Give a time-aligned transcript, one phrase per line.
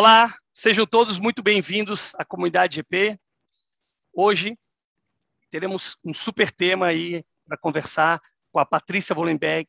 [0.00, 3.20] Olá, sejam todos muito bem-vindos à comunidade GP.
[4.14, 4.58] Hoje
[5.50, 8.18] teremos um super tema aí para conversar
[8.50, 9.68] com a Patrícia Wollenberg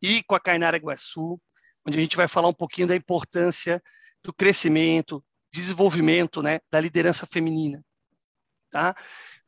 [0.00, 1.38] e com a Kainara Guaçu,
[1.86, 3.82] onde a gente vai falar um pouquinho da importância
[4.24, 5.22] do crescimento,
[5.52, 7.84] desenvolvimento né, da liderança feminina.
[8.70, 8.96] Tá?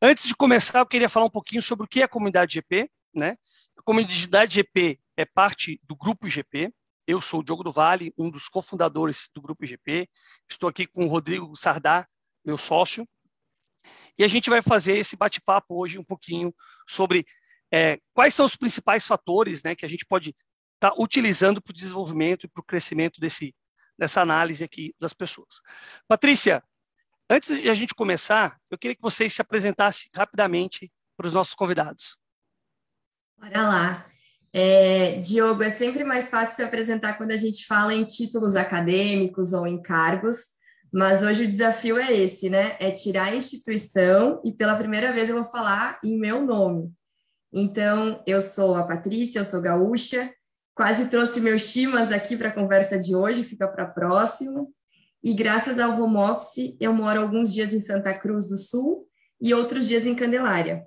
[0.02, 2.90] Antes de começar, eu queria falar um pouquinho sobre o que é a comunidade GP.
[3.14, 3.38] Né?
[3.74, 6.70] A comunidade GP é parte do Grupo GP,
[7.06, 10.08] eu sou o Diogo do Vale, um dos cofundadores do Grupo IGP.
[10.48, 12.06] Estou aqui com o Rodrigo Sardá,
[12.44, 13.08] meu sócio.
[14.18, 16.54] E a gente vai fazer esse bate-papo hoje um pouquinho
[16.86, 17.26] sobre
[17.72, 21.70] é, quais são os principais fatores né, que a gente pode estar tá utilizando para
[21.70, 23.54] o desenvolvimento e para o crescimento desse,
[23.98, 25.60] dessa análise aqui das pessoas.
[26.08, 26.62] Patrícia,
[27.28, 31.54] antes de a gente começar, eu queria que vocês se apresentassem rapidamente para os nossos
[31.54, 32.18] convidados.
[33.38, 34.09] Bora lá.
[34.52, 39.52] É, Diogo, é sempre mais fácil se apresentar quando a gente fala em títulos acadêmicos
[39.52, 40.38] ou em cargos,
[40.92, 42.76] mas hoje o desafio é esse, né?
[42.80, 46.92] É tirar a instituição e pela primeira vez eu vou falar em meu nome.
[47.52, 50.32] Então, eu sou a Patrícia, eu sou gaúcha,
[50.74, 54.66] quase trouxe meus chimas aqui para a conversa de hoje, fica para a próxima.
[55.22, 59.06] E graças ao home office, eu moro alguns dias em Santa Cruz do Sul
[59.40, 60.86] e outros dias em Candelária.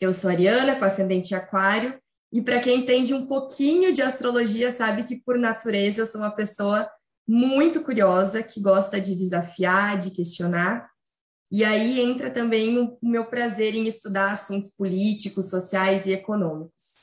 [0.00, 1.98] Eu sou Ariana, com ascendente aquário,
[2.32, 6.30] e para quem entende um pouquinho de astrologia, sabe que por natureza eu sou uma
[6.30, 6.88] pessoa
[7.26, 10.88] muito curiosa, que gosta de desafiar, de questionar.
[11.50, 16.94] E aí entra também o meu prazer em estudar assuntos políticos, sociais e econômicos.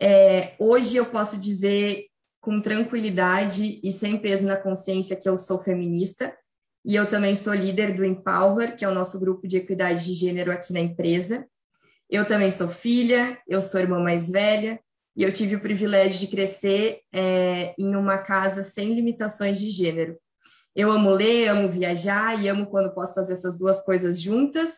[0.00, 2.06] É, hoje eu posso dizer
[2.40, 6.36] com tranquilidade e sem peso na consciência que eu sou feminista,
[6.84, 10.14] e eu também sou líder do Empower, que é o nosso grupo de equidade de
[10.14, 11.46] gênero aqui na empresa.
[12.10, 14.80] Eu também sou filha, eu sou irmã mais velha,
[15.16, 20.16] e eu tive o privilégio de crescer é, em uma casa sem limitações de gênero.
[20.76, 24.74] Eu amo ler, amo viajar e amo quando posso fazer essas duas coisas juntas.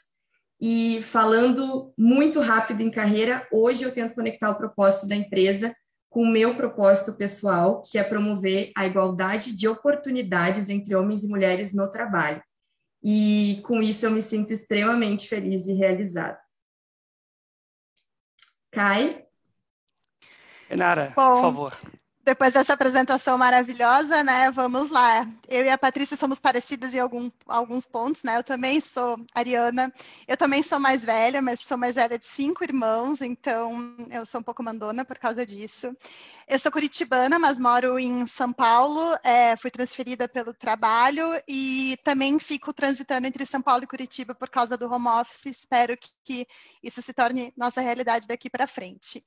[0.58, 5.74] E falando muito rápido em carreira, hoje eu tento conectar o propósito da empresa
[6.08, 11.28] com o meu propósito pessoal, que é promover a igualdade de oportunidades entre homens e
[11.28, 12.42] mulheres no trabalho.
[13.02, 16.38] E com isso eu me sinto extremamente feliz e realizada.
[18.70, 19.26] Cai.
[20.68, 21.99] Renara, Bom, por favor.
[22.22, 24.50] Depois dessa apresentação maravilhosa, né?
[24.50, 25.26] Vamos lá.
[25.48, 28.36] Eu e a Patrícia somos parecidas em algum, alguns pontos, né?
[28.36, 29.90] Eu também sou Ariana.
[30.28, 34.40] Eu também sou mais velha, mas sou mais velha de cinco irmãos, então eu sou
[34.40, 35.96] um pouco mandona por causa disso.
[36.46, 39.18] Eu sou curitibana, mas moro em São Paulo.
[39.24, 44.50] É, fui transferida pelo trabalho e também fico transitando entre São Paulo e Curitiba por
[44.50, 45.46] causa do home office.
[45.46, 46.46] Espero que, que
[46.82, 49.24] isso se torne nossa realidade daqui para frente.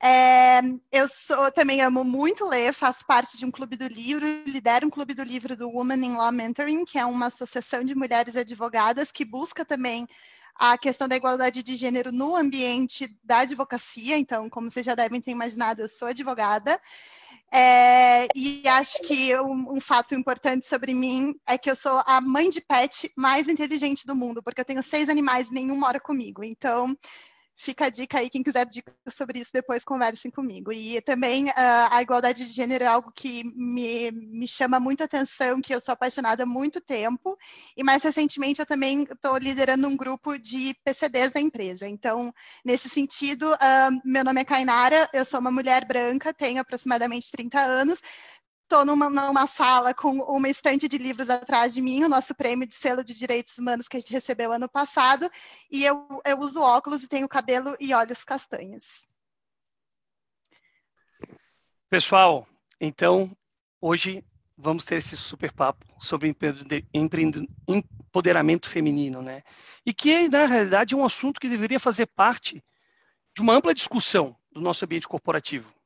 [0.00, 0.60] É,
[0.92, 4.90] eu sou, também amo muito ler, faço parte de um clube do livro, lidero um
[4.90, 9.10] clube do livro do Women in Law Mentoring, que é uma associação de mulheres advogadas
[9.10, 10.06] que busca também
[10.58, 14.16] a questão da igualdade de gênero no ambiente da advocacia.
[14.16, 16.80] Então, como vocês já devem ter imaginado, eu sou advogada.
[17.52, 22.20] É, e acho que um, um, fato importante sobre mim é que eu sou a
[22.20, 26.00] mãe de pet mais inteligente do mundo, porque eu tenho seis animais e nenhum mora
[26.00, 26.44] comigo.
[26.44, 26.96] Então,
[27.58, 30.72] fica a dica aí, quem quiser dicas sobre isso, depois conversem comigo.
[30.72, 31.52] E também uh,
[31.90, 35.92] a igualdade de gênero é algo que me, me chama muito atenção, que eu sou
[35.92, 37.36] apaixonada há muito tempo,
[37.76, 41.88] e mais recentemente eu também estou liderando um grupo de PCDs da empresa.
[41.88, 42.32] Então,
[42.64, 47.58] nesse sentido, uh, meu nome é Kainara, eu sou uma mulher branca, tenho aproximadamente 30
[47.58, 48.00] anos,
[48.68, 52.66] Estou numa, numa, sala com uma estante de livros atrás de mim, o nosso prêmio
[52.66, 55.30] de selo de direitos humanos que a gente recebeu ano passado,
[55.70, 59.06] e eu, eu uso óculos e tenho cabelo e olhos castanhos.
[61.88, 62.46] Pessoal,
[62.78, 63.34] então,
[63.80, 64.22] hoje
[64.54, 66.28] vamos ter esse super papo sobre
[66.92, 69.44] empoderamento feminino, né?
[69.86, 72.62] E que, na realidade, é um assunto que deveria fazer parte
[73.34, 75.77] de uma ampla discussão do nosso ambiente corporativo.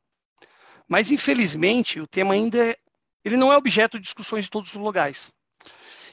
[0.93, 2.77] Mas, infelizmente, o tema ainda é,
[3.25, 5.33] ele não é objeto de discussões em todos os lugares.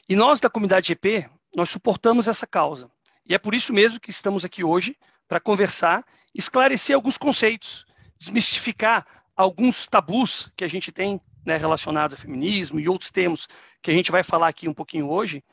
[0.08, 2.90] E nós, da comunidade GP, nós suportamos essa causa.
[3.28, 4.96] E é por isso mesmo que estamos aqui hoje
[5.28, 6.02] para conversar,
[6.34, 7.84] esclarecer alguns conceitos,
[8.18, 9.06] desmistificar
[9.36, 13.46] alguns tabus que a gente tem né, relacionados ao feminismo e outros termos
[13.82, 15.44] que a gente vai falar aqui um pouquinho hoje,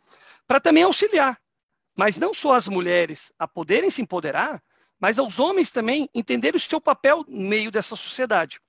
[0.48, 1.38] para também auxiliar,
[1.98, 4.64] mas não só as mulheres a poderem se empoderar,
[4.98, 8.62] mas aos homens também entenderem o seu papel no meio dessa sociedade.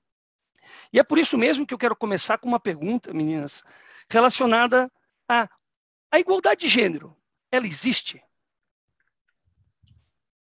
[0.93, 3.65] E é por isso mesmo que eu quero começar com uma pergunta, meninas,
[4.11, 4.91] relacionada
[5.29, 5.49] à,
[6.11, 7.17] à igualdade de gênero.
[7.51, 8.23] Ela existe?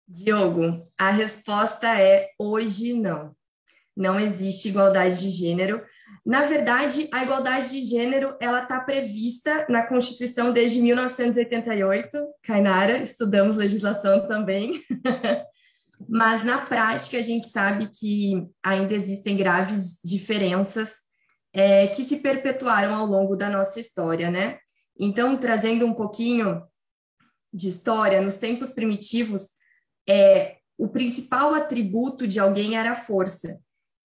[0.09, 3.35] Diogo, a resposta é hoje não.
[3.97, 5.83] Não existe igualdade de gênero,
[6.25, 12.19] Na verdade, a igualdade de gênero ela está prevista na Constituição desde 1988.
[12.43, 14.83] Kainara, estudamos legislação também.
[16.09, 21.07] Mas na prática a gente sabe que ainda existem graves diferenças
[21.53, 24.59] é, que se perpetuaram ao longo da nossa história, né?
[24.99, 26.63] Então, trazendo um pouquinho
[27.53, 29.49] de história, nos tempos primitivos,
[30.09, 33.59] é, o principal atributo de alguém era a força.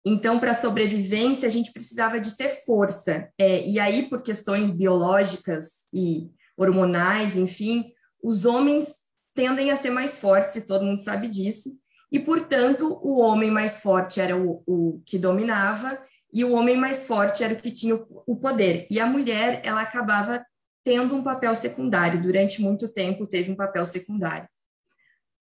[0.05, 3.29] Então, para sobrevivência, a gente precisava de ter força.
[3.37, 7.91] É, e aí, por questões biológicas e hormonais, enfim,
[8.21, 8.93] os homens
[9.37, 11.69] tendem a ser mais fortes, e todo mundo sabe disso.
[12.11, 16.01] E, portanto, o homem mais forte era o, o que dominava,
[16.33, 18.87] e o homem mais forte era o que tinha o poder.
[18.89, 20.43] E a mulher, ela acabava
[20.83, 24.49] tendo um papel secundário, durante muito tempo teve um papel secundário.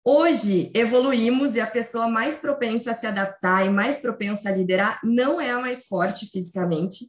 [0.04, 5.00] Hoje, evoluímos e a pessoa mais propensa a se adaptar e mais propensa a liderar
[5.02, 7.06] não é a mais forte fisicamente,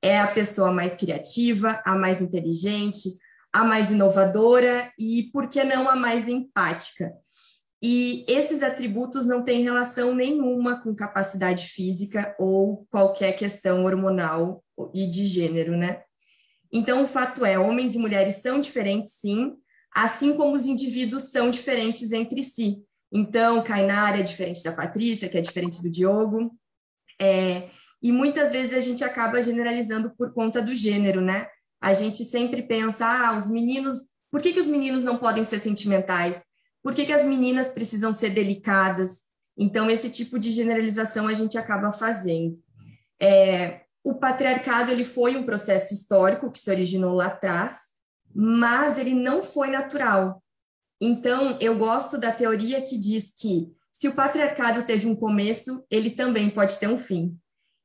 [0.00, 3.10] é a pessoa mais criativa, a mais inteligente,
[3.52, 7.12] a mais inovadora e, por que não, a mais empática.
[7.82, 14.64] E esses atributos não têm relação nenhuma com capacidade física ou qualquer questão hormonal
[14.94, 16.02] e de gênero, né?
[16.72, 19.54] Então, o fato é, homens e mulheres são diferentes, sim,
[19.94, 22.86] assim como os indivíduos são diferentes entre si.
[23.12, 26.56] Então, Kainara é diferente da Patrícia, que é diferente do Diogo,
[27.20, 27.68] é,
[28.02, 31.46] e muitas vezes a gente acaba generalizando por conta do gênero, né?
[31.82, 33.96] A gente sempre pensa, ah, os meninos,
[34.30, 36.44] por que, que os meninos não podem ser sentimentais?
[36.80, 39.22] Por que, que as meninas precisam ser delicadas?
[39.58, 42.56] Então, esse tipo de generalização a gente acaba fazendo.
[43.20, 47.78] É, o patriarcado ele foi um processo histórico que se originou lá atrás,
[48.32, 50.40] mas ele não foi natural.
[51.00, 56.10] Então, eu gosto da teoria que diz que se o patriarcado teve um começo, ele
[56.10, 57.36] também pode ter um fim.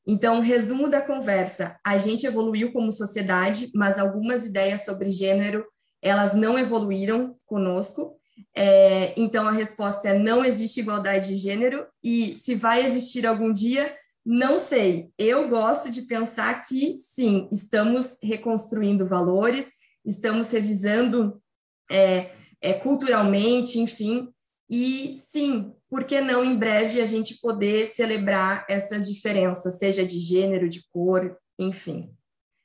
[0.08, 5.66] Então, resumo da conversa: a gente evoluiu como sociedade, mas algumas ideias sobre gênero
[6.02, 8.18] elas não evoluíram conosco
[8.56, 13.52] é, então, a resposta é: não existe igualdade de gênero, e se vai existir algum
[13.52, 13.96] dia,
[14.26, 15.12] não sei.
[15.18, 19.74] Eu gosto de pensar que, sim, estamos reconstruindo valores,
[20.06, 21.42] estamos revisando
[21.90, 22.32] é,
[22.62, 24.28] é, culturalmente, enfim,
[24.70, 30.20] e sim, por que não em breve a gente poder celebrar essas diferenças, seja de
[30.20, 32.14] gênero, de cor, enfim.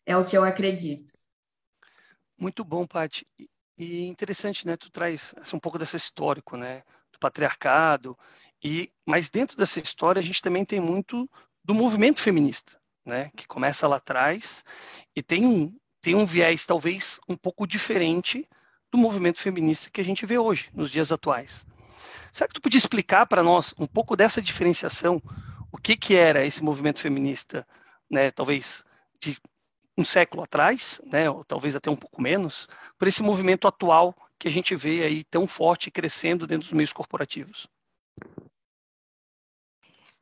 [0.04, 1.12] É o que eu acredito.
[2.36, 3.24] Muito bom, Paty.
[3.78, 4.76] E interessante, né?
[4.76, 6.82] Tu traz assim, um pouco desse histórico, né?
[7.12, 8.18] Do patriarcado.
[8.62, 11.30] E mas dentro dessa história a gente também tem muito
[11.64, 13.30] do movimento feminista, né?
[13.36, 14.64] Que começa lá atrás
[15.14, 18.48] e tem um tem um viés talvez um pouco diferente
[18.90, 21.64] do movimento feminista que a gente vê hoje, nos dias atuais.
[22.32, 25.22] Será que tu podia explicar para nós um pouco dessa diferenciação?
[25.70, 27.66] O que que era esse movimento feminista,
[28.10, 28.30] né?
[28.30, 28.84] Talvez
[29.20, 29.38] de
[29.96, 32.66] um século atrás, né, ou talvez até um pouco menos,
[32.98, 36.92] por esse movimento atual que a gente vê aí tão forte crescendo dentro dos meios
[36.92, 37.68] corporativos?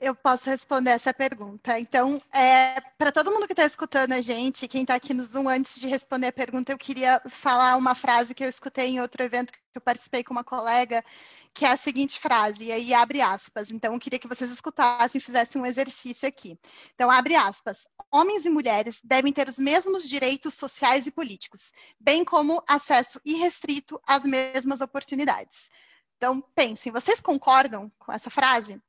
[0.01, 1.79] Eu posso responder essa pergunta.
[1.79, 5.47] Então, é, para todo mundo que está escutando a gente, quem está aqui no Zoom,
[5.47, 9.23] antes de responder a pergunta, eu queria falar uma frase que eu escutei em outro
[9.23, 11.05] evento que eu participei com uma colega,
[11.53, 13.71] que é a seguinte frase, e aí abre aspas.
[13.71, 16.59] Então, eu queria que vocês escutassem e fizessem um exercício aqui.
[16.95, 17.87] Então, abre aspas.
[18.11, 24.01] Homens e mulheres devem ter os mesmos direitos sociais e políticos, bem como acesso irrestrito
[24.07, 25.69] às mesmas oportunidades.
[26.17, 28.81] Então, pensem, vocês concordam com essa frase?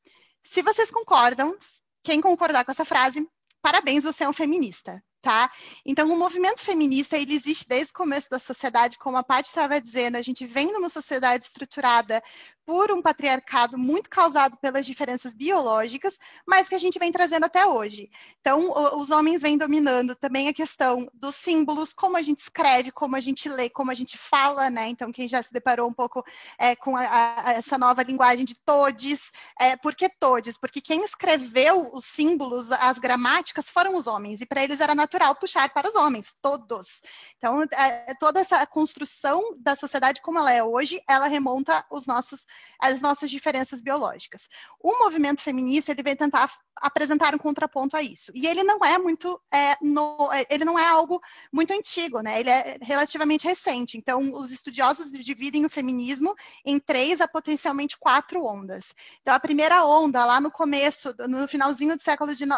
[0.44, 1.58] Se vocês concordam,
[2.04, 3.28] quem concordar com essa frase,
[3.62, 5.50] parabéns, você é um feminista tá?
[5.86, 9.80] Então, o movimento feminista, ele existe desde o começo da sociedade, como a Paty estava
[9.80, 12.22] dizendo, a gente vem numa sociedade estruturada
[12.66, 17.66] por um patriarcado muito causado pelas diferenças biológicas, mas que a gente vem trazendo até
[17.66, 18.10] hoje.
[18.40, 23.16] Então, os homens vêm dominando também a questão dos símbolos, como a gente escreve, como
[23.16, 24.88] a gente lê, como a gente fala, né?
[24.88, 26.24] Então, quem já se deparou um pouco
[26.58, 30.58] é, com a, a, essa nova linguagem de todes, é, por que todes?
[30.58, 35.36] Porque quem escreveu os símbolos, as gramáticas, foram os homens, e para eles era natural
[35.36, 37.02] puxar para os homens, todos.
[37.38, 42.46] Então, é, toda essa construção da sociedade como ela é hoje, ela remonta os nossos
[42.80, 44.48] as nossas diferenças biológicas.
[44.80, 48.32] O movimento feminista ele vem tentar apresentar um contraponto a isso.
[48.34, 51.22] E ele não é muito, é, no, é, ele não é algo
[51.54, 52.40] muito antigo, né?
[52.40, 53.98] Ele é relativamente recente.
[53.98, 56.34] Então, os estudiosos dividem o feminismo
[56.66, 58.94] em três a potencialmente quatro ondas.
[59.22, 62.50] Então, a primeira onda, lá no começo, no finalzinho do século XIX,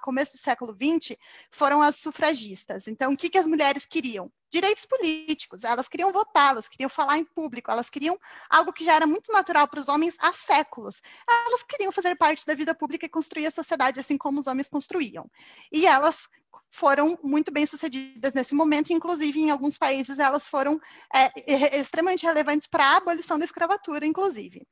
[0.00, 1.16] começo do século XX,
[1.50, 2.88] foram as sufragistas.
[2.88, 4.32] Então, o que, que as mulheres queriam?
[4.50, 8.94] Direitos políticos, elas queriam votar, elas queriam falar em público, elas queriam algo que já
[8.94, 11.00] era muito natural para os homens há séculos.
[11.28, 14.68] Elas queriam fazer parte da vida pública e construir a sociedade assim como os homens
[14.68, 15.30] construíam.
[15.72, 16.28] E elas
[16.70, 20.80] foram muito bem sucedidas nesse momento, inclusive em alguns países elas foram
[21.14, 24.66] é, extremamente relevantes para a abolição da escravatura, inclusive.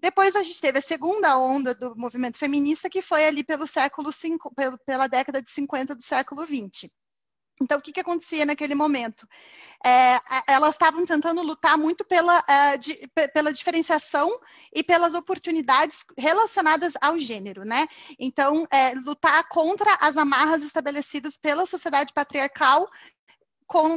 [0.00, 4.12] Depois a gente teve a segunda onda do movimento feminista, que foi ali pelo século
[4.12, 4.52] cinco,
[4.84, 6.92] pela década de 50 do século 20.
[7.62, 9.26] Então, o que, que acontecia naquele momento?
[9.84, 14.30] É, elas estavam tentando lutar muito pela, é, pela diferenciação
[14.72, 17.86] e pelas oportunidades relacionadas ao gênero, né?
[18.18, 22.88] Então, é, lutar contra as amarras estabelecidas pela sociedade patriarcal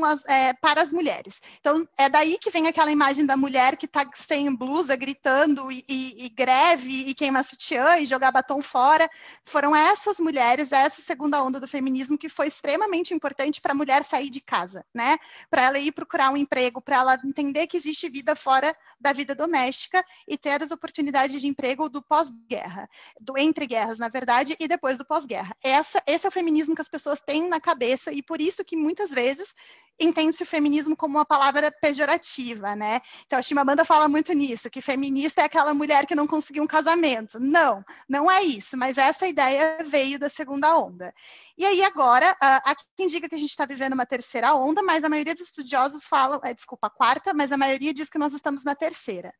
[0.05, 1.41] as, é, para as mulheres.
[1.60, 5.84] Então, é daí que vem aquela imagem da mulher que está sem blusa, gritando e,
[5.88, 9.10] e, e, greve e queima sutiã e jogar batom fora.
[9.43, 14.03] Foram essas mulheres, essa segunda onda do feminismo que foi extremamente importante para a mulher
[14.03, 15.17] sair de casa, né?
[15.50, 19.36] Para ela ir procurar um emprego, para ela entender que existe vida fora da vida
[19.36, 24.67] doméstica e ter as oportunidades de emprego do pós-guerra, do entre guerras, na verdade, e
[24.67, 25.55] depois do pós-guerra.
[25.63, 29.10] Esse é o feminismo que as pessoas têm na cabeça e por isso que muitas
[29.12, 29.53] vezes
[30.00, 33.01] entende-se o feminismo como uma palavra pejorativa, né?
[33.25, 36.67] Então a Chimamanda fala muito nisso, que feminista é aquela mulher que não conseguiu um
[36.67, 37.39] casamento.
[37.39, 41.13] Não, não é isso, mas essa ideia veio da segunda onda.
[41.57, 45.03] E aí agora, há quem diga que a gente está vivendo uma terceira onda, mas
[45.05, 48.34] a maioria dos estudiosos falam, é, desculpa, a quarta, mas a maioria diz que nós
[48.34, 49.34] estamos na terceira.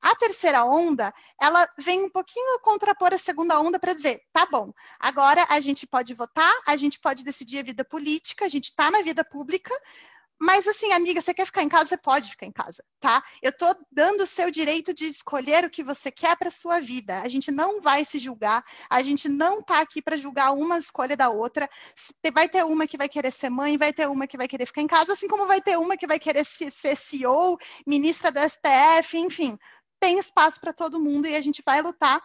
[0.00, 4.70] A terceira onda, ela vem um pouquinho contrapor a segunda onda para dizer, tá bom,
[5.00, 8.90] agora a gente pode votar, a gente pode decidir a vida política, a gente está
[8.90, 9.61] na vida pública,
[10.44, 13.22] mas assim, amiga, você quer ficar em casa, você pode ficar em casa, tá?
[13.40, 17.20] Eu estou dando o seu direito de escolher o que você quer para sua vida.
[17.20, 21.16] A gente não vai se julgar, a gente não está aqui para julgar uma escolha
[21.16, 21.70] da outra.
[22.34, 24.82] Vai ter uma que vai querer ser mãe, vai ter uma que vai querer ficar
[24.82, 29.16] em casa, assim como vai ter uma que vai querer ser CEO, ministra do STF,
[29.16, 29.56] enfim.
[30.00, 32.20] Tem espaço para todo mundo e a gente vai lutar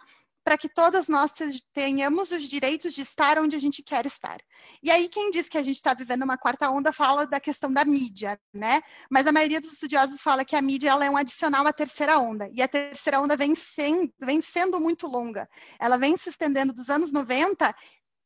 [0.48, 1.30] para que todas nós
[1.74, 4.40] tenhamos os direitos de estar onde a gente quer estar.
[4.82, 7.70] E aí, quem diz que a gente está vivendo uma quarta onda fala da questão
[7.70, 8.80] da mídia, né?
[9.10, 12.18] Mas a maioria dos estudiosos fala que a mídia ela é um adicional à terceira
[12.18, 12.48] onda.
[12.54, 15.46] E a terceira onda vem sendo, vem sendo muito longa.
[15.78, 17.74] Ela vem se estendendo dos anos 90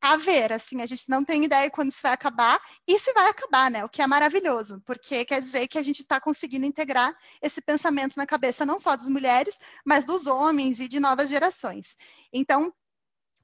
[0.02, 3.28] a ver, assim, a gente não tem ideia quando isso vai acabar e se vai
[3.30, 3.84] acabar, né?
[3.84, 8.16] O que é maravilhoso, porque quer dizer que a gente está conseguindo integrar esse pensamento
[8.16, 11.96] na cabeça não só das mulheres, mas dos homens e de novas gerações.
[12.32, 12.74] Então,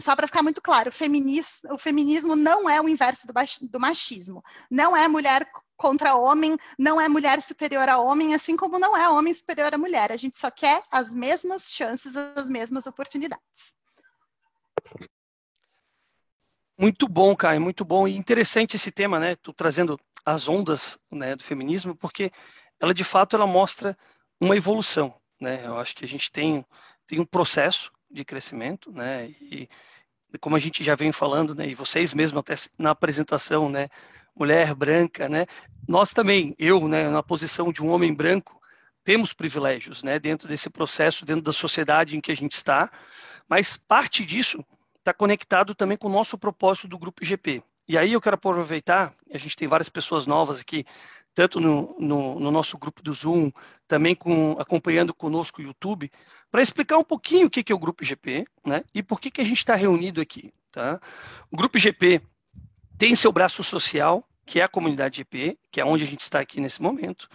[0.03, 3.33] só para ficar muito claro, o, o, feminismo não é o inverso do,
[3.69, 4.43] do machismo.
[4.69, 9.09] Não é mulher contra homem, não é mulher superior a homem, assim como não é
[9.09, 10.11] homem superior a mulher.
[10.11, 13.78] A gente só quer as mesmas chances, as mesmas oportunidades.
[16.81, 19.35] Muito bom, Caio, muito bom e interessante esse tema, né?
[19.57, 22.31] Trazendo as ondas né, do feminismo, porque
[22.81, 23.99] ela de fato ela mostra
[24.41, 25.67] uma evolução, né?
[25.67, 26.65] Eu acho que a gente tem
[27.05, 29.27] tem um processo de crescimento, né?
[29.41, 29.69] E
[30.41, 31.67] como a gente já vem falando, né?
[31.67, 33.89] E vocês mesmos até na apresentação, né?
[34.37, 35.47] Mulher branca, né?
[35.89, 37.09] Nós também, eu, né?
[37.09, 38.61] Na posição de um homem branco,
[39.03, 40.21] temos privilégios, né?
[40.21, 42.89] Dentro desse processo, dentro da sociedade em que a gente está,
[43.49, 44.65] mas parte disso
[45.09, 47.63] está conectado também com o nosso propósito do Grupo IGP.
[47.89, 50.85] E aí eu quero aproveitar, a gente tem várias pessoas novas aqui,
[51.35, 53.51] tanto no, no, no nosso grupo do Zoom,
[53.87, 56.11] também com, acompanhando conosco o YouTube,
[56.51, 59.31] para explicar um pouquinho o que, que é o Grupo IGP né, e por que,
[59.31, 60.53] que a gente está reunido aqui.
[60.71, 61.01] Tá?
[61.51, 62.21] O Grupo IGP
[62.99, 66.41] tem seu braço social, que é a comunidade IGP, que é onde a gente está
[66.41, 67.27] aqui nesse momento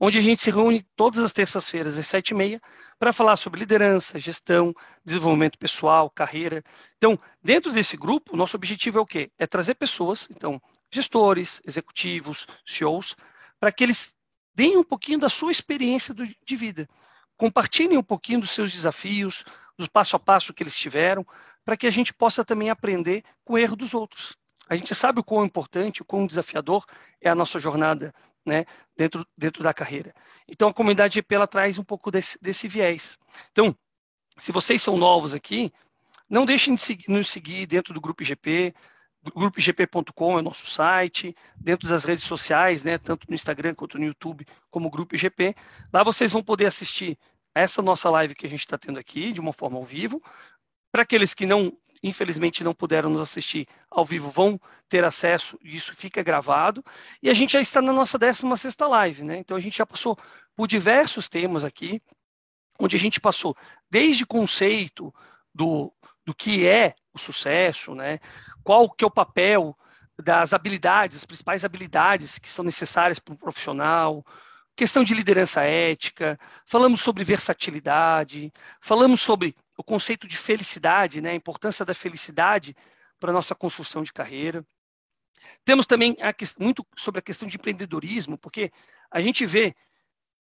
[0.00, 2.60] onde a gente se reúne todas as terças-feiras às sete e meia
[2.98, 6.64] para falar sobre liderança, gestão, desenvolvimento pessoal, carreira.
[6.96, 9.30] Então, dentro desse grupo, nosso objetivo é o quê?
[9.38, 13.14] É trazer pessoas, então, gestores, executivos, CEOs,
[13.60, 14.14] para que eles
[14.54, 16.88] deem um pouquinho da sua experiência do, de vida,
[17.36, 19.44] compartilhem um pouquinho dos seus desafios,
[19.78, 21.26] do passo a passo que eles tiveram,
[21.62, 24.34] para que a gente possa também aprender com o erro dos outros.
[24.70, 26.84] A gente sabe o quão importante, o quão desafiador
[27.20, 28.14] é a nossa jornada
[28.46, 28.64] né,
[28.96, 30.14] dentro, dentro da carreira.
[30.46, 33.18] Então, a comunidade GP ela traz um pouco desse, desse viés.
[33.50, 33.76] Então,
[34.36, 35.72] se vocês são novos aqui,
[36.28, 38.72] não deixem de seguir, nos seguir dentro do Grupo IGP,
[39.34, 44.04] grupogp.com é o nosso site, dentro das redes sociais, né, tanto no Instagram quanto no
[44.04, 45.56] YouTube, como Grupo IGP.
[45.92, 47.18] Lá vocês vão poder assistir
[47.52, 50.22] essa nossa live que a gente está tendo aqui, de uma forma ao vivo.
[50.92, 55.94] Para aqueles que não infelizmente não puderam nos assistir ao vivo, vão ter acesso, isso
[55.94, 56.84] fica gravado.
[57.22, 59.38] E a gente já está na nossa 16 live, né?
[59.38, 60.16] Então a gente já passou
[60.56, 62.00] por diversos temas aqui,
[62.78, 63.56] onde a gente passou
[63.90, 65.14] desde conceito
[65.54, 65.92] do,
[66.24, 68.18] do que é o sucesso, né?
[68.64, 69.76] Qual que é o papel
[70.18, 74.24] das habilidades, as principais habilidades que são necessárias para um profissional,
[74.76, 81.34] questão de liderança ética, falamos sobre versatilidade, falamos sobre o conceito de felicidade, né, a
[81.34, 82.76] importância da felicidade
[83.18, 84.64] para a nossa construção de carreira.
[85.64, 86.14] Temos também
[86.58, 88.70] muito sobre a questão de empreendedorismo, porque
[89.10, 89.74] a gente vê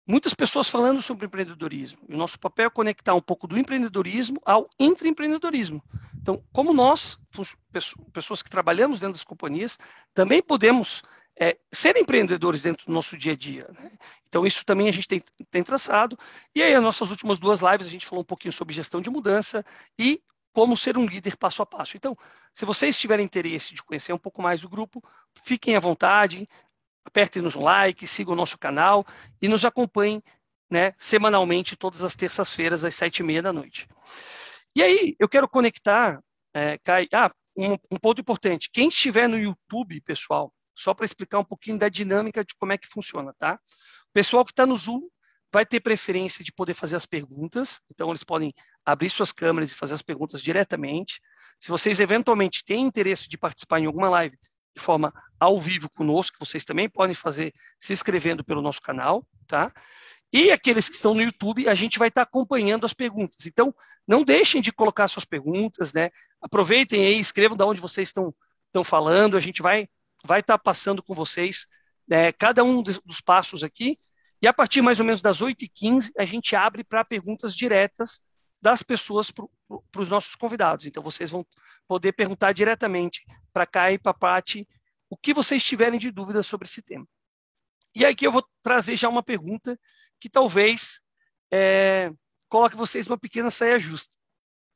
[0.08, 2.00] muitas pessoas falando sobre empreendedorismo.
[2.10, 5.84] E o nosso papel é conectar um pouco do empreendedorismo ao intraempreendedorismo.
[6.20, 7.20] Então, como nós,
[8.12, 9.78] pessoas que trabalhamos dentro das companhias,
[10.16, 11.04] também podemos
[11.42, 13.68] é, ser empreendedores dentro do nosso dia a dia.
[13.74, 13.92] Né?
[14.30, 16.16] Então, isso também a gente tem, tem traçado.
[16.54, 19.10] E aí, as nossas últimas duas lives, a gente falou um pouquinho sobre gestão de
[19.10, 19.66] mudança
[19.98, 20.22] e
[20.54, 21.98] como ser um líder passo a passo.
[21.98, 22.16] Então,
[22.54, 25.04] se vocês tiverem interesse de conhecer um pouco mais do grupo,
[25.44, 26.48] fiquem à vontade,
[27.04, 29.04] apertem-nos um like, sigam o nosso canal
[29.42, 30.22] e nos acompanhem
[30.70, 33.88] né, semanalmente, todas as terças-feiras, às sete e meia da noite.
[34.76, 36.22] E aí, eu quero conectar,
[36.54, 38.70] é, Kai, ah, um, um ponto importante.
[38.72, 42.78] Quem estiver no YouTube, pessoal, só para explicar um pouquinho da dinâmica de como é
[42.78, 43.60] que funciona, tá?
[44.10, 45.02] O pessoal que está no Zoom
[45.54, 48.54] vai ter preferência de poder fazer as perguntas, então eles podem
[48.86, 51.22] abrir suas câmeras e fazer as perguntas diretamente.
[51.60, 54.38] Se vocês eventualmente têm interesse de participar em alguma live
[54.76, 59.72] de forma ao vivo conosco, vocês também podem fazer se inscrevendo pelo nosso canal, tá?
[60.34, 63.46] E aqueles que estão no YouTube, a gente vai estar acompanhando as perguntas.
[63.46, 63.76] Então,
[64.08, 66.10] não deixem de colocar suas perguntas, né?
[66.42, 68.34] Aproveitem aí, escrevam de onde vocês estão,
[68.68, 69.90] estão falando, a gente vai
[70.26, 71.68] vai estar passando com vocês
[72.08, 73.98] né, cada um dos passos aqui.
[74.42, 78.22] E a partir mais ou menos das 8h15, a gente abre para perguntas diretas
[78.62, 79.46] das pessoas para
[79.98, 80.86] os nossos convidados.
[80.86, 81.46] Então, vocês vão
[81.88, 83.24] poder perguntar diretamente
[83.54, 84.68] para cá e para a Paty
[85.10, 87.08] o que vocês tiverem de dúvidas sobre esse tema.
[87.94, 89.78] E aqui eu vou trazer já uma pergunta
[90.20, 91.02] que talvez
[91.52, 92.12] é,
[92.48, 94.16] coloque vocês numa pequena saia justa.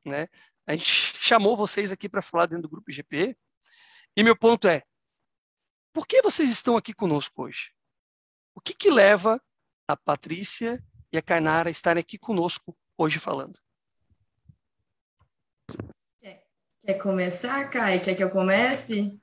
[0.05, 0.27] Né?
[0.67, 0.85] A gente
[1.19, 3.37] chamou vocês aqui para falar dentro do grupo IGP,
[4.17, 4.83] e meu ponto é:
[5.95, 7.71] por que vocês estão aqui conosco hoje?
[8.53, 9.41] O que, que leva
[9.87, 13.57] a Patrícia e a Kainara a estarem aqui conosco hoje falando?
[16.81, 18.01] Quer começar, Kai?
[18.01, 19.17] Quer que eu comece?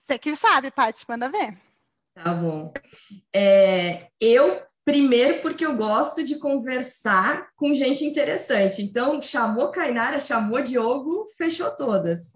[0.00, 1.60] Você que sabe, Paty, manda ver.
[2.14, 2.72] Tá bom.
[3.32, 8.80] É, eu, primeiro, porque eu gosto de conversar com gente interessante.
[8.80, 12.32] Então, chamou Kainara, chamou Diogo, fechou todas.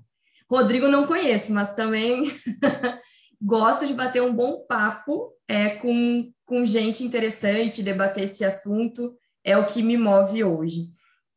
[0.51, 2.25] Rodrigo não conheço, mas também
[3.41, 9.57] gosto de bater um bom papo é, com, com gente interessante, debater esse assunto, é
[9.57, 10.89] o que me move hoje.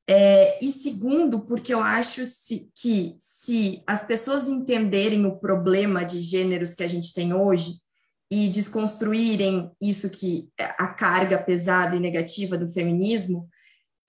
[0.09, 6.19] É, e segundo, porque eu acho se, que se as pessoas entenderem o problema de
[6.19, 7.75] gêneros que a gente tem hoje
[8.29, 13.47] e desconstruírem isso que é a carga pesada e negativa do feminismo,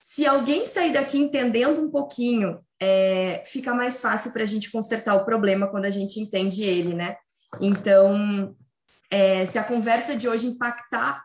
[0.01, 5.15] se alguém sair daqui entendendo um pouquinho, é, fica mais fácil para a gente consertar
[5.15, 7.15] o problema quando a gente entende ele, né?
[7.61, 8.55] Então,
[9.09, 11.23] é, se a conversa de hoje impactar,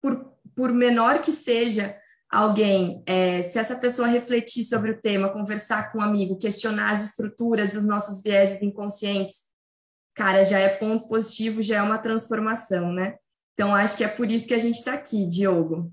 [0.00, 1.96] por, por menor que seja,
[2.30, 7.04] alguém, é, se essa pessoa refletir sobre o tema, conversar com um amigo, questionar as
[7.04, 9.44] estruturas e os nossos vieses inconscientes,
[10.14, 13.16] cara, já é ponto positivo, já é uma transformação, né?
[13.52, 15.92] Então, acho que é por isso que a gente está aqui, Diogo.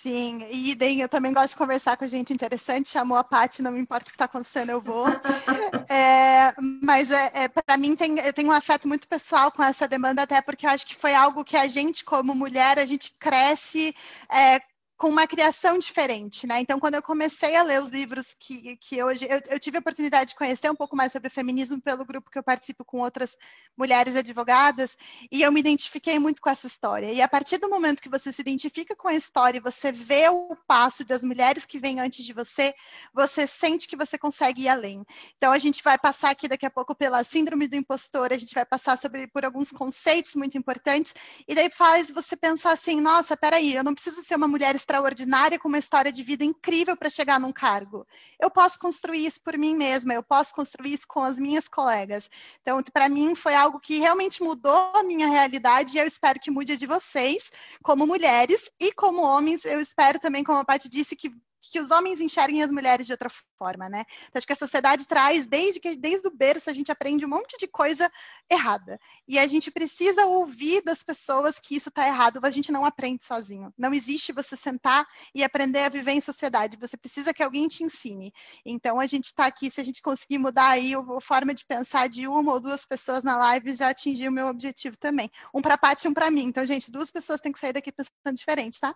[0.00, 3.70] Sim, e daí eu também gosto de conversar com gente interessante, chamou a Paty, não
[3.70, 5.04] me importa o que está acontecendo, eu vou.
[5.92, 9.88] É, mas é, é para mim tem, eu tenho um afeto muito pessoal com essa
[9.88, 13.12] demanda, até porque eu acho que foi algo que a gente, como mulher, a gente
[13.18, 13.92] cresce
[14.32, 14.60] é,
[15.00, 16.60] com uma criação diferente, né?
[16.60, 19.80] Então, quando eu comecei a ler os livros que, que hoje eu, eu, tive a
[19.80, 23.34] oportunidade de conhecer um pouco mais sobre feminismo pelo grupo que eu participo com outras
[23.74, 24.98] mulheres advogadas,
[25.32, 27.10] e eu me identifiquei muito com essa história.
[27.10, 30.28] E a partir do momento que você se identifica com a história e você vê
[30.28, 32.74] o passo das mulheres que vêm antes de você,
[33.14, 35.02] você sente que você consegue ir além.
[35.38, 38.54] Então, a gente vai passar aqui daqui a pouco pela síndrome do impostor, a gente
[38.54, 41.14] vai passar sobre, por alguns conceitos muito importantes,
[41.48, 45.58] e daí faz você pensar assim: nossa, peraí, eu não preciso ser uma mulher extraordinária
[45.58, 48.04] com uma história de vida incrível para chegar num cargo.
[48.40, 52.28] Eu posso construir isso por mim mesma, eu posso construir isso com as minhas colegas.
[52.60, 56.50] Então, para mim, foi algo que realmente mudou a minha realidade e eu espero que
[56.50, 59.64] mude a de vocês, como mulheres e como homens.
[59.64, 61.32] Eu espero também, como a Paty disse, que
[61.70, 64.04] que os homens enxerguem as mulheres de outra forma, né?
[64.28, 67.28] Então, acho que a sociedade traz, desde que desde o berço, a gente aprende um
[67.28, 68.10] monte de coisa
[68.50, 68.98] errada.
[69.26, 73.24] E a gente precisa ouvir das pessoas que isso está errado, a gente não aprende
[73.24, 73.72] sozinho.
[73.78, 77.84] Não existe você sentar e aprender a viver em sociedade, você precisa que alguém te
[77.84, 78.32] ensine.
[78.64, 82.08] Então, a gente está aqui, se a gente conseguir mudar aí a forma de pensar
[82.08, 85.30] de uma ou duas pessoas na live, já atingiu o meu objetivo também.
[85.54, 86.44] Um para a Paty um para mim.
[86.44, 88.94] Então, gente, duas pessoas têm que sair daqui pensando diferente, tá?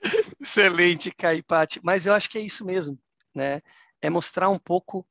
[0.40, 1.80] Excelente, Caipate.
[1.82, 2.98] Mas eu acho que é isso mesmo,
[3.34, 3.60] né?
[4.00, 5.06] É mostrar um pouco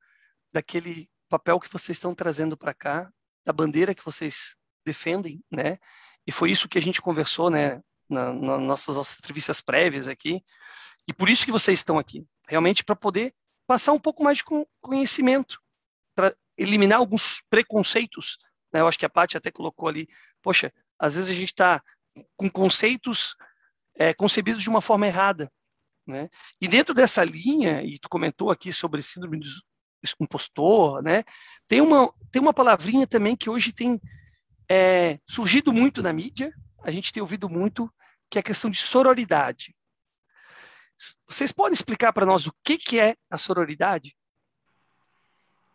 [0.52, 3.12] daquele papel que vocês estão trazendo para cá,
[3.46, 5.78] da bandeira que vocês defendem, né?
[6.26, 10.44] E foi isso que a gente conversou, né, na, na nossas, nossas entrevistas prévias aqui.
[11.08, 13.34] E por isso que vocês estão aqui, realmente para poder
[13.68, 14.44] passar um pouco mais de
[14.82, 15.60] conhecimento,
[16.16, 18.38] para eliminar alguns preconceitos.
[18.74, 18.82] Né?
[18.82, 20.08] Eu acho que a Paty até colocou ali,
[20.42, 21.82] poxa, às vezes a gente está
[22.36, 23.36] com conceitos
[24.00, 25.52] é, concebidos de uma forma errada.
[26.08, 26.30] Né?
[26.60, 29.46] E dentro dessa linha, e tu comentou aqui sobre síndrome do
[30.22, 31.24] impostor, né?
[31.68, 34.00] tem, uma, tem uma palavrinha também que hoje tem
[34.72, 37.94] é, surgido muito na mídia, a gente tem ouvido muito,
[38.30, 39.76] que é a questão de sororidade.
[41.28, 44.16] Vocês podem explicar para nós o que, que é a sororidade?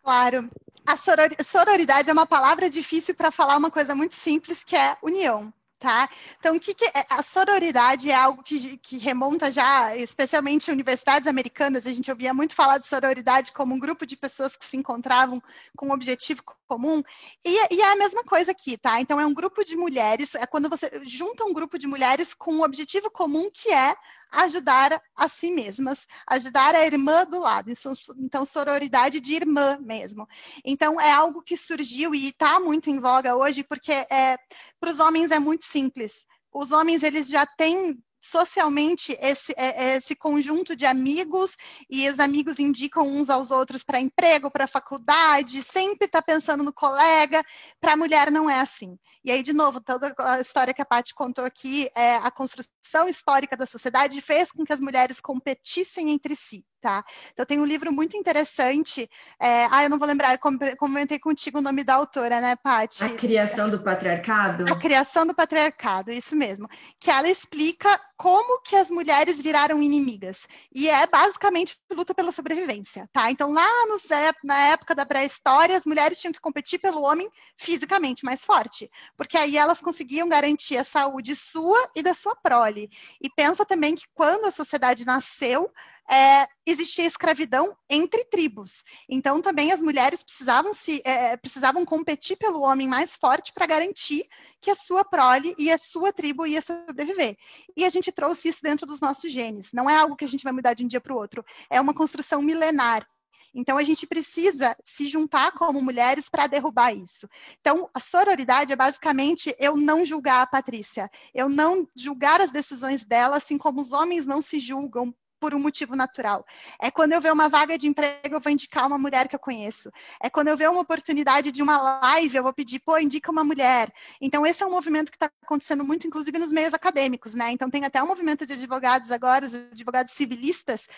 [0.02, 0.50] Claro.
[0.87, 0.96] A
[1.44, 5.52] sororidade é uma palavra difícil para falar uma coisa muito simples, que é união.
[5.84, 6.08] Tá?
[6.40, 7.04] Então, que, que é?
[7.10, 12.54] a sororidade é algo que, que, remonta já, especialmente universidades americanas, a gente ouvia muito
[12.54, 15.42] falar de sororidade como um grupo de pessoas que se encontravam
[15.76, 17.02] com um objetivo comum,
[17.44, 18.98] e, e, é a mesma coisa aqui, tá?
[18.98, 22.54] Então, é um grupo de mulheres, é quando você junta um grupo de mulheres com
[22.54, 23.94] um objetivo comum que é
[24.34, 27.70] ajudar a si mesmas, ajudar a irmã do lado.
[28.18, 30.28] Então, sororidade de irmã mesmo.
[30.64, 34.38] Então, é algo que surgiu e está muito em voga hoje, porque é,
[34.80, 36.24] para os homens é muito simples.
[36.52, 41.56] Os homens, eles já têm socialmente esse, é, é, esse conjunto de amigos
[41.90, 46.72] e os amigos indicam uns aos outros para emprego, para faculdade, sempre está pensando no
[46.72, 47.42] colega.
[47.80, 48.96] Para a mulher não é assim.
[49.24, 53.08] E aí, de novo, toda a história que a Paty contou aqui, é, a construção
[53.08, 56.64] histórica da sociedade fez com que as mulheres competissem entre si.
[56.84, 57.02] Tá?
[57.32, 59.08] Então tem um livro muito interessante.
[59.40, 59.64] É...
[59.70, 60.38] ah, eu não vou lembrar,
[60.76, 63.04] comentei contigo o nome da autora, né, Paty?
[63.04, 64.70] A criação do patriarcado?
[64.70, 66.68] A criação do patriarcado, isso mesmo.
[67.00, 70.46] Que ela explica como que as mulheres viraram inimigas.
[70.74, 73.30] E é basicamente luta pela sobrevivência, tá?
[73.30, 74.02] Então, lá nos,
[74.44, 79.38] na época da pré-história, as mulheres tinham que competir pelo homem fisicamente mais forte, porque
[79.38, 82.90] aí elas conseguiam garantir a saúde sua e da sua prole.
[83.22, 85.70] E pensa também que quando a sociedade nasceu,
[86.10, 88.84] é, existia escravidão entre tribos.
[89.08, 94.26] Então, também as mulheres precisavam, se, é, precisavam competir pelo homem mais forte para garantir
[94.60, 97.36] que a sua prole e a sua tribo ia sobreviver.
[97.76, 99.72] E a gente trouxe isso dentro dos nossos genes.
[99.72, 101.44] Não é algo que a gente vai mudar de um dia para o outro.
[101.70, 103.06] É uma construção milenar.
[103.54, 107.28] Então, a gente precisa se juntar como mulheres para derrubar isso.
[107.60, 113.04] Então, a sororidade é basicamente eu não julgar a Patrícia, eu não julgar as decisões
[113.04, 115.14] dela, assim como os homens não se julgam
[115.44, 116.46] por um motivo natural.
[116.80, 119.38] É quando eu ver uma vaga de emprego, eu vou indicar uma mulher que eu
[119.38, 119.90] conheço.
[120.18, 123.44] É quando eu ver uma oportunidade de uma live, eu vou pedir, pô, indica uma
[123.44, 123.92] mulher.
[124.22, 127.50] Então, esse é um movimento que está acontecendo muito, inclusive, nos meios acadêmicos, né?
[127.50, 130.88] Então, tem até um movimento de advogados agora, os advogados civilistas,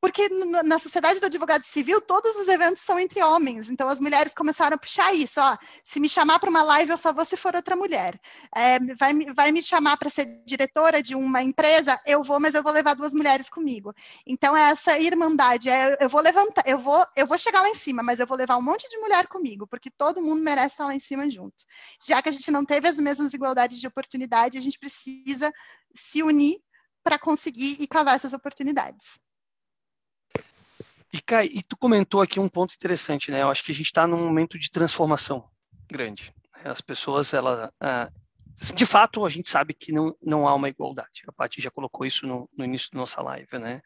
[0.00, 0.28] porque
[0.64, 4.76] na sociedade do advogado civil todos os eventos são entre homens, então as mulheres começaram
[4.76, 7.54] a puxar isso, ó, se me chamar para uma live eu só vou se for
[7.56, 8.18] outra mulher,
[8.54, 12.62] é, vai, vai me chamar para ser diretora de uma empresa, eu vou, mas eu
[12.62, 13.92] vou levar duas mulheres comigo.
[14.26, 17.74] Então é essa irmandade, é, eu vou levantar, eu vou, eu vou chegar lá em
[17.74, 20.86] cima, mas eu vou levar um monte de mulher comigo, porque todo mundo merece estar
[20.86, 21.64] lá em cima junto.
[22.06, 25.52] Já que a gente não teve as mesmas igualdades de oportunidade, a gente precisa
[25.94, 26.58] se unir
[27.02, 29.18] para conseguir e cavar essas oportunidades.
[31.12, 33.42] E, Kai, e tu comentou aqui um ponto interessante, né?
[33.42, 35.48] Eu acho que a gente está num momento de transformação
[35.90, 36.32] grande.
[36.64, 38.10] As pessoas, ela, ah,
[38.74, 41.22] de fato, a gente sabe que não, não há uma igualdade.
[41.26, 43.80] A Paty já colocou isso no, no, início da nossa live, né?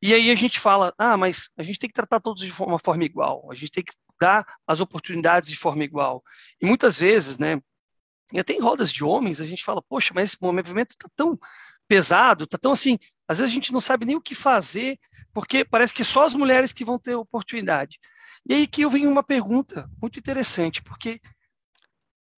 [0.00, 2.78] E aí a gente fala, ah, mas a gente tem que tratar todos de uma
[2.78, 3.50] forma igual.
[3.50, 6.22] A gente tem que dar as oportunidades de forma igual.
[6.60, 7.60] E muitas vezes, né?
[8.32, 11.38] E até em rodas de homens, a gente fala, poxa, mas esse movimento está tão
[11.88, 14.98] pesado, está tão assim, às vezes a gente não sabe nem o que fazer
[15.36, 18.00] porque parece que só as mulheres que vão ter oportunidade.
[18.48, 21.20] E aí que eu venho uma pergunta muito interessante, porque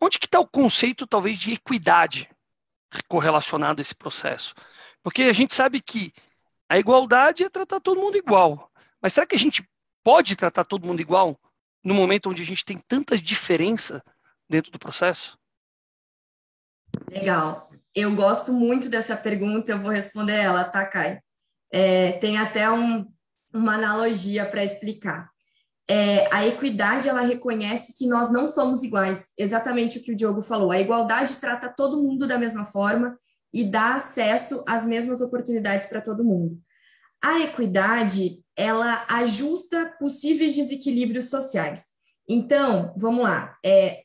[0.02, 2.28] onde que está o conceito, talvez, de equidade
[3.06, 4.52] correlacionado a esse processo?
[5.00, 6.12] Porque a gente sabe que
[6.68, 8.68] a igualdade é tratar todo mundo igual.
[9.00, 9.62] Mas será que a gente
[10.02, 11.40] pode tratar todo mundo igual
[11.84, 14.02] no momento onde a gente tem tanta diferença
[14.50, 15.38] dentro do processo?
[17.08, 17.70] Legal.
[17.94, 21.22] Eu gosto muito dessa pergunta, eu vou responder ela, tá, Kai?
[21.72, 23.06] É, tem até um,
[23.52, 25.30] uma analogia para explicar.
[25.90, 30.42] É, a equidade ela reconhece que nós não somos iguais, exatamente o que o Diogo
[30.42, 30.70] falou.
[30.70, 33.18] A igualdade trata todo mundo da mesma forma
[33.52, 36.60] e dá acesso às mesmas oportunidades para todo mundo.
[37.22, 41.86] A equidade ela ajusta possíveis desequilíbrios sociais.
[42.28, 43.56] Então, vamos lá.
[43.64, 44.02] É,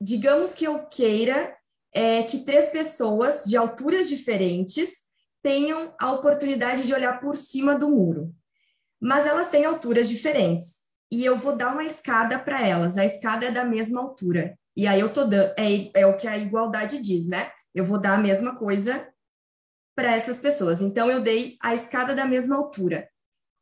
[0.00, 1.56] digamos que eu queira
[1.94, 4.98] é, que três pessoas de alturas diferentes
[5.42, 8.34] tenham a oportunidade de olhar por cima do muro.
[9.00, 10.82] Mas elas têm alturas diferentes.
[11.10, 12.96] e eu vou dar uma escada para elas.
[12.96, 14.58] A escada é da mesma altura.
[14.74, 17.50] E aí eu tô dando, é, é o que a igualdade diz, né?
[17.74, 19.12] Eu vou dar a mesma coisa
[19.94, 20.80] para essas pessoas.
[20.80, 23.06] Então eu dei a escada da mesma altura.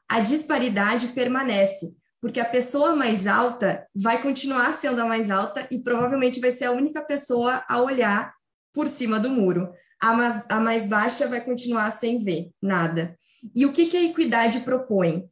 [0.08, 5.82] A disparidade permanece, porque a pessoa mais alta vai continuar sendo a mais alta e
[5.82, 8.32] provavelmente vai ser a única pessoa a olhar
[8.72, 9.72] por cima do muro.
[10.00, 13.16] A mais, a mais baixa vai continuar sem ver nada.
[13.54, 15.28] E o que, que a equidade propõe?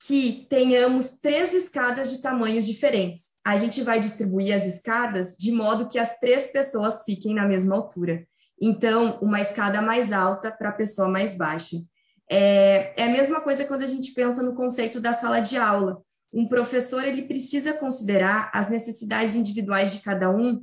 [0.00, 3.30] Que tenhamos três escadas de tamanhos diferentes.
[3.44, 7.76] A gente vai distribuir as escadas de modo que as três pessoas fiquem na mesma
[7.76, 8.26] altura.
[8.60, 11.76] Então, uma escada mais alta para a pessoa mais baixa.
[12.30, 16.02] É, é a mesma coisa quando a gente pensa no conceito da sala de aula
[16.32, 20.62] um professor ele precisa considerar as necessidades individuais de cada um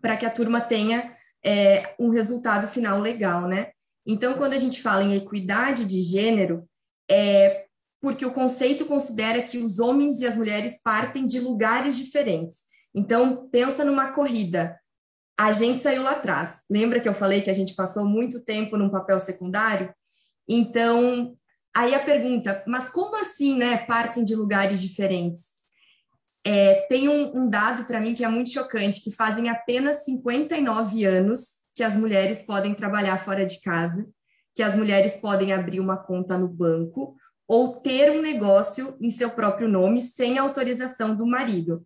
[0.00, 3.70] para que a turma tenha é, um resultado final legal, né?
[4.06, 6.68] Então, quando a gente fala em equidade de gênero,
[7.10, 7.64] é
[8.00, 12.64] porque o conceito considera que os homens e as mulheres partem de lugares diferentes.
[12.94, 14.78] Então, pensa numa corrida.
[15.38, 16.60] A gente saiu lá atrás.
[16.70, 19.92] Lembra que eu falei que a gente passou muito tempo num papel secundário?
[20.46, 21.34] Então,
[21.76, 23.78] Aí a pergunta, mas como assim, né?
[23.78, 25.53] Partem de lugares diferentes?
[26.46, 31.04] É, tem um, um dado para mim que é muito chocante, que fazem apenas 59
[31.04, 34.06] anos que as mulheres podem trabalhar fora de casa,
[34.54, 37.16] que as mulheres podem abrir uma conta no banco
[37.48, 41.84] ou ter um negócio em seu próprio nome sem autorização do marido.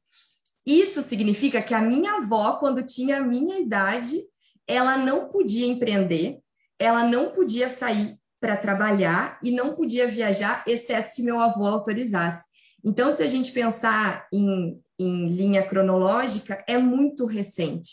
[0.66, 4.20] Isso significa que a minha avó, quando tinha a minha idade,
[4.66, 6.40] ela não podia empreender,
[6.78, 12.44] ela não podia sair para trabalhar e não podia viajar, exceto se meu avô autorizasse.
[12.84, 17.90] Então, se a gente pensar em, em linha cronológica, é muito recente.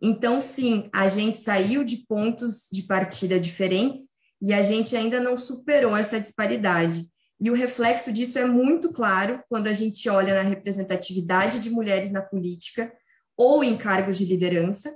[0.00, 4.02] Então, sim, a gente saiu de pontos de partida diferentes
[4.40, 7.06] e a gente ainda não superou essa disparidade.
[7.40, 12.10] E o reflexo disso é muito claro quando a gente olha na representatividade de mulheres
[12.10, 12.92] na política
[13.36, 14.94] ou em cargos de liderança,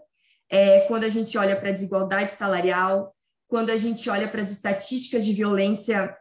[0.50, 3.14] é, quando a gente olha para a desigualdade salarial,
[3.48, 6.16] quando a gente olha para as estatísticas de violência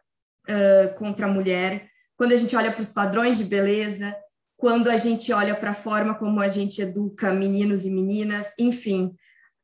[0.47, 1.89] uh, contra a mulher,
[2.23, 4.15] quando a gente olha para os padrões de beleza,
[4.55, 9.13] quando a gente olha para a forma como a gente educa meninos e meninas, enfim,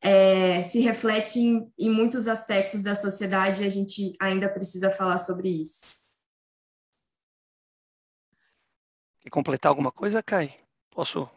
[0.02, 5.17] é, se reflete em, em muitos aspectos da sociedade e a gente ainda precisa falar
[5.19, 5.86] sobre isso.
[9.22, 10.54] Quer completar alguma coisa, Kai?
[10.89, 11.32] Posso?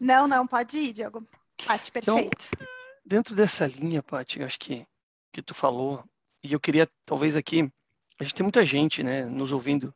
[0.00, 1.24] Não, não, pode ir, Diogo.
[1.64, 2.48] Pati, então, perfeito.
[2.52, 2.66] Então,
[3.06, 4.84] dentro dessa linha, Paty, acho que
[5.32, 6.02] que tu falou,
[6.42, 7.70] e eu queria talvez aqui,
[8.18, 9.94] a gente tem muita gente, né, nos ouvindo.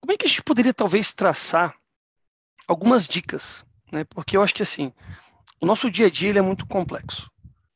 [0.00, 1.74] Como é que a gente poderia talvez traçar
[2.66, 4.04] algumas dicas, né?
[4.04, 4.92] Porque eu acho que assim,
[5.60, 7.26] o nosso dia a dia ele é muito complexo,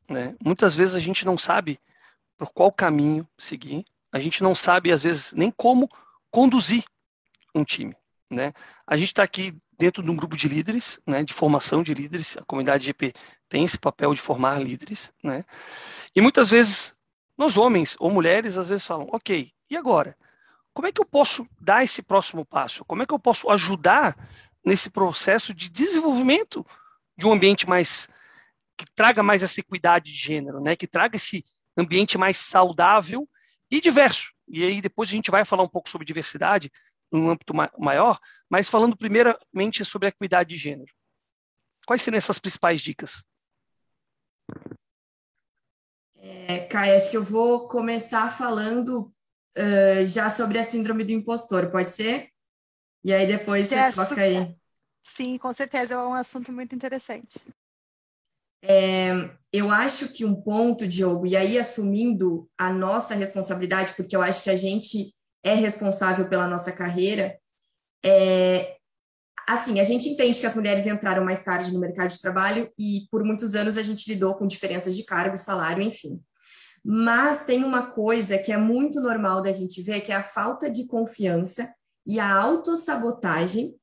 [0.09, 0.35] né?
[0.43, 1.81] Muitas vezes a gente não sabe
[2.37, 5.89] por qual caminho seguir, a gente não sabe às vezes nem como
[6.31, 6.85] conduzir
[7.55, 7.97] um time,
[8.31, 8.53] né?
[8.87, 12.37] A gente está aqui dentro de um grupo de líderes, né, de formação de líderes,
[12.37, 13.13] a comunidade GP
[13.49, 15.45] tem esse papel de formar líderes, né?
[16.15, 16.95] E muitas vezes
[17.37, 20.17] nós homens ou mulheres às vezes falam, ok, e agora?
[20.73, 22.85] Como é que eu posso dar esse próximo passo?
[22.85, 24.17] Como é que eu posso ajudar
[24.65, 26.67] nesse processo de desenvolvimento
[27.17, 28.09] de um ambiente mais
[28.77, 30.75] que traga mais essa equidade de gênero, né?
[30.75, 31.45] Que traga esse
[31.77, 33.29] ambiente mais saudável
[33.71, 34.33] e diverso.
[34.49, 36.73] E aí depois a gente vai falar um pouco sobre diversidade,
[37.11, 38.19] num âmbito ma maior,
[38.51, 40.93] mas falando primeiramente sobre a equidade de gênero.
[41.87, 43.25] Quais seriam essas principais dicas?
[46.49, 49.13] É, Kai, acho que eu vou começar falando
[49.59, 52.31] uh, já sobre a síndrome do impostor, pode ser?
[53.05, 54.57] E aí depois você toca aí.
[55.03, 57.39] Sim, com certeza, é um assunto muito interessante.
[58.63, 59.11] É,
[59.53, 64.43] eu acho que um ponto, Diogo, e aí assumindo a nossa responsabilidade, porque eu acho
[64.43, 67.39] que a gente é responsável pela nossa carreira,
[68.03, 68.79] é,
[69.49, 73.07] assim, a gente entende que as mulheres entraram mais tarde no mercado de trabalho e
[73.11, 76.21] por muitos anos a gente lidou com diferenças de cargo, salário, enfim.
[76.85, 80.69] Mas tem uma coisa que é muito normal da gente ver, que é a falta
[80.69, 81.73] de confiança
[82.07, 83.75] e a autossabotagem,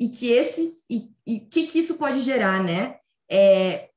[0.00, 2.96] e que esses e, e que, que isso pode gerar, né?
[3.30, 3.90] É,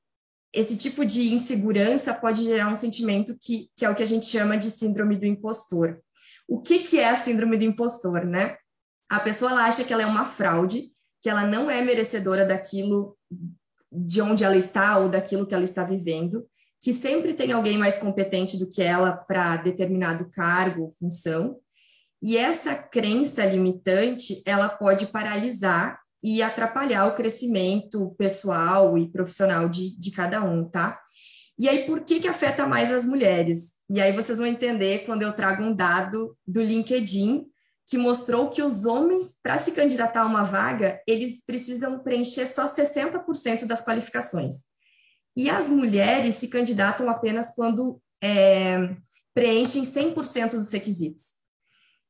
[0.53, 4.25] esse tipo de insegurança pode gerar um sentimento que, que é o que a gente
[4.25, 6.01] chama de síndrome do impostor.
[6.47, 8.57] O que, que é a síndrome do impostor, né?
[9.07, 13.17] A pessoa acha que ela é uma fraude, que ela não é merecedora daquilo
[13.91, 16.45] de onde ela está ou daquilo que ela está vivendo,
[16.81, 21.57] que sempre tem alguém mais competente do que ela para determinado cargo ou função.
[22.21, 29.97] E essa crença limitante, ela pode paralisar e atrapalhar o crescimento pessoal e profissional de,
[29.97, 30.99] de cada um, tá?
[31.57, 33.73] E aí, por que, que afeta mais as mulheres?
[33.89, 37.45] E aí vocês vão entender quando eu trago um dado do LinkedIn,
[37.89, 42.65] que mostrou que os homens, para se candidatar a uma vaga, eles precisam preencher só
[42.65, 44.65] 60% das qualificações.
[45.35, 48.95] E as mulheres se candidatam apenas quando é,
[49.33, 51.39] preenchem 100% dos requisitos.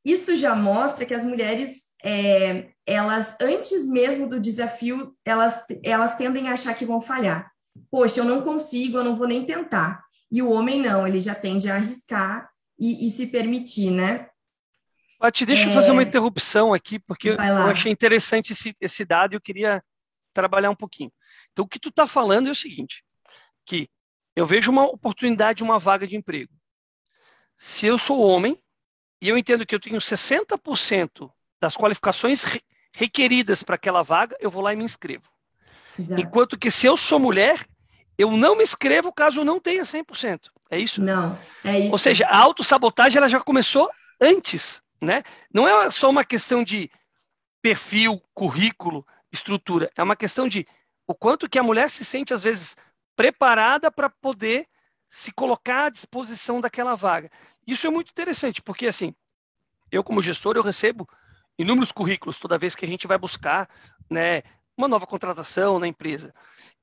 [0.03, 6.49] Isso já mostra que as mulheres, é, elas, antes mesmo do desafio, elas, elas tendem
[6.49, 7.49] a achar que vão falhar.
[7.89, 10.03] Poxa, eu não consigo, eu não vou nem tentar.
[10.29, 14.27] E o homem não, ele já tende a arriscar e, e se permitir, né?
[15.19, 15.69] Pati, deixa é...
[15.69, 17.37] eu fazer uma interrupção aqui, porque eu
[17.69, 19.83] achei interessante esse, esse dado e eu queria
[20.33, 21.11] trabalhar um pouquinho.
[21.51, 23.03] Então, o que tu está falando é o seguinte,
[23.65, 23.89] que
[24.33, 26.53] eu vejo uma oportunidade, uma vaga de emprego.
[27.57, 28.57] Se eu sou homem
[29.21, 31.29] e eu entendo que eu tenho 60%
[31.61, 35.29] das qualificações re requeridas para aquela vaga, eu vou lá e me inscrevo.
[35.97, 36.19] Exato.
[36.19, 37.63] Enquanto que se eu sou mulher,
[38.17, 40.49] eu não me inscrevo caso eu não tenha 100%.
[40.71, 40.99] É isso?
[40.99, 41.91] Não, é isso.
[41.91, 43.87] Ou seja, a autossabotagem ela já começou
[44.19, 45.23] antes né?
[45.53, 46.89] Não é só uma questão de
[47.61, 49.91] perfil, currículo, estrutura.
[49.95, 50.65] É uma questão de
[51.07, 52.75] o quanto que a mulher se sente, às vezes,
[53.15, 54.67] preparada para poder
[55.07, 57.31] se colocar à disposição daquela vaga.
[57.65, 59.15] Isso é muito interessante, porque, assim,
[59.91, 61.07] eu, como gestor, eu recebo
[61.57, 63.67] inúmeros currículos toda vez que a gente vai buscar
[64.09, 64.43] né,
[64.77, 66.33] uma nova contratação na empresa.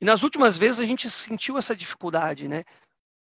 [0.01, 2.65] E nas últimas vezes a gente sentiu essa dificuldade, né?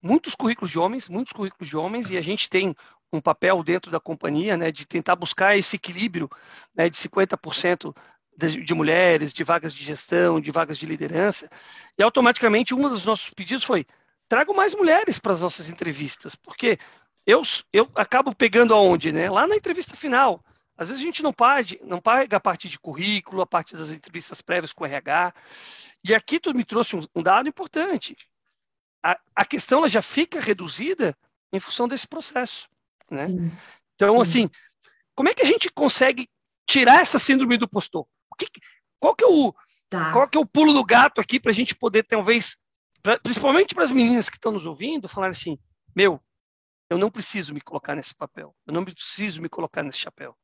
[0.02, 2.74] Muitos currículos de homens, muitos currículos de homens, e a gente tem
[3.12, 6.28] um papel dentro da companhia, né, de tentar buscar esse equilíbrio
[6.74, 7.94] né, de 50%
[8.36, 11.50] de, de mulheres, de vagas de gestão, de vagas de liderança,
[11.98, 13.86] e automaticamente um dos nossos pedidos foi
[14.28, 16.78] trago mais mulheres para as nossas entrevistas, porque
[17.26, 19.28] eu, eu acabo pegando aonde, né?
[19.28, 20.42] Lá na entrevista final.
[20.76, 23.90] Às vezes a gente não paga, não paga a parte de currículo, a parte das
[23.90, 25.34] entrevistas prévias com o RH.
[26.02, 28.16] E aqui tu me trouxe um, um dado importante.
[29.02, 31.16] A, a questão já fica reduzida
[31.52, 32.68] em função desse processo.
[33.10, 33.26] Né?
[33.94, 34.20] Então, Sim.
[34.22, 34.50] assim,
[35.14, 36.28] como é que a gente consegue
[36.66, 38.06] tirar essa síndrome do postor?
[38.38, 38.46] Que,
[38.98, 39.54] qual, que é o,
[39.88, 40.12] tá.
[40.12, 42.56] qual que é o pulo do gato aqui para a gente poder, talvez,
[43.02, 45.58] pra, principalmente para as meninas que estão nos ouvindo, falar assim:
[45.94, 46.20] meu,
[46.88, 50.34] eu não preciso me colocar nesse papel, eu não preciso me colocar nesse chapéu.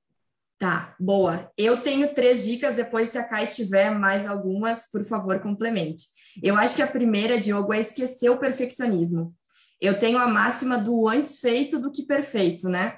[0.58, 1.50] Tá, boa.
[1.56, 6.04] Eu tenho três dicas, depois se a Kai tiver mais algumas, por favor, complemente.
[6.42, 9.34] Eu acho que a primeira, Diogo, é esquecer o perfeccionismo
[9.80, 12.96] eu tenho a máxima do antes feito do que perfeito, né?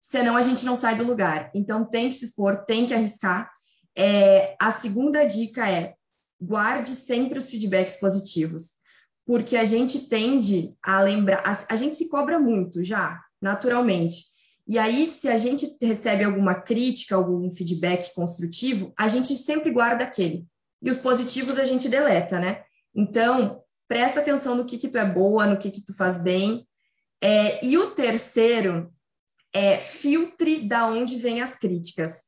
[0.00, 1.50] Senão a gente não sai do lugar.
[1.54, 3.50] Então tem que se expor, tem que arriscar.
[3.96, 5.94] É, a segunda dica é
[6.40, 8.72] guarde sempre os feedbacks positivos,
[9.26, 14.24] porque a gente tende a lembrar, a, a gente se cobra muito já, naturalmente.
[14.70, 20.04] E aí, se a gente recebe alguma crítica, algum feedback construtivo, a gente sempre guarda
[20.04, 20.46] aquele.
[20.80, 22.62] E os positivos a gente deleta, né?
[22.94, 26.64] Então, presta atenção no que, que tu é boa, no que, que tu faz bem.
[27.20, 28.94] É, e o terceiro
[29.52, 32.20] é filtre da onde vêm as críticas.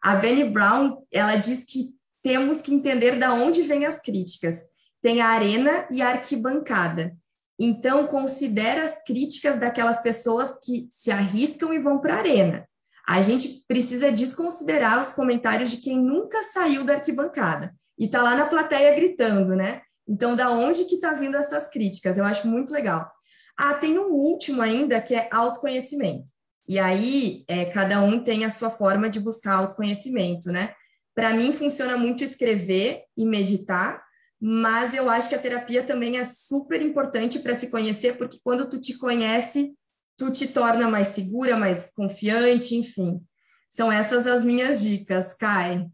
[0.00, 4.62] A Benny Brown, ela diz que temos que entender da onde vêm as críticas.
[5.02, 7.14] Tem a arena e a arquibancada.
[7.62, 12.66] Então, considere as críticas daquelas pessoas que se arriscam e vão para a arena.
[13.06, 18.34] A gente precisa desconsiderar os comentários de quem nunca saiu da arquibancada e está lá
[18.34, 19.82] na plateia gritando, né?
[20.08, 22.16] Então, da onde que está vindo essas críticas?
[22.16, 23.10] Eu acho muito legal.
[23.58, 26.32] Ah, tem um último ainda que é autoconhecimento.
[26.66, 30.72] E aí, é, cada um tem a sua forma de buscar autoconhecimento, né?
[31.14, 34.02] Para mim, funciona muito escrever e meditar,
[34.40, 38.68] mas eu acho que a terapia também é super importante para se conhecer, porque quando
[38.68, 39.74] tu te conhece,
[40.16, 43.20] tu te torna mais segura, mais confiante, enfim.
[43.68, 45.86] São essas as minhas dicas, Kai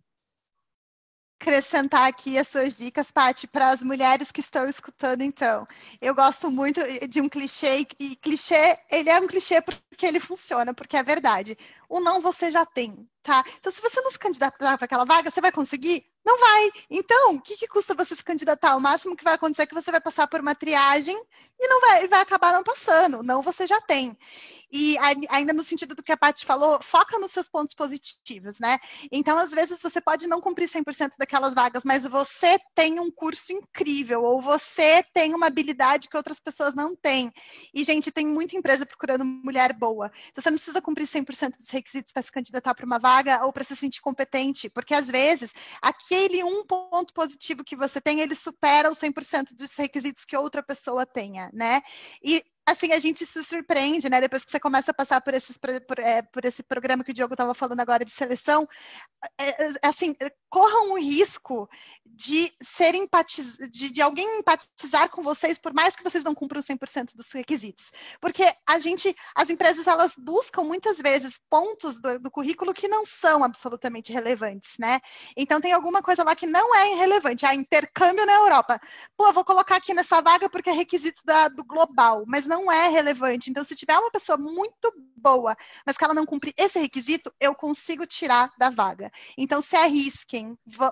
[1.46, 5.66] acrescentar aqui as suas dicas, Paty, para as mulheres que estão escutando, então.
[6.00, 10.74] Eu gosto muito de um clichê, e clichê, ele é um clichê porque ele funciona,
[10.74, 11.56] porque é verdade.
[11.88, 13.44] O não você já tem, tá?
[13.58, 16.04] Então, se você não se candidatar para aquela vaga, você vai conseguir?
[16.24, 16.70] Não vai.
[16.90, 18.76] Então, o que, que custa você se candidatar?
[18.76, 21.16] O máximo que vai acontecer é que você vai passar por uma triagem
[21.58, 23.22] e não vai, vai acabar não passando.
[23.22, 24.16] Não você já tem.
[24.70, 24.96] E
[25.30, 28.78] ainda no sentido do que a Paty falou, foca nos seus pontos positivos, né?
[29.12, 33.52] Então, às vezes, você pode não cumprir 100% daquelas vagas, mas você tem um curso
[33.52, 37.30] incrível, ou você tem uma habilidade que outras pessoas não têm.
[37.72, 40.10] E, gente, tem muita empresa procurando mulher boa.
[40.30, 43.52] Então, você não precisa cumprir 100% dos requisitos para se candidatar para uma vaga ou
[43.52, 48.34] para se sentir competente, porque, às vezes, aquele um ponto positivo que você tem, ele
[48.34, 51.80] supera os 100% dos requisitos que outra pessoa tenha, né?
[52.22, 54.20] E assim, a gente se surpreende, né?
[54.20, 57.14] Depois que você começa a passar por, esses, por, é, por esse programa que o
[57.14, 58.68] Diogo estava falando agora de seleção,
[59.38, 60.16] é, é assim,
[60.50, 61.68] corram o risco
[62.04, 63.56] de ser empatiz...
[63.70, 67.92] de, de, alguém empatizar com vocês, por mais que vocês não cumpram 100% dos requisitos.
[68.20, 73.04] Porque a gente, as empresas, elas buscam muitas vezes pontos do, do currículo que não
[73.06, 74.98] são absolutamente relevantes, né?
[75.36, 77.44] Então, tem alguma coisa lá que não é irrelevante.
[77.46, 78.80] Ah, intercâmbio na Europa.
[79.16, 82.72] Pô, vou colocar aqui nessa vaga porque é requisito da, do global, mas não não
[82.72, 83.50] é relevante.
[83.50, 87.54] Então, se tiver uma pessoa muito boa, mas que ela não cumpre esse requisito, eu
[87.54, 89.10] consigo tirar da vaga.
[89.36, 90.90] Então, se arrisquem, vão,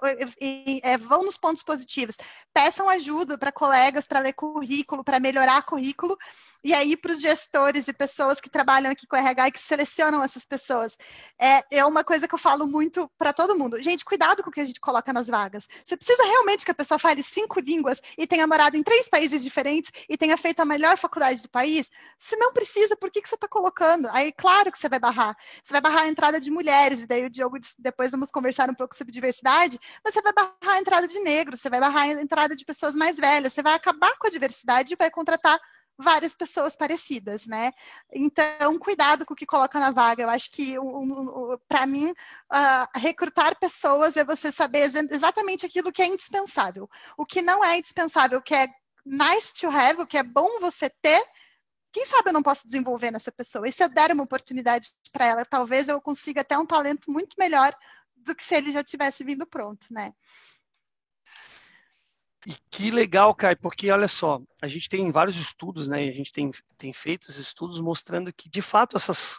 [0.83, 2.17] é, vão nos pontos positivos,
[2.53, 6.19] peçam ajuda para colegas para ler currículo, para melhorar currículo,
[6.63, 10.23] e aí para os gestores e pessoas que trabalham aqui com RH e que selecionam
[10.23, 10.97] essas pessoas.
[11.39, 13.81] É, é uma coisa que eu falo muito para todo mundo.
[13.83, 15.69] Gente, cuidado com o que a gente coloca nas vagas.
[15.85, 19.43] Você precisa realmente que a pessoa fale cinco línguas e tenha morado em três países
[19.43, 21.89] diferentes e tenha feito a melhor faculdade país?
[22.19, 24.09] Se não precisa, por que, que você está colocando?
[24.11, 25.37] Aí, claro que você vai barrar.
[25.63, 28.75] Você vai barrar a entrada de mulheres, e daí o Diogo depois vamos conversar um
[28.75, 32.21] pouco sobre diversidade, mas você vai barrar a entrada de negros, você vai barrar a
[32.21, 35.61] entrada de pessoas mais velhas, você vai acabar com a diversidade e vai contratar
[35.97, 37.71] várias pessoas parecidas, né?
[38.13, 40.25] Então, cuidado com o que coloca na vaga.
[40.25, 40.75] Eu acho que,
[41.69, 46.91] para mim, uh, recrutar pessoas é você saber exatamente aquilo que é indispensável.
[47.17, 48.67] O que não é indispensável, o que é
[49.05, 51.23] nice to have, o que é bom você ter,
[51.95, 53.69] quem sabe eu não posso desenvolver nessa pessoa?
[53.69, 57.37] E se eu der uma oportunidade para ela, talvez eu consiga até um talento muito
[57.39, 57.73] melhor
[58.17, 60.13] do que se ele já tivesse vindo pronto, né?
[62.45, 66.09] E que legal, Kai, porque olha só, a gente tem vários estudos, né?
[66.09, 69.39] A gente tem, tem feito estudos mostrando que, de fato, esses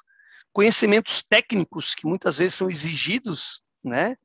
[0.54, 4.18] conhecimentos técnicos que muitas vezes são exigidos, né?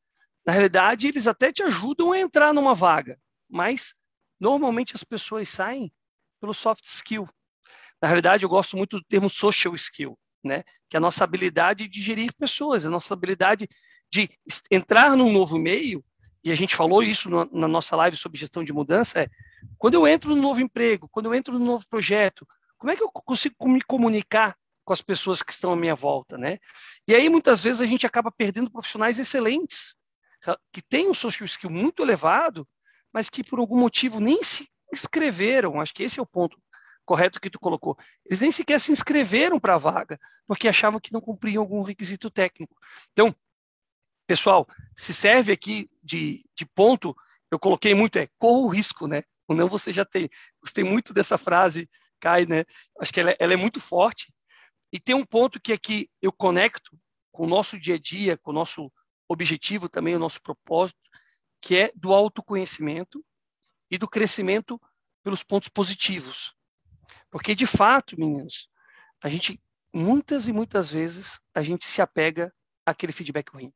[0.47, 3.93] Na realidade, eles até te ajudam a entrar numa vaga, mas
[4.39, 5.93] normalmente as pessoas saem
[6.41, 7.29] pelo soft skill.
[8.01, 10.63] Na realidade, eu gosto muito do termo social skill, né?
[10.89, 13.69] Que é a nossa habilidade de gerir pessoas, a nossa habilidade
[14.11, 14.29] de
[14.71, 16.05] entrar num novo meio
[16.43, 19.29] e a gente falou isso na nossa live sobre gestão de mudança, é
[19.77, 22.47] quando eu entro no novo emprego, quando eu entro no novo projeto,
[22.79, 26.39] como é que eu consigo me comunicar com as pessoas que estão à minha volta,
[26.39, 26.59] né?
[27.07, 29.95] E aí muitas vezes a gente acaba perdendo profissionais excelentes,
[30.73, 32.67] que têm um social skill muito elevado,
[33.13, 35.79] mas que por algum motivo nem se inscreveram.
[35.79, 36.57] Acho que esse é o ponto
[37.11, 37.97] correto que tu colocou.
[38.25, 42.31] Eles nem sequer se inscreveram para a vaga, porque achavam que não cumpriam algum requisito
[42.31, 42.77] técnico.
[43.11, 43.35] Então,
[44.31, 44.65] Pessoal,
[44.97, 47.17] se serve aqui de, de ponto,
[47.51, 49.25] eu coloquei muito, é corra o risco, né?
[49.49, 50.31] O não você já tem.
[50.61, 51.91] Gostei muito dessa frase,
[52.21, 52.65] Kai, né?
[53.01, 54.33] Acho que ela, ela é muito forte.
[54.93, 56.97] E tem um ponto que aqui eu conecto
[57.33, 58.89] com o nosso dia a dia, com o nosso
[59.29, 61.01] objetivo também, o nosso propósito,
[61.61, 63.21] que é do autoconhecimento
[63.91, 64.81] e do crescimento
[65.25, 66.55] pelos pontos positivos.
[67.31, 68.69] Porque, de fato, meninos,
[69.23, 69.61] a gente,
[69.95, 72.53] muitas e muitas vezes, a gente se apega
[72.85, 73.73] àquele feedback ruim.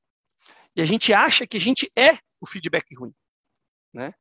[0.74, 3.14] E a gente acha que a gente é o feedback ruim.
[3.92, 4.12] Né?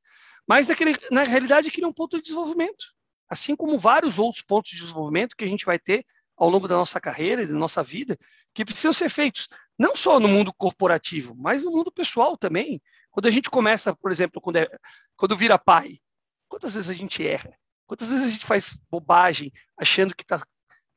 [0.47, 2.86] Mas naquele, na realidade aquele é um ponto de desenvolvimento.
[3.27, 6.05] Assim como vários outros pontos de desenvolvimento que a gente vai ter
[6.36, 8.17] ao longo da nossa carreira e da nossa vida,
[8.53, 12.81] que precisam ser feitos, não só no mundo corporativo, mas no mundo pessoal também.
[13.11, 14.67] Quando a gente começa, por exemplo, quando, é,
[15.15, 15.99] quando vira pai,
[16.47, 17.55] quantas vezes a gente erra?
[17.86, 20.41] Quantas vezes a gente faz bobagem achando que está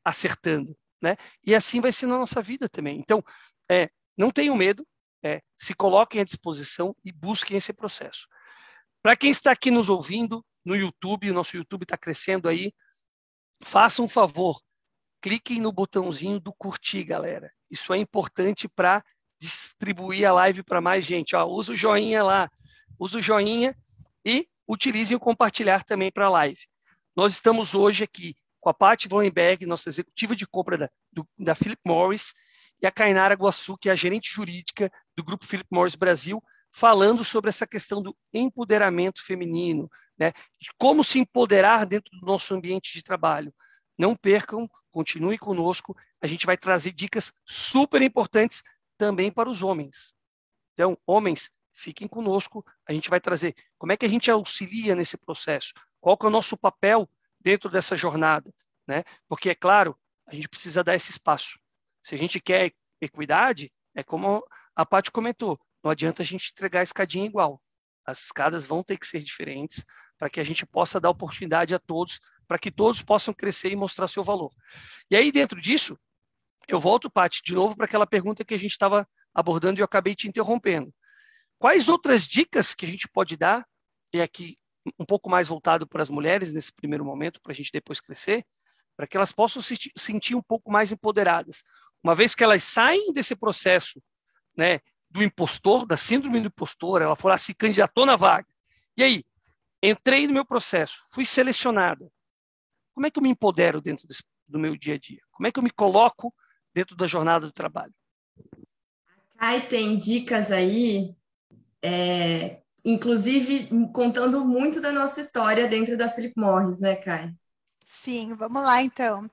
[0.05, 0.77] acertando?
[1.03, 1.17] Né?
[1.45, 2.99] E assim vai ser na nossa vida também.
[2.99, 3.23] Então,
[3.71, 4.87] é, não tenham medo,
[5.23, 8.27] é, se coloquem à disposição e busquem esse processo.
[9.03, 12.73] Para quem está aqui nos ouvindo no YouTube, o nosso YouTube está crescendo aí,
[13.63, 14.61] façam um favor,
[15.21, 17.53] cliquem no botãozinho do curtir, galera.
[17.71, 19.05] Isso é importante para
[19.41, 21.37] distribuir a live para mais gente.
[21.37, 22.51] Ó, usa o joinha lá,
[22.99, 23.77] usa o joinha
[24.25, 26.61] e utilizem o compartilhar também para a live.
[27.17, 31.55] Nós estamos hoje aqui com a Paty Vollenberg, nossa executiva de compra da, do, da
[31.55, 32.35] Philip Morris,
[32.83, 37.25] e a Kainara Guaçu, que é a gerente jurídica do Grupo Philip Morris Brasil, falando
[37.25, 39.89] sobre essa questão do empoderamento feminino,
[40.19, 40.33] né?
[40.61, 43.51] de como se empoderar dentro do nosso ambiente de trabalho.
[43.97, 48.63] Não percam, continue conosco, a gente vai trazer dicas super importantes
[48.99, 50.15] também para os homens.
[50.75, 55.17] Então, homens, fiquem conosco, a gente vai trazer como é que a gente auxilia nesse
[55.17, 55.73] processo,
[56.07, 58.55] qual que é o nosso papel dentro dessa jornada,
[58.87, 59.03] né?
[59.27, 61.59] Porque, é claro, a gente precisa dar esse espaço.
[62.01, 64.47] Se a gente quer equidade, é como
[64.77, 67.61] a Paty comentou, não adianta a gente entregar a escadinha igual.
[68.05, 69.85] As escadas vão ter que ser diferentes
[70.17, 73.77] para que a gente possa dar oportunidade a todos, para que todos possam crescer e
[73.77, 74.53] mostrar seu valor.
[75.11, 75.99] E aí, dentro disso,
[76.69, 79.85] eu volto, Paty, de novo para aquela pergunta que a gente estava abordando e eu
[79.85, 80.95] acabei te interrompendo.
[81.59, 83.67] Quais outras dicas que a gente pode dar,
[84.13, 84.57] e aqui
[84.99, 88.45] um pouco mais voltado para as mulheres nesse primeiro momento, para a gente depois crescer,
[88.97, 91.63] para que elas possam se sentir um pouco mais empoderadas.
[92.03, 94.03] Uma vez que elas saem desse processo
[94.57, 94.81] né,
[95.11, 98.47] do impostor, da síndrome do impostor, ela foi lá, se candidatou na vaga.
[98.97, 99.25] E aí,
[99.83, 102.11] entrei no meu processo, fui selecionada.
[102.95, 105.21] Como é que eu me empodero dentro desse, do meu dia a dia?
[105.31, 106.35] Como é que eu me coloco
[106.75, 107.95] dentro da jornada do trabalho?
[109.35, 111.15] A Kai tem dicas aí,
[111.83, 117.35] é, inclusive contando muito da nossa história dentro da Philip Morris, né, Kai?
[117.89, 119.31] Sim, vamos lá então.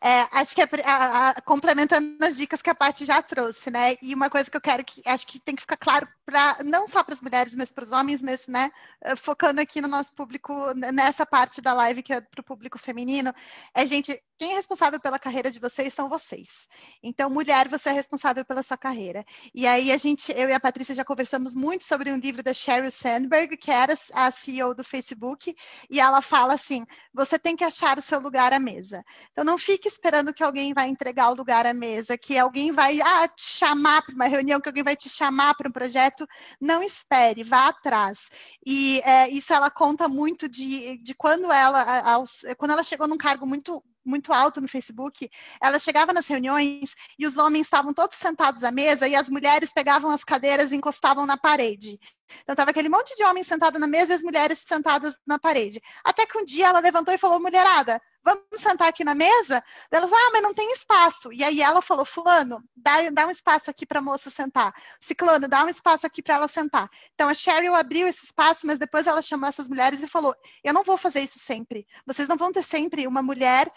[0.00, 3.96] É, acho que a, a, complementando as dicas que a Paty já trouxe, né?
[4.00, 6.86] E uma coisa que eu quero que acho que tem que ficar claro para não
[6.86, 8.70] só para as mulheres, mas para os homens, mas né,
[9.02, 10.52] eh, focando aqui no nosso público
[10.92, 13.34] nessa parte da live que é para o público feminino,
[13.74, 16.68] é gente, quem é responsável pela carreira de vocês são vocês.
[17.02, 19.24] Então, mulher, você é responsável pela sua carreira.
[19.54, 22.52] E aí a gente, eu e a Patrícia já conversamos muito sobre um livro da
[22.52, 25.54] Sheryl Sandberg, que era a CEO do Facebook,
[25.90, 29.04] e ela fala assim: você tem que achar o seu lugar à mesa.
[29.32, 33.00] Então, não fique esperando que alguém vai entregar o lugar à mesa, que alguém vai
[33.00, 36.26] ah, te chamar para uma reunião, que alguém vai te chamar para um projeto.
[36.60, 38.30] Não espere, vá atrás.
[38.64, 42.24] E é, isso ela conta muito de, de quando ela,
[42.58, 45.28] quando ela chegou num cargo muito muito alto no Facebook,
[45.60, 49.72] ela chegava nas reuniões e os homens estavam todos sentados à mesa e as mulheres
[49.72, 51.98] pegavam as cadeiras e encostavam na parede.
[52.42, 55.80] Então estava aquele monte de homens sentado na mesa e as mulheres sentadas na parede.
[56.04, 59.62] Até que um dia ela levantou e falou: mulherada, vamos sentar aqui na mesa?
[59.90, 61.32] Elas, ah, mas não tem espaço.
[61.32, 64.74] E aí ela falou: Fulano, dá, dá um espaço aqui para a moça sentar.
[65.00, 66.90] Ciclano, dá um espaço aqui para ela sentar.
[67.14, 70.74] Então a Cheryl abriu esse espaço, mas depois ela chamou essas mulheres e falou: Eu
[70.74, 71.86] não vou fazer isso sempre.
[72.04, 73.70] Vocês não vão ter sempre uma mulher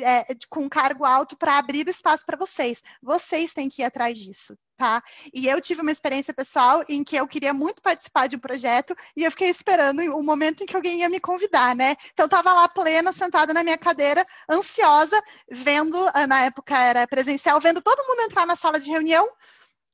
[0.00, 2.82] é, com um cargo alto para abrir o espaço para vocês.
[3.02, 5.02] Vocês têm que ir atrás disso tá?
[5.34, 8.96] E eu tive uma experiência pessoal em que eu queria muito participar de um projeto
[9.14, 11.96] e eu fiquei esperando o momento em que alguém ia me convidar, né?
[12.14, 15.20] Então estava lá plena, sentada na minha cadeira, ansiosa,
[15.50, 19.30] vendo, ah, na época era presencial, vendo todo mundo entrar na sala de reunião,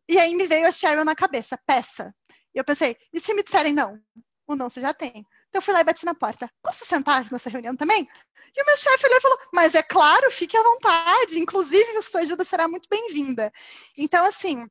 [0.08, 2.14] e aí me veio a Cheryl na cabeça, peça.
[2.54, 3.98] E eu pensei, e se me disserem não?
[4.46, 5.26] O não você já tem.
[5.56, 6.50] Eu fui lá e bati na porta.
[6.62, 8.06] Posso sentar nessa reunião também?
[8.54, 11.38] E o meu chefe olhou e falou: Mas é claro, fique à vontade.
[11.38, 13.50] Inclusive, sua ajuda será muito bem-vinda.
[13.96, 14.66] Então, assim,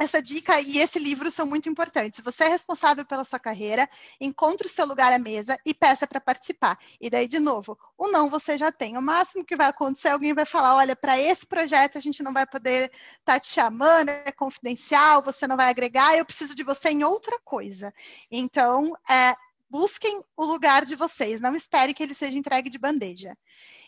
[0.00, 2.20] essa dica e esse livro são muito importantes.
[2.24, 3.88] Você é responsável pela sua carreira,
[4.20, 6.78] encontre o seu lugar à mesa e peça para participar.
[7.00, 8.96] E daí, de novo, o não você já tem.
[8.96, 12.32] O máximo que vai acontecer, alguém vai falar: olha, para esse projeto a gente não
[12.32, 16.62] vai poder estar tá te chamando, é confidencial, você não vai agregar, eu preciso de
[16.62, 17.92] você em outra coisa.
[18.30, 19.34] Então, é,
[19.72, 23.34] busquem o lugar de vocês, não espere que ele seja entregue de bandeja.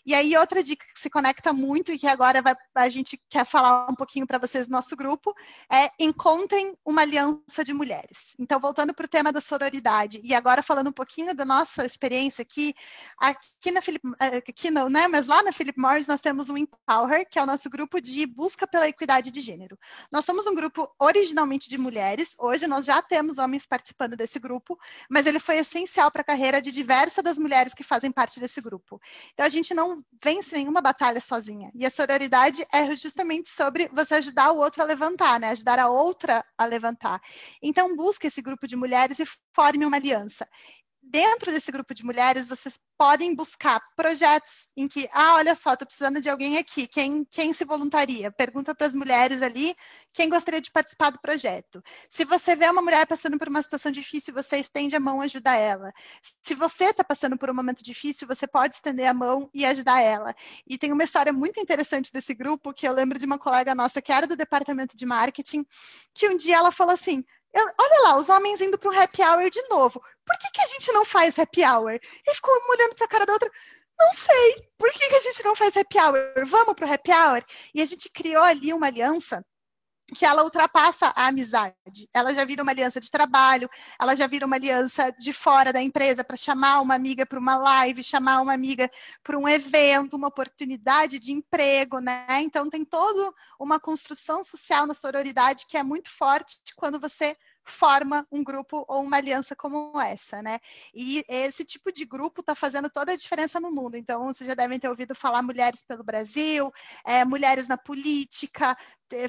[0.06, 3.44] E aí, outra dica que se conecta muito e que agora vai, a gente quer
[3.46, 5.34] falar um pouquinho para vocês no nosso grupo
[5.72, 8.34] é encontrem uma aliança de mulheres.
[8.38, 12.42] Então, voltando para o tema da sororidade, e agora falando um pouquinho da nossa experiência
[12.42, 12.74] aqui,
[13.18, 15.08] aqui na Philip, eh, aqui não, né?
[15.08, 18.26] Mas lá na Philip Morris nós temos o Empower, que é o nosso grupo de
[18.26, 19.78] busca pela equidade de gênero.
[20.12, 24.78] Nós somos um grupo originalmente de mulheres, hoje nós já temos homens participando desse grupo,
[25.08, 28.60] mas ele foi essencial para a carreira de diversas das mulheres que fazem parte desse
[28.60, 29.00] grupo.
[29.32, 31.70] Então, a gente não vence nenhuma batalha sozinha.
[31.74, 35.50] E a sororidade é justamente sobre você ajudar o outro a levantar, né?
[35.50, 37.20] Ajudar a outra a levantar.
[37.62, 40.48] Então, busque esse grupo de mulheres e forme uma aliança
[41.10, 45.86] dentro desse grupo de mulheres, vocês podem buscar projetos em que, ah, olha só, estou
[45.86, 48.30] precisando de alguém aqui, quem, quem se voluntaria?
[48.30, 49.74] Pergunta para as mulheres ali
[50.12, 51.82] quem gostaria de participar do projeto.
[52.08, 55.24] Se você vê uma mulher passando por uma situação difícil, você estende a mão e
[55.24, 55.92] ajuda ela.
[56.40, 60.00] Se você está passando por um momento difícil, você pode estender a mão e ajudar
[60.00, 60.34] ela.
[60.66, 64.00] E tem uma história muito interessante desse grupo, que eu lembro de uma colega nossa
[64.00, 65.66] que era do departamento de marketing,
[66.14, 67.24] que um dia ela falou assim,
[67.54, 70.02] eu, olha lá, os homens indo para o happy hour de novo.
[70.26, 71.92] Por que, que a gente não faz happy hour?
[71.92, 73.50] Ele ficou olhando para a cara da outra.
[73.98, 74.68] Não sei.
[74.76, 76.46] Por que, que a gente não faz happy hour?
[76.46, 77.44] Vamos para o happy hour?
[77.74, 79.44] E a gente criou ali uma aliança
[80.14, 81.74] que ela ultrapassa a amizade.
[82.12, 83.68] Ela já vira uma aliança de trabalho,
[84.00, 87.56] ela já vira uma aliança de fora da empresa para chamar uma amiga para uma
[87.56, 88.90] live, chamar uma amiga
[89.22, 92.26] para um evento, uma oportunidade de emprego, né?
[92.40, 98.26] Então tem toda uma construção social na sororidade que é muito forte quando você forma
[98.30, 100.60] um grupo ou uma aliança como essa, né?
[100.94, 103.96] E esse tipo de grupo está fazendo toda a diferença no mundo.
[103.96, 106.70] Então, vocês já devem ter ouvido falar Mulheres pelo Brasil,
[107.04, 108.76] é, Mulheres na Política,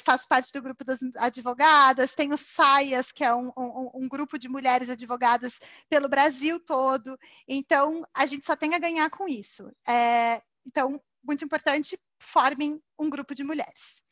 [0.03, 4.49] faço parte do grupo das advogadas, tenho Saias, que é um, um, um grupo de
[4.49, 5.59] mulheres advogadas
[5.89, 7.17] pelo Brasil todo.
[7.47, 9.71] Então, a gente só tem a ganhar com isso.
[9.87, 14.03] É, então, muito importante, formem um grupo de mulheres.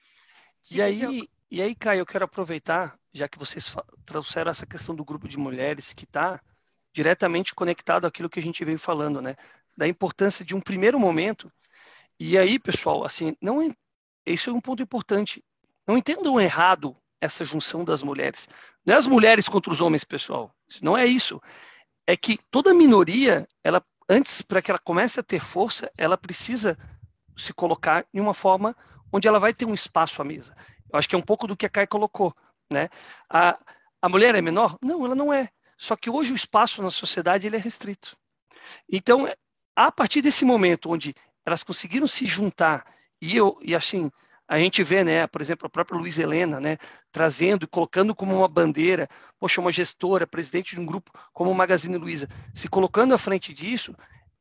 [0.71, 3.75] E aí, e aí, Caio, eu quero aproveitar, já que vocês
[4.07, 6.41] trouxeram essa questão do grupo de mulheres que está
[6.91, 9.35] diretamente conectado àquilo que a gente vem falando, né?
[9.77, 11.53] Da importância de um primeiro momento
[12.19, 13.71] E aí, pessoal, assim, não
[14.25, 15.43] isso é um ponto importante.
[15.85, 18.49] Não entendam errado essa junção das mulheres.
[18.83, 20.51] Não é as mulheres contra os homens, pessoal.
[20.81, 21.39] Não é isso.
[22.07, 26.75] É que toda minoria, ela antes para que ela comece a ter força, ela precisa
[27.37, 28.75] se colocar em uma forma
[29.11, 30.55] onde ela vai ter um espaço à mesa.
[30.93, 32.35] Eu acho que é um pouco do que a Kai colocou,
[32.71, 32.87] né?
[33.27, 33.57] A,
[33.99, 34.77] a mulher é menor?
[34.83, 35.49] Não, ela não é.
[35.75, 38.15] Só que hoje o espaço na sociedade ele é restrito.
[38.87, 39.27] Então,
[39.75, 42.85] a partir desse momento onde elas conseguiram se juntar
[43.19, 44.09] e eu e assim
[44.47, 46.77] a gente vê, né, por exemplo, a própria Luiz Helena, né,
[47.11, 49.07] trazendo e colocando como uma bandeira,
[49.39, 53.53] poxa, uma gestora, presidente de um grupo como o Magazine Luiza, se colocando à frente
[53.53, 53.95] disso,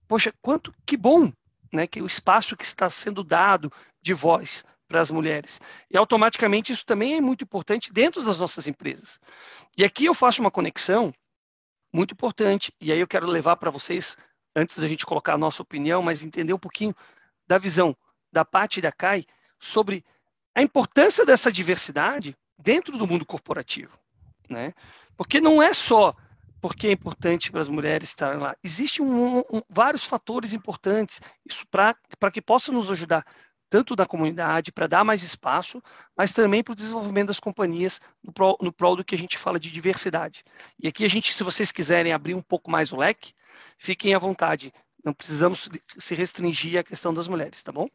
[0.06, 1.32] poxa, quanto que bom,
[1.72, 3.72] né, que o espaço que está sendo dado
[4.02, 5.58] de voz para as mulheres.
[5.90, 9.18] E automaticamente isso também é muito importante dentro das nossas empresas.
[9.76, 11.14] E aqui eu faço uma conexão
[11.94, 14.18] muito importante, e aí eu quero levar para vocês,
[14.54, 16.94] antes da gente colocar a nossa opinião, mas entender um pouquinho
[17.46, 17.96] da visão
[18.30, 19.24] da Paty e da Kai,
[19.58, 20.04] sobre
[20.54, 23.98] a importância dessa diversidade dentro do mundo corporativo,
[24.48, 24.74] né?
[25.16, 26.14] Porque não é só
[26.60, 28.54] porque é importante para as mulheres estarem lá.
[28.62, 31.20] Existem um, um, vários fatores importantes
[31.70, 33.24] para que possa nos ajudar
[33.72, 35.82] tanto da comunidade para dar mais espaço,
[36.14, 39.38] mas também para o desenvolvimento das companhias no prol, no prol do que a gente
[39.38, 40.44] fala de diversidade.
[40.78, 43.32] E aqui a gente, se vocês quiserem abrir um pouco mais o leque,
[43.78, 44.70] fiquem à vontade.
[45.02, 47.88] Não precisamos se restringir à questão das mulheres, tá bom?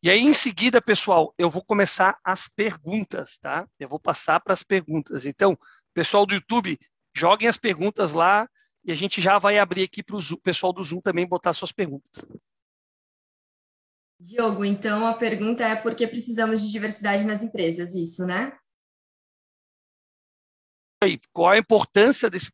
[0.00, 3.66] E aí, em seguida, pessoal, eu vou começar as perguntas, tá?
[3.76, 5.26] Eu vou passar para as perguntas.
[5.26, 5.58] Então,
[5.92, 6.78] pessoal do YouTube,
[7.12, 8.48] joguem as perguntas lá
[8.84, 11.72] e a gente já vai abrir aqui para o pessoal do Zoom também botar suas
[11.72, 12.24] perguntas.
[14.20, 18.52] Diogo, então a pergunta é por que precisamos de diversidade nas empresas, isso, né?
[21.32, 22.52] Qual a importância desse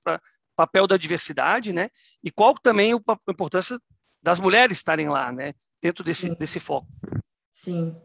[0.55, 1.91] papel da diversidade, né?
[2.23, 3.81] E qual também a importância
[4.23, 5.55] das mulheres estarem lá, né?
[5.83, 6.87] Dentro desse, desse foco.
[7.53, 7.97] Sim.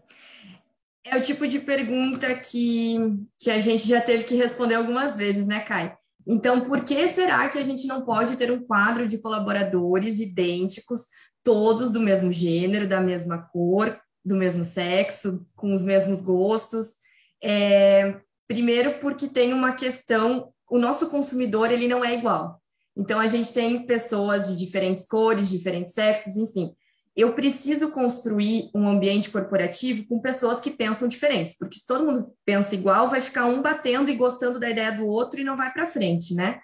[1.03, 2.95] É o tipo de pergunta que,
[3.39, 5.95] que a gente já teve que responder algumas vezes, né, Kai?
[6.25, 11.01] Então, por que será que a gente não pode ter um quadro de colaboradores idênticos,
[11.43, 16.95] todos do mesmo gênero, da mesma cor, do mesmo sexo, com os mesmos gostos?
[17.43, 22.61] É, primeiro, porque tem uma questão, o nosso consumidor ele não é igual.
[22.95, 26.75] Então, a gente tem pessoas de diferentes cores, diferentes sexos, enfim
[27.15, 32.33] eu preciso construir um ambiente corporativo com pessoas que pensam diferentes, porque se todo mundo
[32.45, 35.71] pensa igual, vai ficar um batendo e gostando da ideia do outro e não vai
[35.73, 36.59] para frente, né?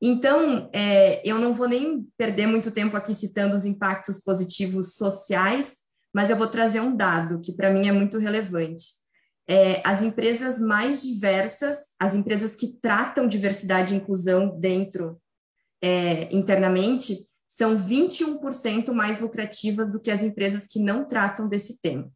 [0.00, 5.78] Então, é, eu não vou nem perder muito tempo aqui citando os impactos positivos sociais,
[6.14, 8.84] mas eu vou trazer um dado que para mim é muito relevante.
[9.48, 15.20] É, as empresas mais diversas, as empresas que tratam diversidade e inclusão dentro
[15.82, 17.16] é, internamente,
[17.48, 22.10] são 21% mais lucrativas do que as empresas que não tratam desse tema.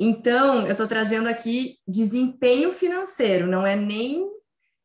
[0.00, 4.26] Então, eu estou trazendo aqui desempenho financeiro, não é nem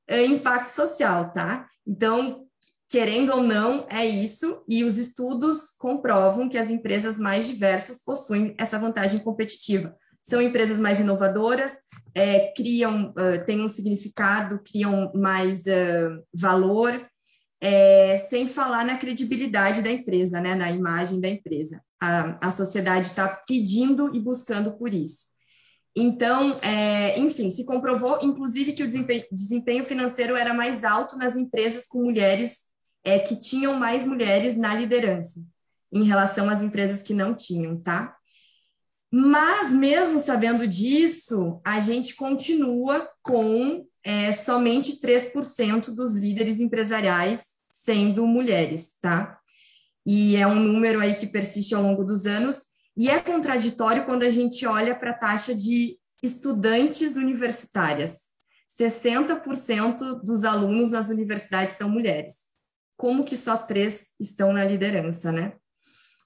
[0.07, 1.67] é, impacto social, tá?
[1.87, 2.45] Então,
[2.89, 8.53] querendo ou não, é isso, e os estudos comprovam que as empresas mais diversas possuem
[8.57, 9.95] essa vantagem competitiva.
[10.21, 11.77] São empresas mais inovadoras,
[12.13, 17.07] é, criam, uh, têm um significado, criam mais uh, valor,
[17.61, 21.81] é, sem falar na credibilidade da empresa, né, na imagem da empresa.
[22.01, 25.36] A, a sociedade está pedindo e buscando por isso.
[25.99, 28.87] Então, é, enfim, se comprovou, inclusive, que o
[29.31, 32.59] desempenho, financeiro era mais alto nas empresas com mulheres
[33.03, 35.43] é, que tinham mais mulheres na liderança,
[35.91, 38.15] em relação às empresas que não tinham, tá?
[39.11, 48.27] Mas, mesmo sabendo disso, a gente continua com é, somente 3% dos líderes empresariais sendo
[48.27, 49.39] mulheres, tá?
[50.05, 52.67] E é um número aí que persiste ao longo dos anos,
[52.97, 58.27] e é contraditório quando a gente olha para a taxa de estudantes universitárias.
[58.67, 62.47] 60% dos alunos nas universidades são mulheres.
[62.97, 65.53] Como que só três estão na liderança, né?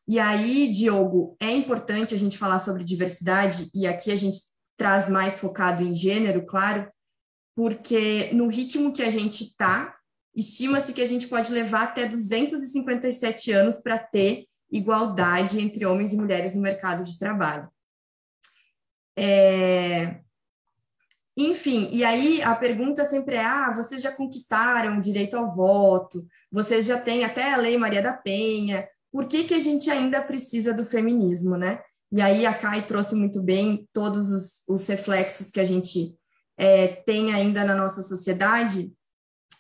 [0.07, 4.39] E aí, Diogo, é importante a gente falar sobre diversidade, e aqui a gente
[4.78, 6.89] traz mais focado em gênero, claro,
[7.55, 9.95] porque no ritmo que a gente está,
[10.36, 16.17] estima-se que a gente pode levar até 257 anos para ter igualdade entre homens e
[16.17, 17.69] mulheres no mercado de trabalho.
[19.17, 20.19] É...
[21.38, 26.26] Enfim, e aí a pergunta sempre é: ah, vocês já conquistaram o direito ao voto,
[26.51, 30.22] vocês já têm até a Lei Maria da Penha, por que, que a gente ainda
[30.22, 31.82] precisa do feminismo, né?
[32.11, 36.17] E aí a Kai trouxe muito bem todos os, os reflexos que a gente
[36.57, 38.93] é, tem ainda na nossa sociedade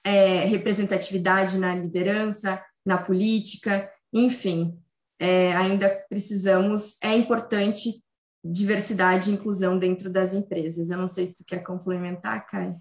[0.03, 4.77] é, representatividade na liderança, na política, enfim.
[5.21, 8.03] É, ainda precisamos, é importante
[8.43, 10.89] diversidade e inclusão dentro das empresas.
[10.89, 12.75] Eu não sei se tu quer complementar, Kai.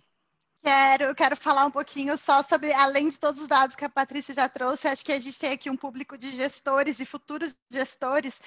[0.65, 4.35] Quero, quero falar um pouquinho só sobre, além de todos os dados que a Patrícia
[4.35, 8.41] já trouxe, acho que a gente tem aqui um público de gestores e futuros gestores.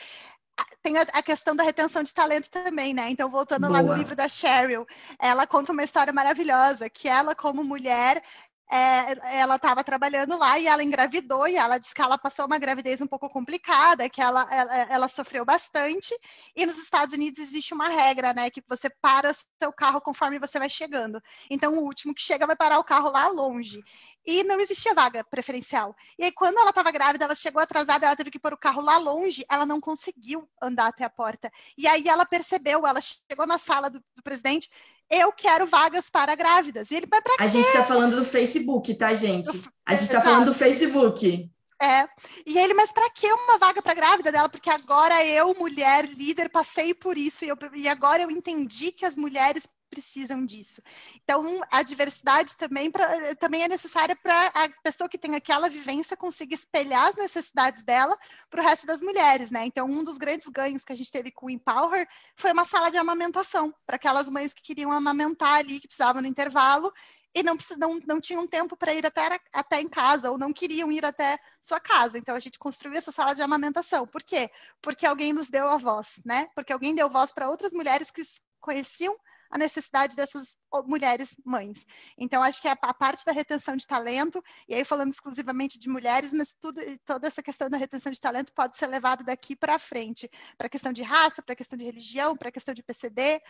[0.81, 3.09] Tem a, questão da retenção de talento também, né?
[3.11, 3.73] Então, voltando Boa.
[3.73, 4.87] lá no livro da Cheryl,
[5.19, 8.23] ela conta uma história maravilhosa, que ela, como mulher,
[8.71, 12.57] é, ela estava trabalhando lá e ela engravidou e ela disse que ela passou uma
[12.57, 16.15] gravidez um pouco complicada, que ela, ela, ela, sofreu bastante.
[16.55, 20.57] E nos Estados Unidos existe uma regra, né, que você para seu carro conforme você
[20.57, 21.21] vai chegando.
[21.49, 23.83] Então o último que chega vai parar o carro lá longe.
[24.25, 25.95] E não existia vaga preferencial.
[26.17, 28.81] E aí quando ela estava grávida, ela chegou atrasada, ela teve que pôr o carro
[28.81, 31.51] lá longe, ela não conseguiu andar até a porta.
[31.77, 34.69] E aí ela percebeu, ela chegou na sala do, do presidente
[35.13, 36.89] eu quero vagas para grávidas.
[36.91, 39.63] E ele vai para A gente está falando do Facebook, tá, gente?
[39.85, 41.49] A gente está falando do Facebook.
[41.81, 42.07] É.
[42.45, 44.49] E ele, mas para que uma vaga para grávida dela?
[44.49, 49.05] Porque agora eu, mulher líder, passei por isso e, eu, e agora eu entendi que
[49.05, 50.81] as mulheres precisam disso.
[51.23, 56.17] Então, a diversidade também, pra, também é necessária para a pessoa que tem aquela vivência
[56.17, 58.17] conseguir espelhar as necessidades dela
[58.49, 59.65] para o resto das mulheres, né?
[59.65, 62.05] Então, um dos grandes ganhos que a gente teve com o Empower
[62.35, 66.27] foi uma sala de amamentação para aquelas mães que queriam amamentar ali, que precisavam no
[66.27, 66.91] intervalo
[67.33, 70.91] e não, não, não tinham tempo para ir até, até em casa ou não queriam
[70.91, 72.17] ir até sua casa.
[72.17, 74.05] Então a gente construiu essa sala de amamentação.
[74.05, 74.51] Por quê?
[74.81, 76.49] Porque alguém nos deu a voz, né?
[76.53, 78.21] Porque alguém deu voz para outras mulheres que
[78.59, 79.17] conheciam
[79.53, 81.85] a necessidade dessas mulheres mães.
[82.17, 85.87] Então, acho que a, a, parte da retenção de talento, e aí falando exclusivamente de
[85.87, 89.77] mulheres, mas tudo, toda essa questão da retenção de talento pode ser levada daqui para
[89.77, 90.27] frente,
[90.57, 93.21] para a questão de raça, para a questão de religião, para a questão de PCD.
[93.21, 93.41] É,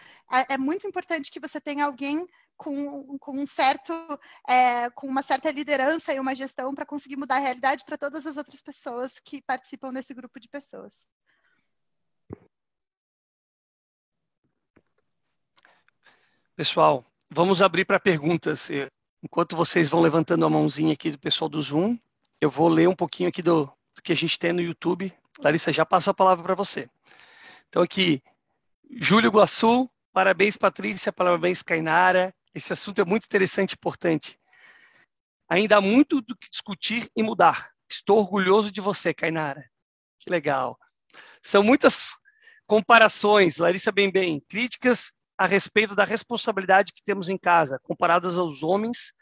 [0.50, 2.28] é, muito importante que você tenha alguém
[2.58, 3.94] com, com um certo,
[4.46, 8.26] é, com uma certa liderança e uma gestão para conseguir mudar a realidade para todas
[8.26, 11.08] as outras pessoas que participam desse grupo de pessoas.
[16.56, 18.70] Pessoal, vamos abrir para perguntas.
[19.24, 21.98] Enquanto vocês vão levantando a mãozinha aqui do pessoal do Zoom,
[22.40, 25.12] eu vou ler um pouquinho aqui do, do que a gente tem no YouTube.
[25.40, 26.88] Larissa, já passo a palavra para você.
[27.70, 28.22] Então aqui,
[28.92, 32.32] Júlio Guaçu, parabéns Patrícia, parabéns Cainara.
[32.54, 34.40] Esse assunto é muito interessante e importante.
[35.50, 37.72] Ainda há muito do que discutir e mudar.
[37.90, 39.68] Estou orgulhoso de você, Cainara.
[40.20, 40.78] Que legal.
[41.42, 42.16] São muitas
[42.68, 48.64] comparações, Larissa bem bem, críticas a respeito da responsabilidade que temos em casa, comparadas aos
[48.64, 49.14] homens,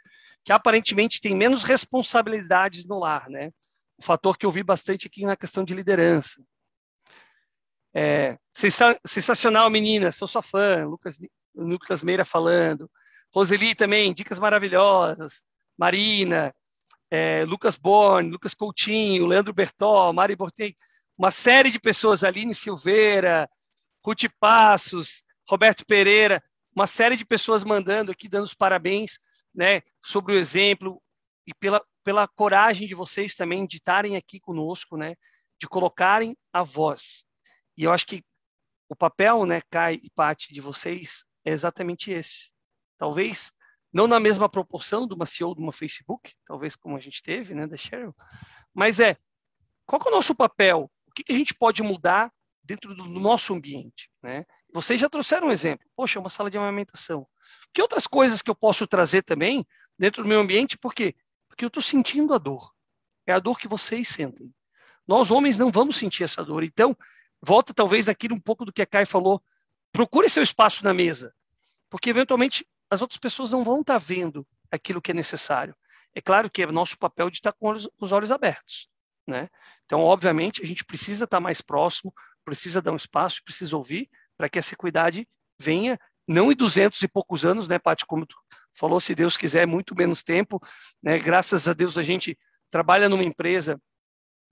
[0.44, 3.52] que aparentemente têm menos responsabilidades no lar, né?
[4.00, 6.42] Um fator que eu vi bastante aqui na questão de liderança.
[7.94, 8.38] É,
[9.06, 10.86] sensacional, menina, sou sua fã.
[10.86, 11.20] Lucas,
[11.56, 12.90] Lucas Meira falando.
[13.34, 15.44] Roseli também, dicas maravilhosas.
[15.78, 16.54] Marina,
[17.10, 20.74] é, Lucas Borne, Lucas Coutinho, Leandro Bertol, Mari Bortei,
[21.18, 23.50] uma série de pessoas, Aline Silveira,
[24.04, 26.42] Ruti Passos, Roberto Pereira,
[26.74, 29.20] uma série de pessoas mandando aqui, dando os parabéns
[29.54, 31.04] né, sobre o exemplo
[31.46, 35.14] e pela, pela coragem de vocês também de estarem aqui conosco, né,
[35.60, 37.26] de colocarem a voz.
[37.76, 38.24] E eu acho que
[38.88, 42.50] o papel, né, Kai e Pati, de vocês é exatamente esse.
[42.98, 43.52] Talvez
[43.92, 47.54] não na mesma proporção de uma CEO de uma Facebook, talvez como a gente teve,
[47.54, 48.16] né, da Cheryl,
[48.74, 49.18] mas é
[49.86, 50.90] qual é o nosso papel?
[51.08, 52.32] O que, que a gente pode mudar
[52.64, 54.46] dentro do nosso ambiente, né?
[54.74, 55.86] Vocês já trouxeram um exemplo.
[55.96, 57.28] Poxa, uma sala de amamentação.
[57.74, 59.66] Que outras coisas que eu posso trazer também
[59.98, 60.78] dentro do meu ambiente?
[60.78, 61.16] Por quê?
[61.48, 62.72] Porque eu estou sentindo a dor.
[63.26, 64.54] É a dor que vocês sentem.
[65.08, 66.64] Nós, homens, não vamos sentir essa dor.
[66.64, 66.96] Então,
[67.42, 69.44] volta talvez naquilo um pouco do que a Kai falou.
[69.92, 71.34] Procure seu espaço na mesa.
[71.90, 75.76] Porque, eventualmente, as outras pessoas não vão estar tá vendo aquilo que é necessário.
[76.14, 78.90] É claro que é nosso papel de estar tá com os olhos abertos.
[79.28, 79.50] Né?
[79.86, 82.14] Então, obviamente, a gente precisa estar tá mais próximo,
[82.44, 84.10] precisa dar um espaço, precisa ouvir,
[84.42, 85.28] para que essa equidade
[85.60, 88.36] venha, não em 200 e poucos anos, né, Paty, como tu
[88.74, 90.60] falou, se Deus quiser, muito menos tempo,
[91.04, 92.36] né, graças a Deus a gente
[92.72, 93.80] trabalha numa empresa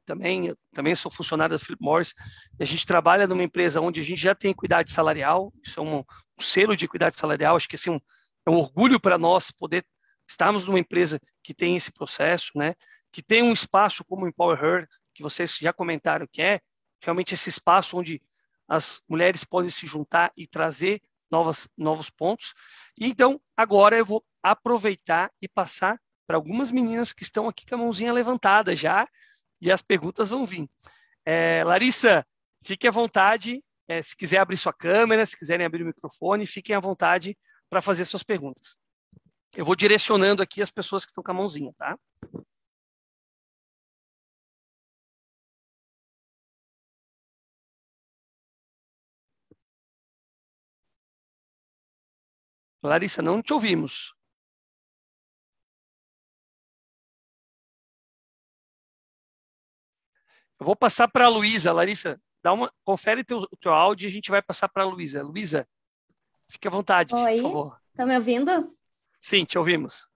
[0.06, 2.14] também, também sou funcionário da Philip Morris,
[2.60, 5.98] a gente trabalha numa empresa onde a gente já tem equidade salarial, isso é um,
[5.98, 6.04] um
[6.40, 8.00] selo de equidade salarial, acho que assim, um,
[8.46, 9.84] é um orgulho para nós poder
[10.30, 12.76] estarmos numa empresa que tem esse processo, né,
[13.12, 16.60] que tem um espaço como o Empower Her, que vocês já comentaram que é
[17.02, 18.22] realmente esse espaço onde
[18.70, 22.54] as mulheres podem se juntar e trazer novas, novos pontos.
[23.00, 27.78] Então, agora eu vou aproveitar e passar para algumas meninas que estão aqui com a
[27.80, 29.08] mãozinha levantada já,
[29.60, 30.70] e as perguntas vão vir.
[31.26, 32.26] É, Larissa,
[32.64, 36.76] fique à vontade, é, se quiser abrir sua câmera, se quiserem abrir o microfone, fiquem
[36.76, 37.36] à vontade
[37.70, 38.78] para fazer suas perguntas.
[39.56, 41.98] Eu vou direcionando aqui as pessoas que estão com a mãozinha, tá?
[52.82, 54.14] Larissa, não te ouvimos.
[60.60, 61.72] Eu vou passar para a Luísa.
[61.72, 65.24] Larissa, dá uma, confere teu, teu áudio e a gente vai passar para a Luísa.
[65.24, 65.68] Luísa,
[66.50, 67.78] fique à vontade, Oi, por favor.
[67.90, 68.76] Estão me ouvindo?
[69.20, 70.10] Sim, te ouvimos.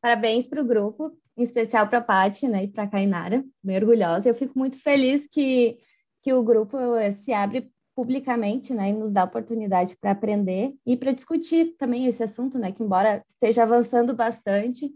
[0.00, 3.76] Parabéns para o grupo, em especial para a Paty né, e para a Kainara, bem
[3.76, 4.28] orgulhosa.
[4.28, 5.78] Eu fico muito feliz que,
[6.20, 6.76] que o grupo
[7.22, 12.22] se abre publicamente né, e nos dá oportunidade para aprender e para discutir também esse
[12.22, 14.92] assunto, né, que embora esteja avançando bastante,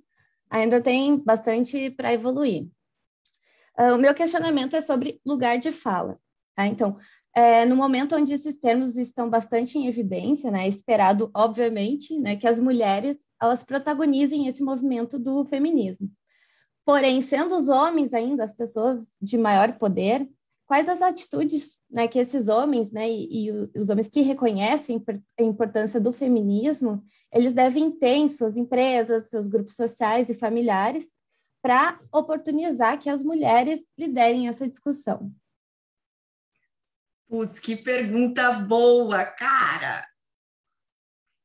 [0.50, 2.66] ainda tem bastante para evoluir.
[3.78, 6.18] Uh, o meu questionamento é sobre lugar de fala.
[6.54, 6.66] Tá?
[6.66, 6.96] Então,
[7.34, 12.36] é, no momento onde esses termos estão bastante em evidência, né, é esperado, obviamente, né,
[12.36, 16.10] que as mulheres elas protagonizem esse movimento do feminismo.
[16.86, 20.26] Porém, sendo os homens ainda as pessoas de maior poder,
[20.66, 25.02] quais as atitudes né, que esses homens, né, e, e, os homens que reconhecem
[25.38, 31.08] a importância do feminismo, eles devem ter em suas empresas, seus grupos sociais e familiares,
[31.62, 35.32] para oportunizar que as mulheres liderem essa discussão?
[37.28, 40.06] Putz, que pergunta boa, cara!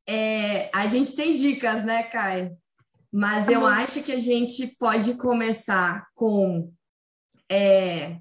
[0.07, 2.55] É, a gente tem dicas, né, Kai?
[3.11, 6.71] Mas eu acho que a gente pode começar com
[7.49, 8.19] é,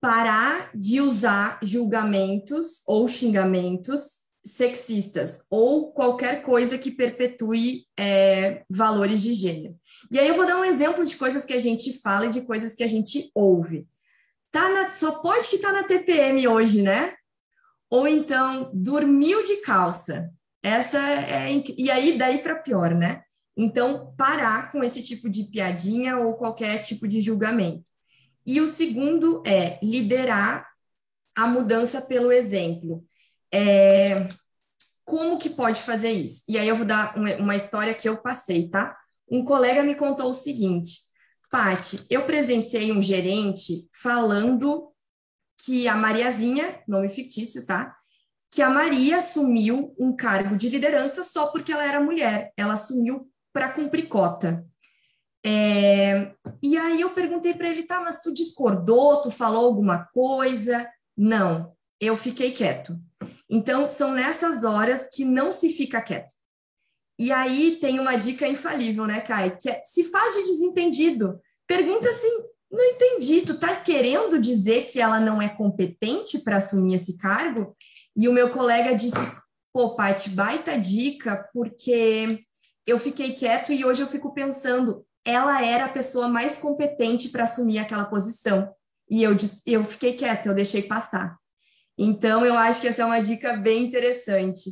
[0.00, 9.32] parar de usar julgamentos ou xingamentos sexistas ou qualquer coisa que perpetue é, valores de
[9.34, 9.76] gênero.
[10.10, 12.40] E aí eu vou dar um exemplo de coisas que a gente fala e de
[12.42, 13.86] coisas que a gente ouve.
[14.50, 17.14] Tá na, só pode que tá na TPM hoje, né?
[17.90, 20.30] Ou então dormiu de calça.
[20.62, 23.22] Essa é e aí daí para pior, né?
[23.56, 27.89] Então parar com esse tipo de piadinha ou qualquer tipo de julgamento.
[28.46, 30.68] E o segundo é liderar
[31.34, 33.04] a mudança pelo exemplo.
[33.52, 34.28] É,
[35.04, 36.44] como que pode fazer isso?
[36.48, 38.96] E aí eu vou dar uma, história que eu passei, tá?
[39.28, 41.00] Um colega me contou o seguinte:
[41.50, 44.92] Pati, eu presenciei um gerente falando
[45.64, 47.94] que a Mariazinha, nome fictício, tá?
[48.50, 52.52] Que a Maria assumiu um cargo de liderança só porque ela era mulher.
[52.56, 54.64] Ela assumiu para cumprir cota.
[55.44, 56.32] É...
[56.62, 60.88] E aí eu perguntei para ele, tá, mas tu discordou, tu falou alguma coisa?
[61.16, 62.98] Não, eu fiquei quieto.
[63.48, 66.32] Então, são nessas horas que não se fica quieto.
[67.18, 69.56] E aí tem uma dica infalível, né, Kai?
[69.56, 71.38] Que é, se faz de desentendido.
[71.66, 72.30] Pergunta assim,
[72.70, 77.76] não entendi, tu tá querendo dizer que ela não é competente para assumir esse cargo?
[78.16, 79.36] E o meu colega disse,
[79.72, 82.44] pô, Paty, baita dica, porque
[82.86, 87.44] eu fiquei quieto e hoje eu fico pensando, ela era a pessoa mais competente para
[87.44, 88.74] assumir aquela posição.
[89.08, 91.36] E eu, eu fiquei quieta, eu deixei passar.
[91.98, 94.70] Então, eu acho que essa é uma dica bem interessante.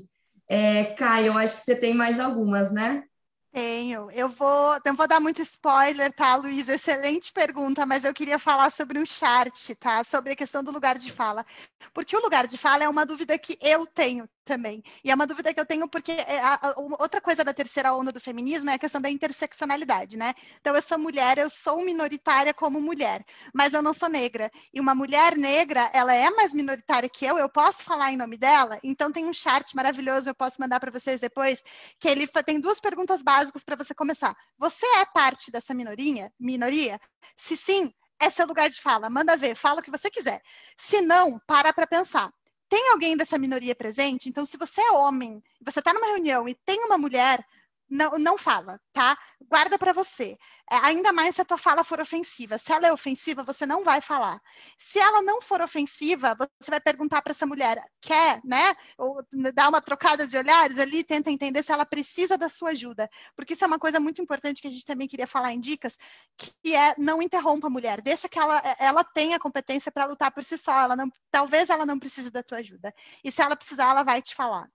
[0.48, 3.04] É, Caio, eu acho que você tem mais algumas, né?
[3.52, 4.10] Tenho.
[4.10, 6.68] Eu vou, não vou dar muito spoiler, tá, Luiz?
[6.68, 10.04] Excelente pergunta, mas eu queria falar sobre o chart, tá?
[10.04, 11.44] Sobre a questão do lugar de fala.
[11.92, 14.82] Porque o lugar de fala é uma dúvida que eu tenho também.
[15.04, 17.92] E é uma dúvida que eu tenho porque é a, a, outra coisa da terceira
[17.92, 20.32] onda do feminismo é a questão da interseccionalidade, né?
[20.58, 23.22] Então, eu sou mulher, eu sou minoritária como mulher,
[23.52, 24.50] mas eu não sou negra.
[24.72, 28.38] E uma mulher negra, ela é mais minoritária que eu, eu posso falar em nome
[28.38, 28.80] dela?
[28.82, 31.62] Então, tem um chart maravilhoso, eu posso mandar para vocês depois,
[32.00, 34.34] que ele tem duas perguntas básicas para você começar.
[34.56, 36.32] Você é parte dessa minoria?
[36.40, 36.98] Minoria?
[37.36, 39.10] Se sim, é seu lugar de fala.
[39.10, 40.40] Manda ver, fala o que você quiser.
[40.76, 42.32] Se não, para para pensar
[42.68, 44.28] tem alguém dessa minoria presente?
[44.28, 47.44] Então, se você é homem, você está numa reunião e tem uma mulher,
[47.88, 49.16] não, não fala, tá?
[49.48, 50.36] Guarda para você.
[50.70, 52.58] É, ainda mais se a tua fala for ofensiva.
[52.58, 54.40] Se ela é ofensiva, você não vai falar.
[54.76, 58.76] Se ela não for ofensiva, você vai perguntar para essa mulher, quer, né?
[58.98, 59.24] Ou
[59.54, 63.08] dar uma trocada de olhares ali, tenta entender se ela precisa da sua ajuda.
[63.34, 65.96] Porque isso é uma coisa muito importante que a gente também queria falar em dicas,
[66.36, 68.02] que é não interrompa a mulher.
[68.02, 70.78] Deixa que ela, ela tenha competência para lutar por si só.
[70.78, 72.92] Ela não, talvez ela não precise da tua ajuda.
[73.24, 74.68] E se ela precisar, ela vai te falar.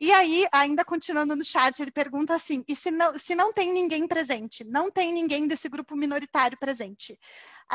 [0.00, 3.72] E aí, ainda continuando no chat, ele pergunta assim: e se não, se não tem
[3.72, 4.64] ninguém presente?
[4.64, 7.18] Não tem ninguém desse grupo minoritário presente.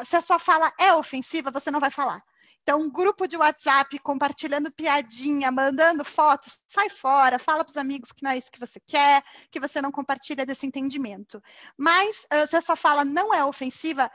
[0.03, 2.23] Se a sua fala é ofensiva, você não vai falar.
[2.61, 8.13] Então, um grupo de WhatsApp compartilhando piadinha, mandando fotos, sai fora, fala para os amigos
[8.13, 9.21] que não é isso que você quer,
[9.51, 11.43] que você não compartilha desse entendimento.
[11.77, 14.09] Mas, se a sua fala não é ofensiva,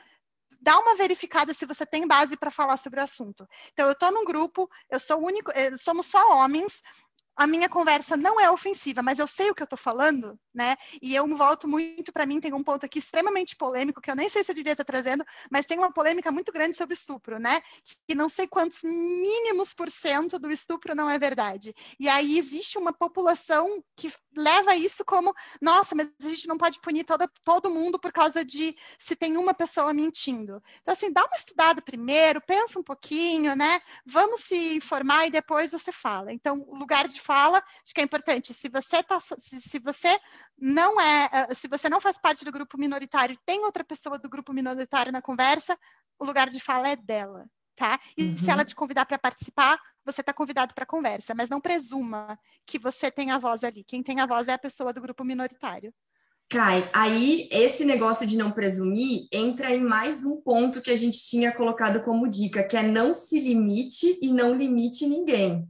[0.62, 3.46] dá uma verificada se você tem base para falar sobre o assunto.
[3.72, 5.52] Então, eu estou num grupo, eu sou único,
[5.84, 6.82] somos só homens,
[7.38, 10.76] a minha conversa não é ofensiva, mas eu sei o que eu estou falando, né?
[11.00, 14.28] E eu volto muito para mim, tem um ponto aqui extremamente polêmico, que eu nem
[14.28, 17.60] sei se eu devia estar trazendo, mas tem uma polêmica muito grande sobre estupro, né?
[18.08, 21.72] Que não sei quantos mínimos por cento do estupro não é verdade.
[22.00, 25.32] E aí existe uma população que leva isso como,
[25.62, 29.36] nossa, mas a gente não pode punir toda, todo mundo por causa de se tem
[29.36, 30.60] uma pessoa mentindo.
[30.82, 33.80] Então, assim, dá uma estudada primeiro, pensa um pouquinho, né?
[34.04, 36.32] Vamos se informar e depois você fala.
[36.32, 38.54] Então, o lugar de fala, acho que é importante.
[38.54, 40.18] Se você tá, se, se você
[40.58, 44.30] não é, eh, se você não faz parte do grupo minoritário, tem outra pessoa do
[44.30, 45.78] grupo minoritário na conversa,
[46.18, 47.44] o lugar de fala é dela,
[47.76, 48.00] tá?
[48.16, 48.38] E uhum.
[48.38, 52.38] se ela te convidar para participar, você está convidado para a conversa, mas não presuma
[52.64, 53.84] que você tem a voz ali.
[53.84, 55.92] Quem tem a voz é a pessoa do grupo minoritário.
[56.48, 61.18] Kai, aí esse negócio de não presumir entra em mais um ponto que a gente
[61.22, 65.68] tinha colocado como dica, que é não se limite e não limite ninguém.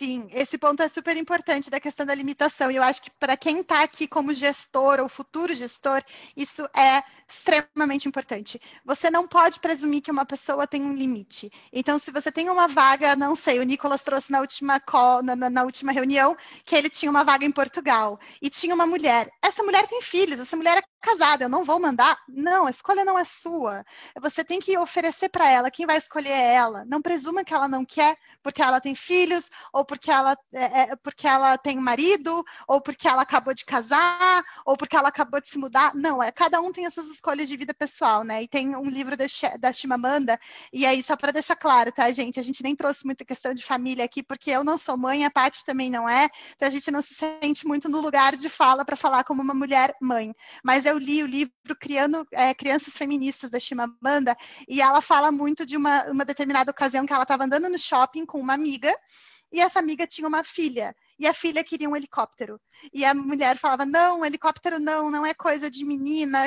[0.00, 2.70] Sim, esse ponto é super importante da questão da limitação.
[2.70, 6.02] E eu acho que para quem está aqui como gestor ou futuro gestor,
[6.34, 8.58] isso é extremamente importante.
[8.82, 11.52] Você não pode presumir que uma pessoa tem um limite.
[11.70, 15.36] Então, se você tem uma vaga, não sei, o Nicolas trouxe na última, call, na,
[15.36, 16.34] na última reunião
[16.64, 19.30] que ele tinha uma vaga em Portugal e tinha uma mulher.
[19.42, 22.18] Essa mulher tem filhos, essa mulher é casada, eu não vou mandar.
[22.28, 23.84] Não, a escolha não é sua.
[24.20, 26.84] Você tem que oferecer para ela, quem vai escolher é ela.
[26.84, 30.96] Não presuma que ela não quer porque ela tem filhos, ou porque ela, é, é,
[30.96, 35.48] porque ela tem marido, ou porque ela acabou de casar, ou porque ela acabou de
[35.48, 35.94] se mudar.
[35.94, 38.42] Não, é cada um tem as suas escolhas de vida pessoal, né?
[38.42, 39.24] E tem um livro da,
[39.58, 40.38] da Chimamanda,
[40.72, 42.40] e aí, só para deixar claro, tá, gente?
[42.40, 45.30] A gente nem trouxe muita questão de família aqui, porque eu não sou mãe, a
[45.30, 48.84] Paty também não é, então a gente não se sente muito no lugar de fala
[48.84, 50.34] para falar como uma mulher mãe.
[50.64, 54.36] Mas eu li o livro Criando é, Crianças Feministas da Chimamanda,
[54.68, 58.26] e ela fala muito de uma, uma determinada ocasião que ela estava andando no shopping
[58.26, 58.94] com uma amiga,
[59.52, 62.60] e essa amiga tinha uma filha, e a filha queria um helicóptero.
[62.92, 66.38] E a mulher falava: não, helicóptero não, não é coisa de menina,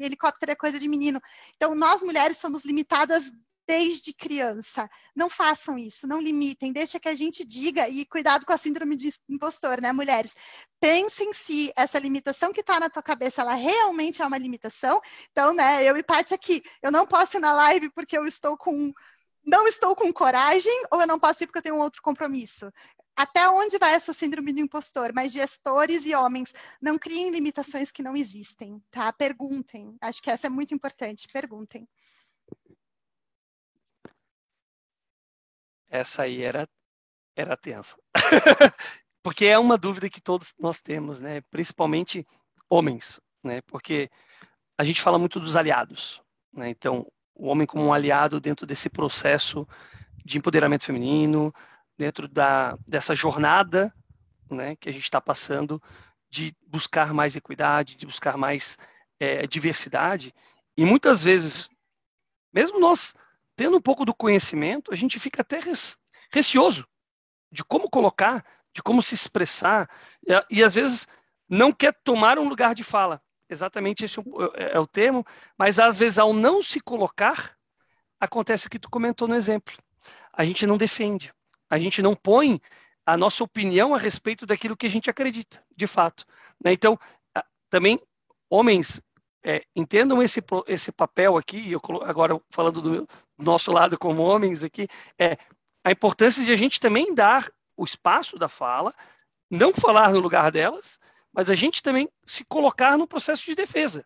[0.00, 1.20] helicóptero é coisa de menino.
[1.56, 3.30] Então, nós mulheres somos limitadas
[3.66, 4.88] desde criança.
[5.14, 8.96] Não façam isso, não limitem, deixa que a gente diga e cuidado com a síndrome
[8.96, 10.36] de impostor, né, mulheres?
[10.80, 15.00] Pensem se essa limitação que está na tua cabeça, ela realmente é uma limitação.
[15.32, 18.56] Então, né, eu e Paty aqui, eu não posso ir na live porque eu estou
[18.56, 18.92] com
[19.44, 22.72] não estou com coragem ou eu não posso ir porque eu tenho um outro compromisso.
[23.14, 25.12] Até onde vai essa síndrome do impostor?
[25.14, 26.52] Mas gestores e homens
[26.82, 29.10] não criem limitações que não existem, tá?
[29.12, 29.96] Perguntem.
[30.00, 31.28] Acho que essa é muito importante.
[31.32, 31.88] Perguntem.
[35.88, 36.66] Essa aí era
[37.36, 37.96] era tensa.
[39.22, 41.42] porque é uma dúvida que todos nós temos, né?
[41.50, 42.26] Principalmente
[42.68, 43.60] homens, né?
[43.62, 44.10] Porque
[44.78, 46.22] a gente fala muito dos aliados,
[46.52, 46.70] né?
[46.70, 49.66] Então, o homem como um aliado dentro desse processo
[50.24, 51.52] de empoderamento feminino,
[51.98, 53.92] dentro da, dessa jornada
[54.50, 55.82] né, que a gente está passando
[56.30, 58.76] de buscar mais equidade, de buscar mais
[59.18, 60.34] é, diversidade.
[60.76, 61.68] E muitas vezes,
[62.52, 63.14] mesmo nós
[63.56, 65.58] tendo um pouco do conhecimento, a gente fica até
[66.30, 66.86] receoso
[67.50, 68.44] de como colocar,
[68.74, 69.88] de como se expressar,
[70.26, 71.08] e, e às vezes
[71.48, 74.18] não quer tomar um lugar de fala exatamente esse
[74.54, 75.24] é, é o termo,
[75.58, 77.56] mas às vezes ao não se colocar,
[78.20, 79.74] acontece o que tu comentou no exemplo.
[80.32, 81.32] A gente não defende,
[81.68, 82.60] a gente não põe
[83.04, 86.24] a nossa opinião a respeito daquilo que a gente acredita, de fato.
[86.62, 86.72] Né?
[86.72, 86.98] Então,
[87.70, 88.00] também,
[88.50, 89.00] homens,
[89.46, 94.88] é, entendam esse, esse papel aqui, eu agora falando do nosso lado como homens aqui,
[95.16, 95.38] é
[95.84, 98.92] a importância de a gente também dar o espaço da fala,
[99.48, 100.98] não falar no lugar delas,
[101.32, 104.04] mas a gente também se colocar no processo de defesa.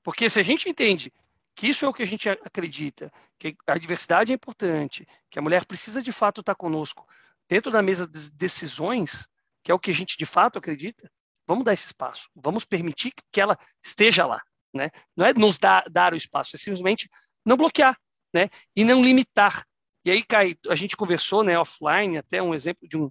[0.00, 1.12] Porque se a gente entende
[1.56, 5.42] que isso é o que a gente acredita, que a diversidade é importante, que a
[5.42, 7.04] mulher precisa de fato estar conosco
[7.48, 9.28] dentro da mesa de decisões,
[9.64, 11.10] que é o que a gente de fato acredita,
[11.48, 14.40] vamos dar esse espaço, vamos permitir que ela esteja lá.
[14.72, 14.90] Né?
[15.16, 17.08] Não é nos dar, dar o espaço, é simplesmente
[17.44, 17.96] não bloquear
[18.32, 18.48] né?
[18.74, 19.66] e não limitar.
[20.04, 23.10] E aí, Kai, a gente conversou né, offline, até um exemplo de um,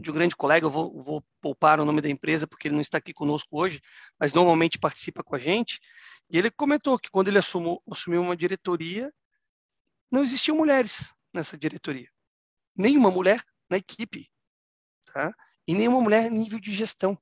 [0.00, 2.80] de um grande colega, eu vou, vou, poupar o nome da empresa porque ele não
[2.80, 3.80] está aqui conosco hoje,
[4.18, 5.78] mas normalmente participa com a gente.
[6.30, 9.12] E ele comentou que quando ele assumiu, assumiu uma diretoria,
[10.10, 12.08] não existiam mulheres nessa diretoria.
[12.74, 14.28] Nenhuma mulher na equipe.
[15.12, 15.32] Tá?
[15.66, 17.18] E nenhuma mulher nível de gestão.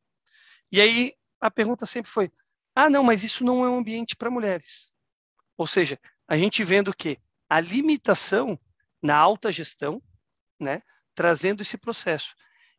[0.71, 2.31] E aí a pergunta sempre foi:
[2.75, 4.95] ah, não, mas isso não é um ambiente para mulheres.
[5.57, 7.19] Ou seja, a gente vendo que
[7.49, 8.59] a limitação
[9.03, 10.03] na alta gestão,
[10.59, 10.83] né,
[11.15, 12.35] trazendo esse processo.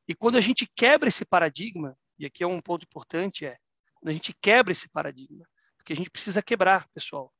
[0.07, 3.57] E quando a gente quebra esse paradigma, e aqui é um ponto importante, é
[3.95, 7.31] quando a gente quebra esse paradigma, porque a gente precisa quebrar, pessoal.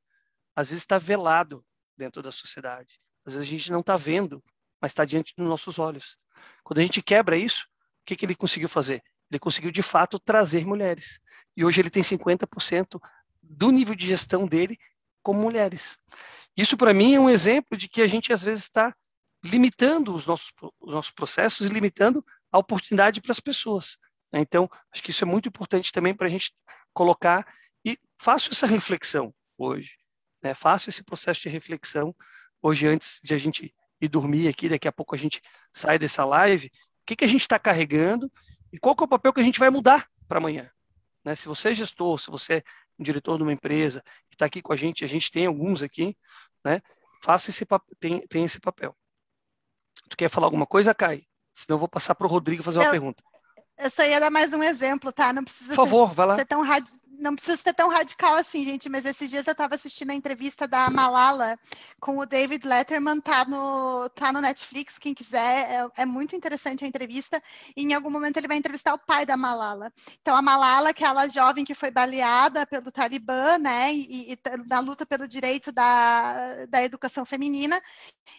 [0.55, 1.65] Às vezes está velado
[1.97, 2.99] dentro da sociedade.
[3.25, 4.43] Às vezes a gente não está vendo
[4.85, 6.15] mas está diante dos nossos olhos.
[6.63, 9.01] Quando a gente quebra isso, o que, que ele conseguiu fazer?
[9.31, 11.19] Ele conseguiu, de fato, trazer mulheres.
[11.55, 12.99] E hoje ele tem 50%
[13.41, 14.77] do nível de gestão dele
[15.23, 15.97] como mulheres.
[16.55, 18.95] Isso, para mim, é um exemplo de que a gente, às vezes, está
[19.43, 23.97] limitando os nossos, os nossos processos e limitando a oportunidade para as pessoas.
[24.31, 24.39] Né?
[24.39, 26.51] Então, acho que isso é muito importante também para a gente
[26.93, 27.45] colocar
[27.83, 29.91] e faço essa reflexão hoje.
[30.41, 30.53] Né?
[30.53, 32.15] Faço esse processo de reflexão
[32.61, 36.25] hoje antes de a gente ir dormir aqui, daqui a pouco a gente sai dessa
[36.25, 36.67] live.
[36.67, 38.31] O que, que a gente está carregando
[38.75, 40.69] e qual é o papel que a gente vai mudar para amanhã?
[41.23, 41.33] Né?
[41.33, 42.63] Se você é gestor, se você é
[42.99, 45.81] um diretor de uma empresa que está aqui com a gente, a gente tem alguns
[45.81, 46.17] aqui,
[46.63, 46.81] né?
[47.23, 47.65] Faça esse
[48.01, 48.93] tem, tem esse papel.
[50.09, 51.23] Tu quer falar alguma coisa, Kai?
[51.53, 53.23] Senão eu vou passar para o Rodrigo fazer uma eu, pergunta.
[53.89, 55.31] Só ia dar mais um exemplo, tá?
[55.31, 56.35] Não precisa Por favor, vai lá.
[56.35, 56.61] ser tão
[57.19, 60.67] não precisa ser tão radical assim, gente, mas esses dias eu estava assistindo a entrevista
[60.67, 61.57] da Malala
[61.99, 66.83] com o David Letterman, tá no, tá no Netflix, quem quiser, é, é, muito interessante
[66.83, 67.41] a entrevista,
[67.75, 69.91] e em algum momento ele vai entrevistar o pai da Malala.
[70.21, 75.05] Então, a Malala, aquela jovem que foi baleada pelo Talibã, né, e, e na luta
[75.05, 77.81] pelo direito da, da educação feminina,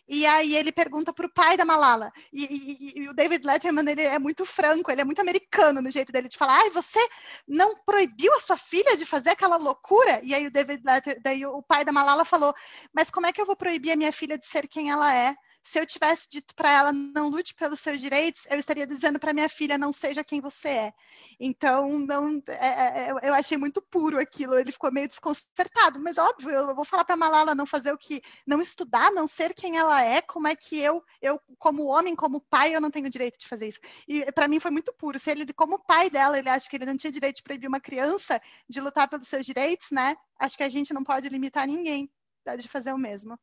[0.08, 3.88] e aí ele pergunta para o pai da Malala, e, e, e, o David Letterman,
[3.88, 7.00] ele é muito franco, ele é muito americano no jeito dele de falar, ai, você
[7.46, 10.20] não proibiu a sua filha de fazer aquela loucura?
[10.22, 10.82] E aí o David
[11.22, 12.54] daí o pai da Malala falou:
[12.92, 15.34] Mas como é que eu vou proibir a minha filha de ser quem ela é?
[15.66, 19.34] Se eu tivesse dito para ela não lute pelos seus direitos, eu estaria dizendo para
[19.34, 20.94] minha filha não seja quem você é.
[21.40, 24.54] Então, não, é, é, eu achei muito puro aquilo.
[24.54, 28.22] Ele ficou meio desconcertado, mas óbvio, eu vou falar para Malala não fazer o que,
[28.46, 30.22] não estudar, não ser quem ela é.
[30.22, 33.66] Como é que eu, eu como homem, como pai, eu não tenho direito de fazer
[33.66, 33.80] isso?
[34.06, 35.18] E para mim foi muito puro.
[35.18, 37.80] Se ele, como pai dela, ele acha que ele não tinha direito de proibir uma
[37.80, 40.16] criança de lutar pelos seus direitos, né?
[40.38, 42.08] Acho que a gente não pode limitar ninguém
[42.54, 43.36] de fazer o mesmo.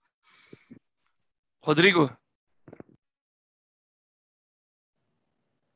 [1.64, 2.12] Rodrigo.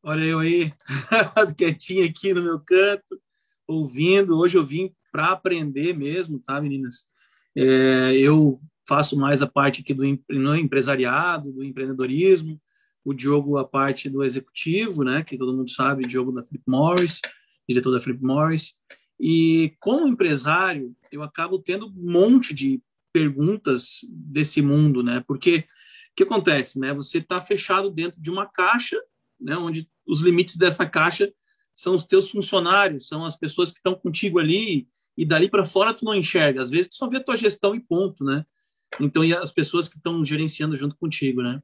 [0.03, 0.73] Olha eu aí,
[1.57, 3.21] quietinho aqui no meu canto,
[3.65, 4.38] ouvindo.
[4.38, 7.07] Hoje eu vim para aprender mesmo, tá, meninas?
[7.55, 10.03] É, eu faço mais a parte aqui do
[10.57, 12.61] empresariado, do empreendedorismo,
[13.05, 17.21] o Diogo a parte do executivo, né, que todo mundo sabe, Diogo da Philip Morris,
[17.67, 18.75] diretor da Philip Morris.
[19.17, 22.81] E como empresário, eu acabo tendo um monte de
[23.18, 25.24] perguntas desse mundo, né?
[25.28, 25.57] Porque
[26.11, 26.93] o que acontece, né?
[26.93, 29.01] Você está fechado dentro de uma caixa,
[29.41, 29.57] né?
[29.57, 31.34] Onde os limites dessa caixa
[31.74, 34.88] são os teus funcionários, são as pessoas que estão contigo ali
[35.18, 36.61] e dali para fora tu não enxerga.
[36.61, 38.45] Às vezes tu só vê a tua gestão e ponto, né?
[39.01, 41.59] Então e as pessoas que estão gerenciando junto contigo, né?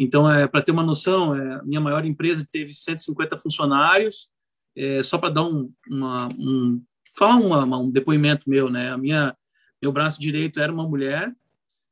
[0.00, 4.28] Então é para ter uma noção, é, minha maior empresa teve 150 funcionários.
[4.76, 6.82] É, só para dar um, uma, um
[7.16, 8.90] falar uma, um depoimento meu, né?
[8.90, 9.36] A minha
[9.80, 11.34] meu braço direito era uma mulher,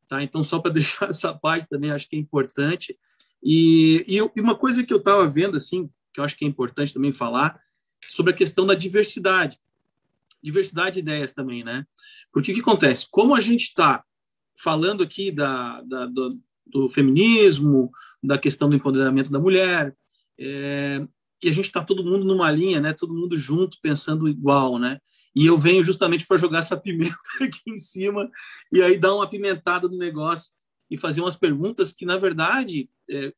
[0.08, 0.22] tá?
[0.22, 2.98] Então, só para deixar essa parte também, acho que é importante.
[3.42, 6.48] E, e, e uma coisa que eu estava vendo, assim, que eu acho que é
[6.48, 7.60] importante também falar,
[8.08, 9.58] sobre a questão da diversidade.
[10.42, 11.86] Diversidade de ideias também, né?
[12.32, 13.06] Porque o que acontece?
[13.10, 14.04] Como a gente está
[14.56, 16.28] falando aqui da, da do,
[16.66, 17.90] do, feminismo,
[18.22, 19.94] da questão do empoderamento da mulher,
[20.38, 21.06] é,
[21.42, 22.92] e a gente está todo mundo numa linha, né?
[22.92, 25.00] Todo mundo junto, pensando igual, né?
[25.36, 28.30] E eu venho justamente para jogar essa pimenta aqui em cima
[28.72, 30.50] e aí dar uma pimentada no negócio
[30.90, 33.34] e fazer umas perguntas que, na verdade, é,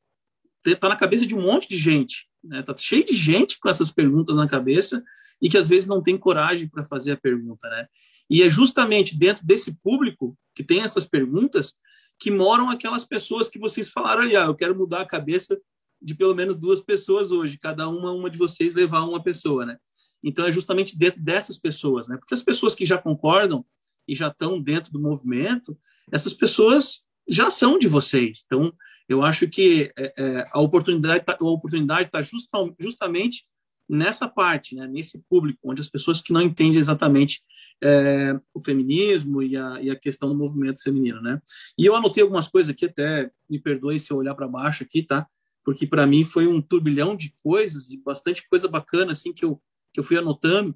[0.76, 2.62] tá na cabeça de um monte de gente, né?
[2.62, 5.02] Tá cheio de gente com essas perguntas na cabeça
[5.42, 7.88] e que às vezes não tem coragem para fazer a pergunta, né?
[8.30, 11.74] E é justamente dentro desse público que tem essas perguntas
[12.16, 15.58] que moram aquelas pessoas que vocês falaram ali, ah, eu quero mudar a cabeça
[16.00, 19.76] de pelo menos duas pessoas hoje, cada uma uma de vocês levar uma pessoa, né?
[20.22, 22.16] Então, é justamente dentro dessas pessoas, né?
[22.16, 23.64] Porque as pessoas que já concordam
[24.06, 25.78] e já estão dentro do movimento,
[26.10, 28.42] essas pessoas já são de vocês.
[28.46, 28.72] Então,
[29.08, 33.44] eu acho que é, é, a oportunidade tá, a oportunidade está justa, justamente
[33.88, 34.86] nessa parte, né?
[34.86, 37.42] Nesse público, onde as pessoas que não entendem exatamente
[37.82, 41.40] é, o feminismo e a, e a questão do movimento feminino, né?
[41.78, 45.02] E eu anotei algumas coisas aqui, até me perdoe se eu olhar para baixo aqui,
[45.02, 45.26] tá?
[45.68, 49.60] Porque para mim foi um turbilhão de coisas e bastante coisa bacana, assim, que eu
[49.92, 50.74] que eu fui anotando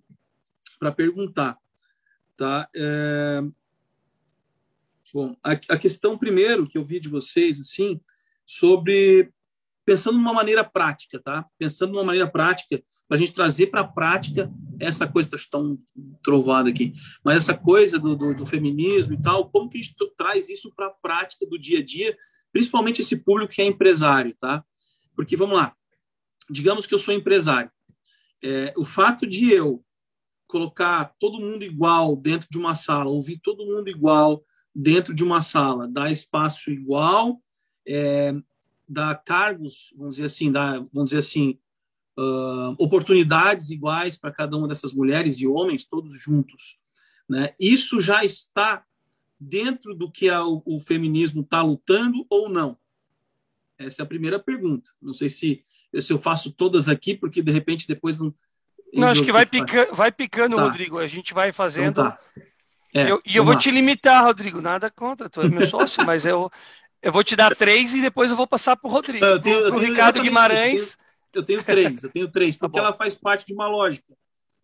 [0.78, 1.56] para perguntar.
[2.36, 2.68] Tá?
[2.76, 3.42] É...
[5.14, 7.98] Bom, a, a, questão primeiro que eu vi de vocês, assim,
[8.44, 9.32] sobre
[9.82, 11.46] pensando de uma maneira prática, tá?
[11.58, 15.58] Pensando de uma maneira prática para a gente trazer para a prática essa coisa está
[15.58, 15.78] tão
[16.22, 16.92] trovada aqui,
[17.24, 20.70] mas essa coisa do, do, do, feminismo e tal, como que a gente traz isso
[20.76, 22.14] para a prática do dia a dia,
[22.52, 24.62] principalmente esse público que é empresário, tá?
[25.14, 25.74] Porque vamos lá,
[26.48, 27.70] digamos que eu sou empresário,
[28.42, 29.84] é, o fato de eu
[30.46, 34.44] colocar todo mundo igual dentro de uma sala, ouvir todo mundo igual
[34.74, 37.40] dentro de uma sala, dar espaço igual,
[37.86, 38.34] é,
[38.88, 41.58] dar cargos, vamos dizer assim, dar, vamos dizer assim,
[42.18, 46.78] uh, oportunidades iguais para cada uma dessas mulheres e homens, todos juntos.
[47.28, 47.54] Né?
[47.58, 48.84] Isso já está
[49.38, 52.76] dentro do que a, o, o feminismo está lutando ou não?
[53.86, 54.90] Essa é a primeira pergunta.
[55.00, 55.64] Não sei se,
[55.98, 58.34] se eu faço todas aqui, porque de repente depois não.
[58.92, 60.64] Não, acho que vai, pica, vai picando, tá.
[60.64, 60.98] Rodrigo.
[60.98, 61.92] A gente vai fazendo.
[61.92, 62.18] Então tá.
[62.94, 63.60] É, eu, e eu vou lá.
[63.60, 64.60] te limitar, Rodrigo.
[64.60, 66.50] Nada contra, tu é meu sócio, mas eu,
[67.00, 69.24] eu vou te dar três e depois eu vou passar para o Rodrigo.
[69.24, 70.98] Eu tenho, eu tenho Ricardo Guimarães.
[71.32, 73.54] Eu tenho, eu tenho, três, eu tenho três, tá porque tá ela faz parte de
[73.54, 74.14] uma lógica.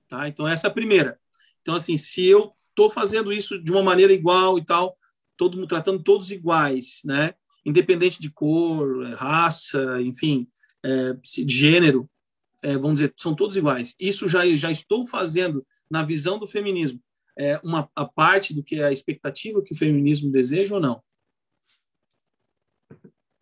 [0.09, 0.29] Tá?
[0.29, 1.19] Então, essa é a primeira.
[1.63, 4.97] Então, assim, se eu estou fazendo isso de uma maneira igual e tal,
[5.37, 7.35] todo mundo tratando todos iguais, né?
[7.69, 10.49] Independente de cor, raça, enfim,
[10.85, 11.13] é,
[11.45, 12.09] de gênero,
[12.63, 13.95] é, vamos dizer, são todos iguais.
[14.01, 17.01] Isso já já estou fazendo na visão do feminismo
[17.39, 21.01] é uma a parte do que é a expectativa que o feminismo deseja ou não?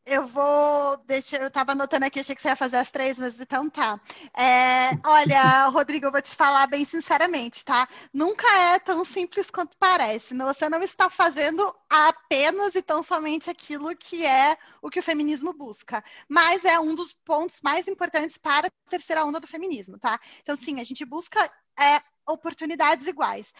[0.09, 0.97] Eu vou.
[0.99, 4.01] Deixa, eu estava anotando aqui, achei que você ia fazer as três, mas então tá.
[4.39, 7.89] É, olha, Rodrigo, eu vou te falar bem sinceramente, tá?
[8.12, 10.33] Nunca é tão simples quanto parece.
[10.37, 15.53] Você não está fazendo apenas e tão somente aquilo que é o que o feminismo
[15.53, 16.05] busca.
[16.28, 20.20] Mas é um dos pontos mais importantes para a terceira onda do feminismo, tá?
[20.41, 21.45] Então, sim, a gente busca
[21.77, 23.53] é, oportunidades iguais.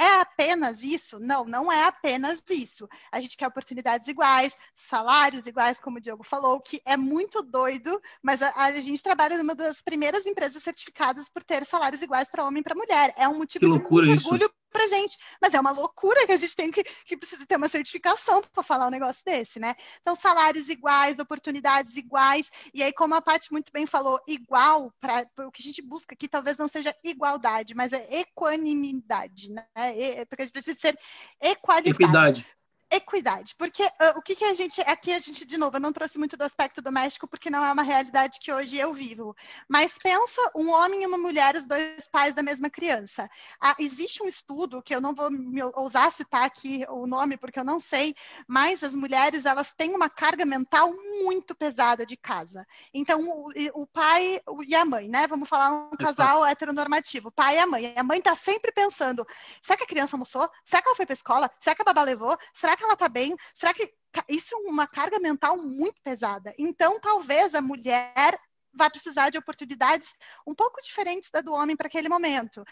[0.00, 1.18] É apenas isso?
[1.18, 2.88] Não, não é apenas isso.
[3.12, 8.00] A gente quer oportunidades iguais, salários iguais, como o Diogo falou, que é muito doido,
[8.22, 12.46] mas a, a gente trabalha numa das primeiras empresas certificadas por ter salários iguais para
[12.46, 13.12] homem e para mulher.
[13.14, 13.72] É um motivo de
[14.16, 15.18] orgulho pra gente.
[15.40, 18.62] Mas é uma loucura que a gente tem que, que precisa ter uma certificação para
[18.62, 19.74] falar um negócio desse, né?
[20.00, 25.26] Então, salários iguais, oportunidades iguais, e aí, como a Paty muito bem falou, igual, para
[25.38, 29.66] o que a gente busca aqui talvez não seja igualdade, mas é equanimidade, né?
[29.74, 30.98] É, porque a gente precisa ser
[31.40, 31.90] equalidade.
[31.90, 32.59] Equidade
[32.90, 35.92] equidade, porque uh, o que, que a gente aqui a gente de novo eu não
[35.92, 39.34] trouxe muito do aspecto doméstico porque não é uma realidade que hoje eu vivo,
[39.68, 43.30] mas pensa um homem e uma mulher, os dois pais da mesma criança.
[43.60, 47.60] Ah, existe um estudo que eu não vou me ousar citar aqui o nome porque
[47.60, 48.14] eu não sei,
[48.46, 50.92] mas as mulheres elas têm uma carga mental
[51.22, 52.66] muito pesada de casa.
[52.92, 55.26] Então o, o pai e a mãe, né?
[55.28, 57.94] Vamos falar um casal heteronormativo, pai e a mãe.
[57.96, 59.24] A mãe está sempre pensando:
[59.62, 60.50] será que a criança almoçou?
[60.64, 61.50] Será que ela foi para escola?
[61.58, 62.36] Será que a babá levou?
[62.52, 63.34] Será que ela está bem?
[63.54, 63.92] Será que
[64.28, 66.54] isso é uma carga mental muito pesada?
[66.58, 68.38] Então, talvez a mulher
[68.72, 70.14] vai precisar de oportunidades
[70.46, 72.64] um pouco diferentes da do homem para aquele momento.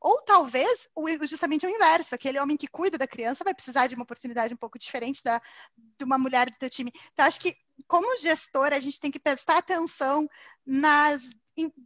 [0.00, 0.88] Ou talvez
[1.22, 4.56] justamente o inverso, aquele homem que cuida da criança vai precisar de uma oportunidade um
[4.56, 5.40] pouco diferente da,
[5.76, 6.92] de uma mulher do seu time.
[7.12, 10.28] Então, acho que como gestora, a gente tem que prestar atenção
[10.66, 11.22] nas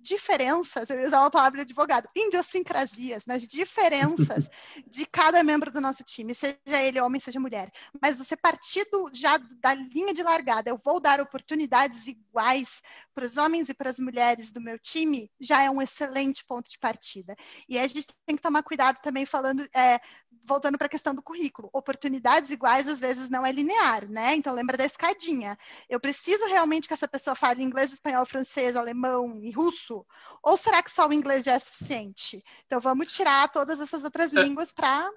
[0.02, 4.48] diferenças, eu ia usar uma palavra de advogado, idiosincrasias, nas diferenças
[4.86, 7.70] de cada membro do nosso time, seja ele homem, seja mulher.
[8.00, 12.80] Mas você partir do, já da linha de largada, eu vou dar oportunidades iguais
[13.14, 16.70] para os homens e para as mulheres do meu time, já é um excelente ponto
[16.70, 17.36] de partida.
[17.68, 19.98] E a gente tem que tomar cuidado também falando, é,
[20.46, 21.68] voltando para a questão do currículo.
[21.72, 24.34] Oportunidades iguais às vezes não é linear, né?
[24.34, 25.58] Então lembra da escadinha.
[25.88, 30.04] Eu preciso realmente que essa pessoa fale inglês, espanhol, francês, alemão e russo?
[30.42, 32.42] Ou será que só o inglês já é suficiente?
[32.66, 34.42] Então vamos tirar todas essas outras é.
[34.42, 35.10] línguas para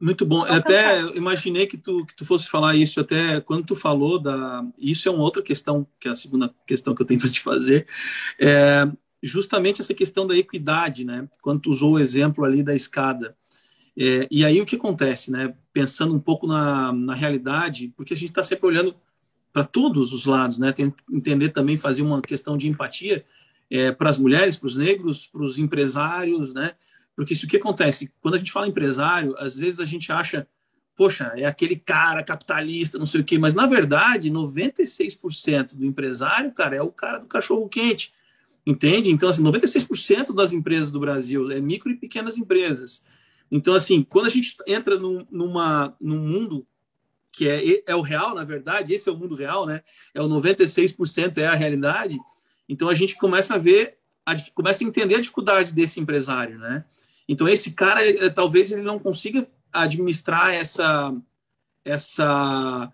[0.00, 0.44] muito bom.
[0.46, 4.62] Eu até imaginei que tu, que tu fosse falar isso até quando tu falou da.
[4.76, 7.40] Isso é uma outra questão, que é a segunda questão que eu tenho para te
[7.40, 7.86] fazer.
[8.38, 8.86] É
[9.24, 11.26] justamente essa questão da equidade, né?
[11.40, 13.34] Quando tu usou o exemplo ali da escada.
[13.96, 15.54] É, e aí o que acontece, né?
[15.72, 18.94] Pensando um pouco na, na realidade, porque a gente está sempre olhando
[19.52, 20.72] para todos os lados, né?
[20.72, 23.24] Tem que entender também, fazer uma questão de empatia
[23.74, 26.76] é, para as mulheres, para os negros, para os empresários, né?
[27.16, 28.08] Porque isso que acontece?
[28.20, 30.46] Quando a gente fala empresário, às vezes a gente acha,
[30.94, 36.52] poxa, é aquele cara capitalista, não sei o quê, mas na verdade, 96% do empresário,
[36.52, 38.12] cara, é o cara do cachorro quente.
[38.64, 39.10] Entende?
[39.10, 43.02] Então, assim, 96% das empresas do Brasil é micro e pequenas empresas.
[43.50, 46.64] Então, assim, quando a gente entra num, numa, num mundo
[47.32, 49.82] que é, é o real, na verdade, esse é o mundo real, né?
[50.14, 52.16] É o 96% é a realidade.
[52.68, 56.84] Então a gente começa a ver, a, começa a entender a dificuldade desse empresário, né?
[57.28, 61.14] Então esse cara eh, talvez ele não consiga administrar essa
[61.84, 62.90] essa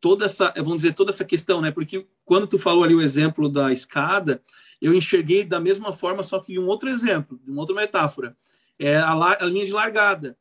[0.00, 1.70] toda essa, vamos dizer, toda essa questão, né?
[1.70, 4.42] Porque quando tu falou ali o exemplo da escada,
[4.80, 8.36] eu enxerguei da mesma forma, só que um outro exemplo, uma outra metáfora,
[8.78, 10.36] é a, a linha de largada.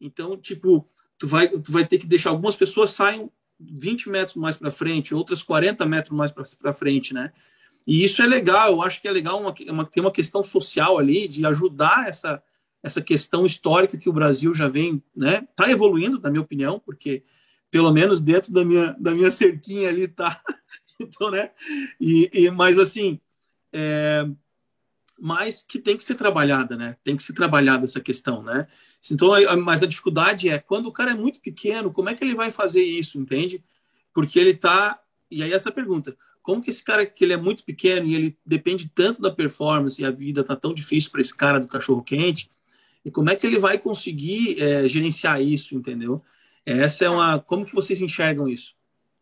[0.00, 0.88] Então, tipo,
[1.18, 5.14] tu vai, tu vai ter que deixar algumas pessoas saiam 20 metros mais para frente,
[5.14, 7.32] outras 40 metros mais para frente, né?
[7.86, 10.98] E isso é legal, eu acho que é legal uma, uma, ter uma questão social
[10.98, 12.42] ali de ajudar essa,
[12.82, 15.46] essa questão histórica que o Brasil já vem, né?
[15.56, 17.22] Tá evoluindo, na minha opinião, porque
[17.70, 20.40] pelo menos dentro da minha, da minha cerquinha ali tá,
[21.00, 21.50] então, né?
[22.00, 23.20] E, e mas assim,
[23.72, 24.26] é,
[25.18, 26.96] mas que tem que ser trabalhada, né?
[27.02, 28.66] Tem que ser trabalhada essa questão, né?
[29.10, 29.30] Então,
[29.62, 32.50] mas a dificuldade é quando o cara é muito pequeno, como é que ele vai
[32.50, 33.62] fazer isso, entende?
[34.12, 35.00] Porque ele tá
[35.30, 36.16] e aí essa pergunta,
[36.50, 40.02] como que esse cara que ele é muito pequeno e ele depende tanto da performance
[40.02, 42.50] e a vida tá tão difícil para esse cara do cachorro quente,
[43.04, 46.20] e como é que ele vai conseguir é, gerenciar isso, entendeu?
[46.66, 47.38] Essa é uma.
[47.38, 48.74] Como que vocês enxergam isso?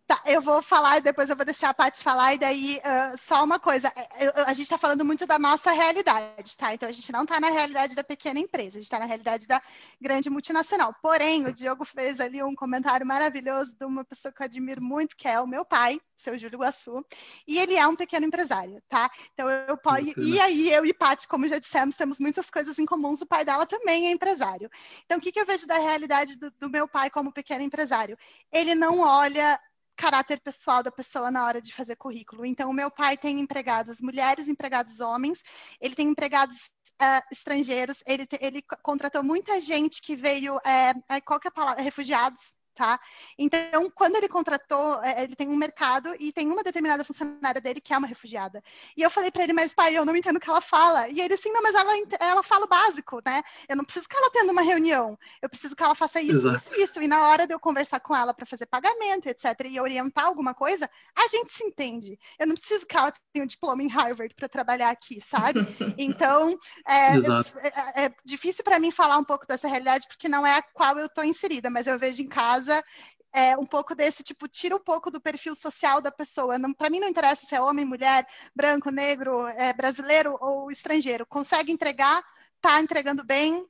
[0.08, 3.18] Tá, eu vou falar e depois eu vou deixar a Paty falar, e daí uh,
[3.18, 6.72] só uma coisa, eu, a gente está falando muito da nossa realidade, tá?
[6.72, 9.46] Então a gente não está na realidade da pequena empresa, a gente está na realidade
[9.46, 9.60] da
[10.00, 10.94] grande multinacional.
[11.02, 15.14] Porém, o Diogo fez ali um comentário maravilhoso de uma pessoa que eu admiro muito,
[15.14, 17.04] que é o meu pai, seu Júlio Guassu,
[17.46, 19.10] e ele é um pequeno empresário, tá?
[19.34, 20.18] Então eu posso.
[20.18, 23.44] E aí, eu e Paty, como já dissemos, temos muitas coisas em comuns, o pai
[23.44, 24.70] dela também é empresário.
[25.04, 28.16] Então, o que, que eu vejo da realidade do, do meu pai como pequeno empresário?
[28.50, 29.60] Ele não olha
[29.98, 32.46] caráter pessoal da pessoa na hora de fazer currículo.
[32.46, 35.42] Então, o meu pai tem empregados mulheres, empregados homens,
[35.80, 36.56] ele tem empregados
[37.02, 41.82] uh, estrangeiros, ele, ele contratou muita gente que veio, é, qual que é a palavra?
[41.82, 43.00] Refugiados, tá?
[43.36, 47.80] Então, quando ele contratou, é, ele tem um mercado e tem uma determinada funcionária dele
[47.80, 48.62] que é uma refugiada.
[48.96, 51.08] E eu falei para ele, mas pai, eu não entendo o que ela fala.
[51.08, 53.42] E ele assim, não, mas ela, ela fala o básico, né?
[53.68, 56.80] Eu não preciso que ela tenha uma reunião, eu preciso que ela faça isso, isso,
[56.80, 57.02] isso.
[57.02, 60.54] E na hora de eu conversar com ela para fazer pagamento, etc., e orientar alguma
[60.54, 62.16] coisa, a gente se entende.
[62.38, 65.58] Eu não preciso que ela tenha um diploma em Harvard para trabalhar aqui, sabe?
[65.98, 66.56] Então,
[66.86, 70.62] é, é, é difícil para mim falar um pouco dessa realidade, porque não é a
[70.62, 72.84] qual eu estou inserida, mas eu vejo em casa casa
[73.32, 76.56] é, um pouco desse tipo, tira um pouco do perfil social da pessoa.
[76.76, 81.26] Para mim não interessa se é homem, mulher, branco, negro, é, brasileiro ou estrangeiro.
[81.26, 82.22] Consegue entregar,
[82.60, 83.64] tá entregando bem,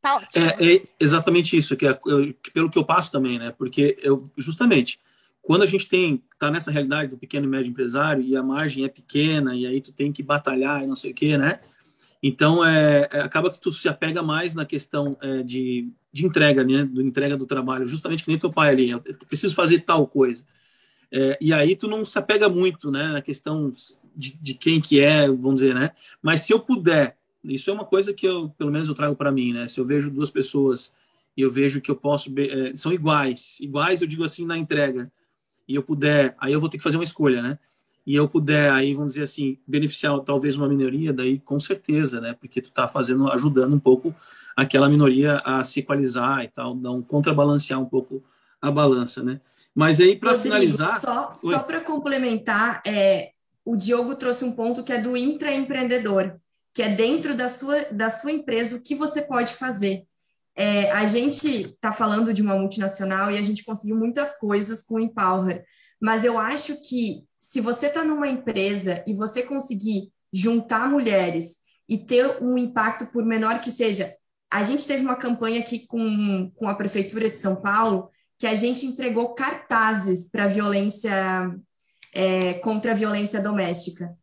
[0.00, 0.26] tá.
[0.34, 3.52] É, é exatamente isso, que, é, que pelo que eu passo também, né?
[3.56, 5.00] Porque eu, justamente,
[5.42, 8.84] quando a gente tem, tá nessa realidade do pequeno e médio empresário e a margem
[8.84, 11.60] é pequena e aí tu tem que batalhar e não sei o quê, né?
[12.26, 16.64] Então, é, é, acaba que tu se apega mais na questão é, de, de entrega,
[16.64, 16.82] né?
[16.82, 20.42] Do entrega do trabalho, justamente que nem teu pai ali, eu preciso fazer tal coisa.
[21.12, 23.08] É, e aí tu não se apega muito, né?
[23.08, 23.70] Na questão
[24.16, 25.90] de, de, quem que é, vamos dizer, né?
[26.22, 29.30] Mas se eu puder, isso é uma coisa que eu, pelo menos eu trago para
[29.30, 29.68] mim, né?
[29.68, 30.94] Se eu vejo duas pessoas
[31.36, 35.12] e eu vejo que eu posso, é, são iguais, iguais eu digo assim na entrega,
[35.68, 37.58] e eu puder, aí eu vou ter que fazer uma escolha, né?
[38.06, 42.36] E eu puder aí, vamos dizer assim, beneficiar talvez uma minoria, daí com certeza, né?
[42.38, 44.14] Porque tu tá fazendo, ajudando um pouco
[44.54, 48.22] aquela minoria a se equalizar e tal, dar um contrabalancear um pouco
[48.60, 49.40] a balança, né?
[49.74, 53.30] Mas aí para finalizar, só, só para complementar, é,
[53.64, 56.36] o Diogo trouxe um ponto que é do intraempreendedor,
[56.74, 60.04] que é dentro da sua da sua empresa o que você pode fazer.
[60.56, 64.96] É, a gente está falando de uma multinacional e a gente conseguiu muitas coisas com
[64.96, 65.64] o Empower,
[66.00, 71.58] mas eu acho que se você está numa empresa e você conseguir juntar mulheres
[71.88, 74.12] e ter um impacto, por menor que seja,
[74.50, 78.08] a gente teve uma campanha aqui com, com a Prefeitura de São Paulo
[78.38, 81.54] que a gente entregou cartazes para violência
[82.12, 84.16] é, contra a violência doméstica.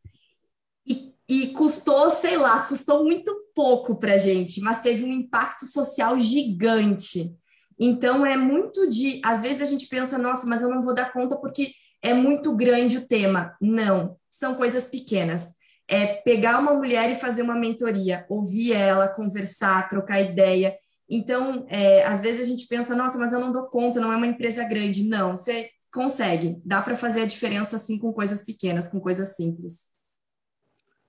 [0.86, 5.66] E, e custou, sei lá, custou muito pouco para a gente, mas teve um impacto
[5.66, 7.34] social gigante.
[7.80, 11.14] Então é muito de, às vezes a gente pensa, nossa, mas eu não vou dar
[11.14, 11.72] conta porque
[12.02, 13.56] é muito grande o tema.
[13.62, 15.54] Não, são coisas pequenas.
[15.88, 20.76] É pegar uma mulher e fazer uma mentoria, ouvir ela, conversar, trocar ideia.
[21.10, 24.16] Então, é, às vezes a gente pensa, nossa, mas eu não dou conta, não é
[24.16, 25.04] uma empresa grande.
[25.04, 26.62] Não, você consegue.
[26.64, 29.92] Dá para fazer a diferença assim com coisas pequenas, com coisas simples.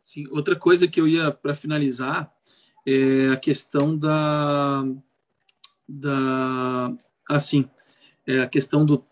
[0.02, 2.32] Sim, outra coisa que eu ia para finalizar
[2.86, 4.84] é a questão da
[5.88, 6.92] da
[7.28, 7.68] assim,
[8.26, 9.06] é a questão do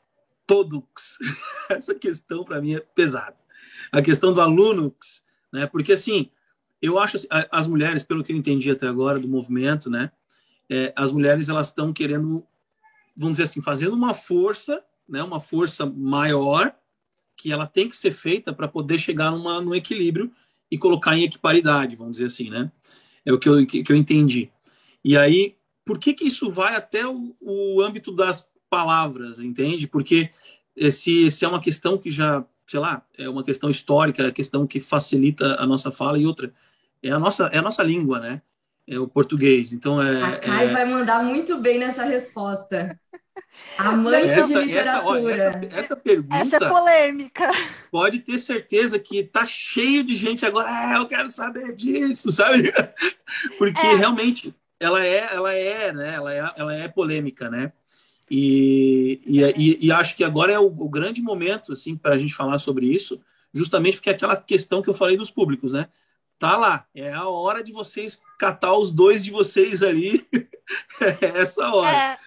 [0.51, 1.17] todux.
[1.71, 3.37] Essa questão para mim é pesada.
[3.93, 5.65] A questão do alunux, né?
[5.69, 6.29] Porque assim,
[6.83, 10.11] eu acho assim, as mulheres, pelo que eu entendi até agora do movimento, né?
[10.69, 12.45] É, as mulheres elas estão querendo,
[13.17, 15.23] vamos dizer assim, fazendo uma força, né?
[15.23, 16.75] Uma força maior
[17.37, 20.33] que ela tem que ser feita para poder chegar numa, num equilíbrio
[20.69, 22.73] e colocar em equiparidade, vamos dizer assim, né?
[23.25, 24.51] É o que eu, que, que eu entendi.
[25.05, 29.87] E aí, por que que isso vai até o, o âmbito das palavras, entende?
[29.87, 30.31] Porque
[30.77, 34.67] esse, esse é uma questão que já, sei lá, é uma questão histórica, é questão
[34.67, 36.53] que facilita a nossa fala e outra
[37.03, 38.43] é a nossa é a nossa língua, né?
[38.87, 39.73] É o português.
[39.73, 40.23] Então é.
[40.23, 40.73] A Kai é...
[40.73, 42.99] vai mandar muito bem nessa resposta.
[43.79, 45.33] Amante essa, de literatura.
[45.33, 46.37] Essa, essa, essa, pergunta.
[46.37, 47.51] Essa é polêmica.
[47.91, 50.69] Pode ter certeza que tá cheio de gente agora.
[50.69, 52.73] Ah, eu quero saber disso, sabe?
[53.59, 53.97] Porque é.
[53.97, 56.15] realmente ela é, ela é, né?
[56.15, 57.73] Ela é, ela é polêmica, né?
[58.31, 62.33] E, e, e, acho que agora é o, o grande momento assim para a gente
[62.33, 63.21] falar sobre isso,
[63.53, 65.89] justamente porque é aquela questão que eu falei dos públicos, né?
[66.39, 70.25] Tá lá, é a hora de vocês catar os dois de vocês ali,
[71.01, 71.91] é essa hora.
[71.91, 72.19] É,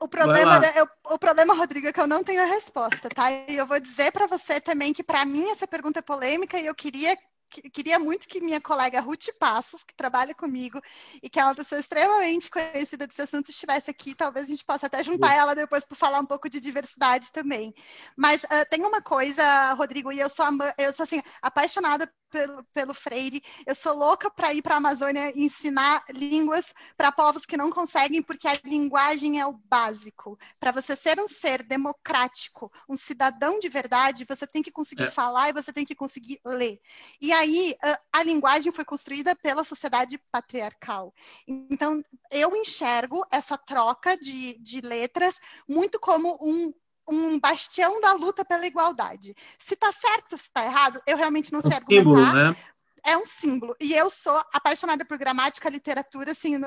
[0.00, 3.30] o problema, eu, o problema, Rodrigo, é que eu não tenho a resposta, tá?
[3.30, 6.64] E eu vou dizer para você também que para mim essa pergunta é polêmica e
[6.64, 7.16] eu queria
[7.50, 10.80] queria muito que minha colega Ruth Passos, que trabalha comigo
[11.22, 14.14] e que é uma pessoa extremamente conhecida desse assunto, estivesse aqui.
[14.14, 17.74] Talvez a gente possa até juntar ela depois para falar um pouco de diversidade também.
[18.16, 20.46] Mas uh, tem uma coisa, Rodrigo, e eu sou,
[20.78, 23.42] eu sou assim, apaixonada pelo, pelo Freire.
[23.66, 28.22] Eu sou louca para ir para a Amazônia ensinar línguas para povos que não conseguem,
[28.22, 30.38] porque a linguagem é o básico.
[30.58, 35.10] Para você ser um ser democrático, um cidadão de verdade, você tem que conseguir é.
[35.10, 36.80] falar e você tem que conseguir ler.
[37.20, 41.12] E aí, a, a linguagem foi construída pela sociedade patriarcal.
[41.46, 45.38] Então, eu enxergo essa troca de, de letras
[45.68, 46.72] muito como um
[47.10, 49.34] um bastião da luta pela igualdade.
[49.58, 52.04] Se está certo, se está errado, eu realmente não sei um argumentar.
[52.04, 52.56] Símbolo, né?
[53.02, 53.74] É um símbolo.
[53.80, 56.32] E eu sou apaixonada por gramática, literatura.
[56.32, 56.58] Assim,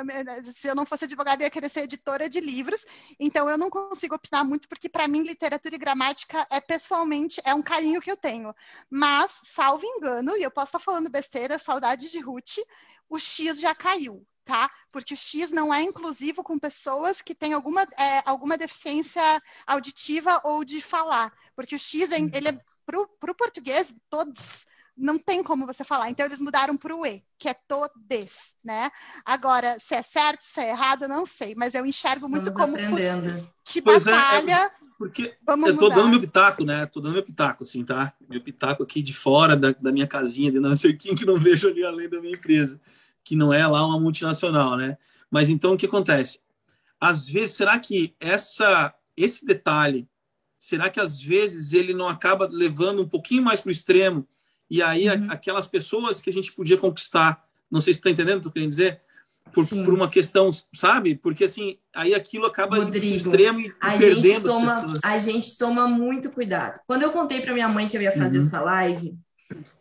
[0.51, 2.83] se eu não fosse advogada, eu ia querer ser editora de livros.
[3.19, 7.53] Então, eu não consigo opinar muito, porque, para mim, literatura e gramática é pessoalmente é
[7.53, 8.53] um carinho que eu tenho.
[8.89, 12.57] Mas, salvo engano, e eu posso estar falando besteira, saudade de Ruth,
[13.07, 14.69] o X já caiu tá?
[14.91, 19.21] Porque o X não é inclusivo com pessoas que têm alguma, é, alguma deficiência
[19.65, 21.31] auditiva ou de falar.
[21.55, 24.65] Porque o X, é, ele é, para o português, todos,
[24.95, 26.09] não tem como você falar.
[26.09, 28.91] Então, eles mudaram para o E, que é todes, né?
[29.25, 31.55] Agora, se é certo, se é errado, eu não sei.
[31.55, 33.49] Mas eu enxergo muito Estamos como aprendendo.
[33.65, 34.51] que pois batalha...
[34.51, 34.83] É, é...
[34.95, 35.95] Porque Vamos eu tô mudar.
[35.95, 36.85] dando meu pitaco, né?
[36.85, 38.13] Tô dando meu pitaco, assim, tá?
[38.29, 41.35] Meu pitaco aqui de fora da, da minha casinha, de não sei quem que não
[41.35, 42.79] vejo ali além da minha empresa
[43.23, 44.97] que não é lá uma multinacional, né?
[45.29, 46.39] Mas então o que acontece?
[46.99, 50.07] Às vezes, será que essa, esse detalhe,
[50.57, 54.27] será que às vezes ele não acaba levando um pouquinho mais para o extremo?
[54.69, 55.29] E aí uhum.
[55.29, 58.47] a, aquelas pessoas que a gente podia conquistar, não sei se está entendendo o que
[58.47, 59.01] eu querendo dizer,
[59.51, 61.15] por, por, uma questão, sabe?
[61.15, 65.57] Porque assim, aí aquilo acaba Rodrigo, indo extremo e a perdendo gente toma, A gente
[65.57, 66.79] toma muito cuidado.
[66.87, 68.45] Quando eu contei para minha mãe que eu ia fazer uhum.
[68.45, 69.17] essa live,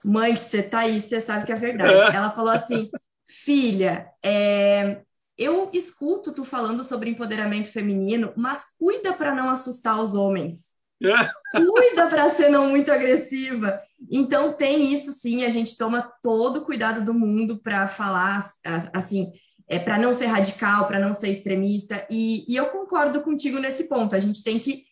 [0.05, 2.14] mãe, você tá aí, você sabe que é verdade.
[2.14, 2.90] Ela falou assim:
[3.32, 5.02] filha, é,
[5.36, 10.72] eu escuto tu falando sobre empoderamento feminino, mas cuida para não assustar os homens.
[11.52, 13.80] cuida para ser não muito agressiva.
[14.10, 18.44] Então tem isso sim, a gente toma todo o cuidado do mundo para falar
[18.92, 19.32] assim,
[19.68, 22.06] é para não ser radical, para não ser extremista.
[22.10, 24.14] E, e eu concordo contigo nesse ponto.
[24.14, 24.84] A gente tem que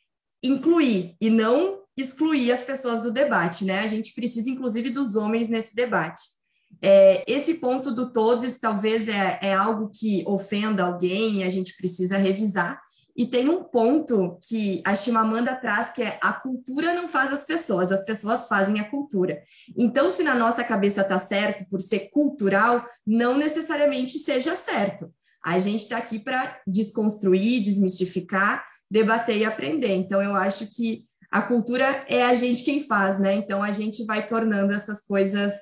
[0.43, 3.81] incluir e não excluir as pessoas do debate, né?
[3.81, 6.23] A gente precisa, inclusive, dos homens nesse debate.
[6.83, 11.77] É, esse ponto do todos talvez é, é algo que ofenda alguém e a gente
[11.77, 12.81] precisa revisar.
[13.17, 17.45] E tem um ponto que a Chimamanda traz que é a cultura não faz as
[17.45, 19.43] pessoas, as pessoas fazem a cultura.
[19.77, 25.13] Então, se na nossa cabeça está certo por ser cultural, não necessariamente seja certo.
[25.45, 29.95] A gente está aqui para desconstruir, desmistificar, debater e aprender.
[29.95, 33.35] Então, eu acho que a cultura é a gente quem faz, né?
[33.35, 35.53] Então a gente vai tornando essas coisas.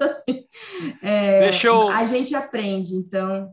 [0.00, 0.44] assim,
[1.02, 1.88] é, Deixa eu...
[1.88, 3.52] A gente aprende, então.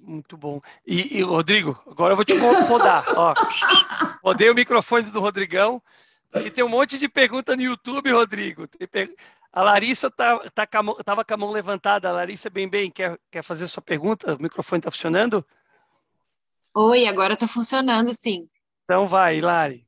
[0.00, 0.60] Muito bom.
[0.86, 3.04] E, e Rodrigo, agora eu vou te rodar.
[3.16, 3.34] Ó,
[4.22, 5.82] rodei o microfone do Rodrigão.
[6.44, 8.68] E tem um monte de pergunta no YouTube, Rodrigo.
[8.90, 9.12] Per...
[9.52, 12.08] A Larissa tá, tá com a tava com a mão levantada.
[12.08, 14.36] A Larissa, bem, bem, quer, quer fazer sua pergunta?
[14.36, 15.44] O microfone está funcionando?
[16.74, 18.48] Oi, agora está funcionando, sim.
[18.90, 19.86] Então vai, Hilari.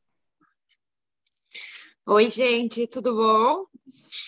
[2.06, 3.64] Oi, gente, tudo bom?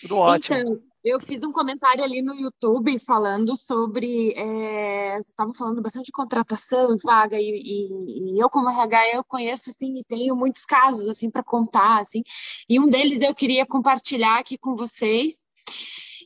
[0.03, 0.57] Tudo ótimo.
[0.59, 4.33] Então, eu fiz um comentário ali no YouTube falando sobre.
[4.37, 9.23] É, vocês estavam falando bastante de contratação, vaga, e, e, e, eu, como RH, eu
[9.23, 12.01] conheço assim, e tenho muitos casos assim para contar.
[12.01, 12.25] Assim,
[12.69, 15.39] e um deles eu queria compartilhar aqui com vocês.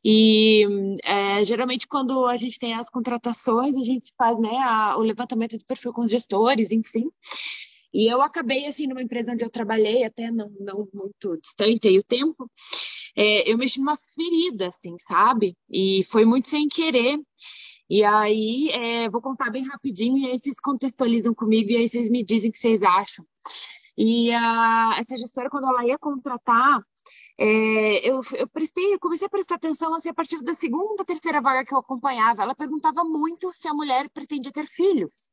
[0.03, 0.65] E
[1.05, 5.59] é, geralmente, quando a gente tem as contratações, a gente faz né, a, o levantamento
[5.59, 7.11] de perfil com os gestores, enfim.
[7.93, 11.99] E eu acabei, assim, numa empresa onde eu trabalhei, até não, não muito distante aí
[11.99, 12.51] o tempo,
[13.17, 15.57] é, eu mexi numa ferida, assim, sabe?
[15.71, 17.19] E foi muito sem querer.
[17.91, 22.11] E aí, é, vou contar bem rapidinho, e aí vocês contextualizam comigo, e aí vocês
[22.11, 23.25] me dizem o que vocês acham.
[23.97, 26.81] E a, essa gestora, quando ela ia contratar,
[27.39, 31.41] é, eu, eu, prestei, eu comecei a prestar atenção assim, a partir da segunda, terceira
[31.41, 32.43] vaga que eu acompanhava.
[32.43, 35.31] Ela perguntava muito se a mulher pretendia ter filhos.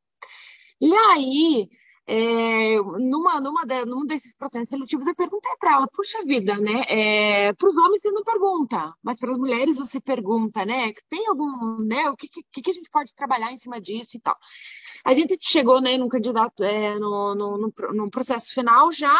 [0.82, 1.70] E aí,
[2.08, 6.84] é, numa, numa de, num desses processos seletivos, eu perguntei para ela, puxa vida, né?
[6.88, 10.94] É, para os homens você não pergunta, mas para as mulheres você pergunta, né?
[11.10, 12.10] Tem algum, né?
[12.10, 14.38] O que, que, que a gente pode trabalhar em cima disso e tal.
[15.04, 19.16] A gente chegou né, num candidato, é, no, no, no, processo final já,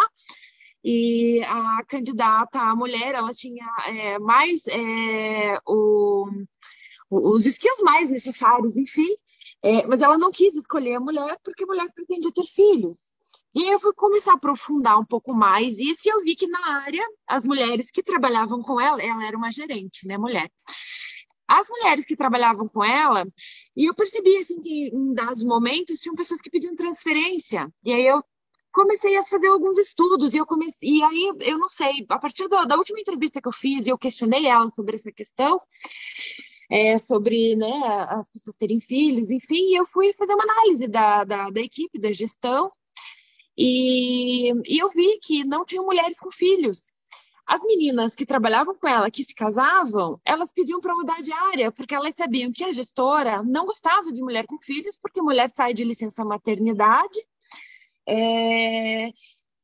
[0.84, 6.28] e a candidata, a mulher, ela tinha é, mais é, o,
[7.10, 9.16] os skills mais necessários, enfim,
[9.66, 13.00] é, mas ela não quis escolher a mulher porque a mulher pretendia ter filhos.
[13.56, 16.46] E aí eu fui começar a aprofundar um pouco mais isso e eu vi que
[16.46, 20.52] na área, as mulheres que trabalhavam com ela, ela era uma gerente, né, mulher.
[21.48, 23.26] As mulheres que trabalhavam com ela,
[23.76, 27.68] e eu percebi assim que em dados momentos tinham pessoas que pediam transferência.
[27.84, 28.24] E aí eu
[28.72, 32.48] comecei a fazer alguns estudos e eu comecei e aí eu não sei a partir
[32.48, 35.60] da, da última entrevista que eu fiz e eu questionei ela sobre essa questão
[36.70, 37.72] é, sobre né,
[38.10, 42.12] as pessoas terem filhos enfim eu fui fazer uma análise da, da, da equipe da
[42.12, 42.72] gestão
[43.58, 46.94] e, e eu vi que não tinham mulheres com filhos
[47.48, 51.72] as meninas que trabalhavam com ela, que se casavam, elas pediam para mudar de área,
[51.72, 55.72] porque elas sabiam que a gestora não gostava de mulher com filhos, porque mulher sai
[55.72, 57.20] de licença maternidade
[58.08, 59.10] é,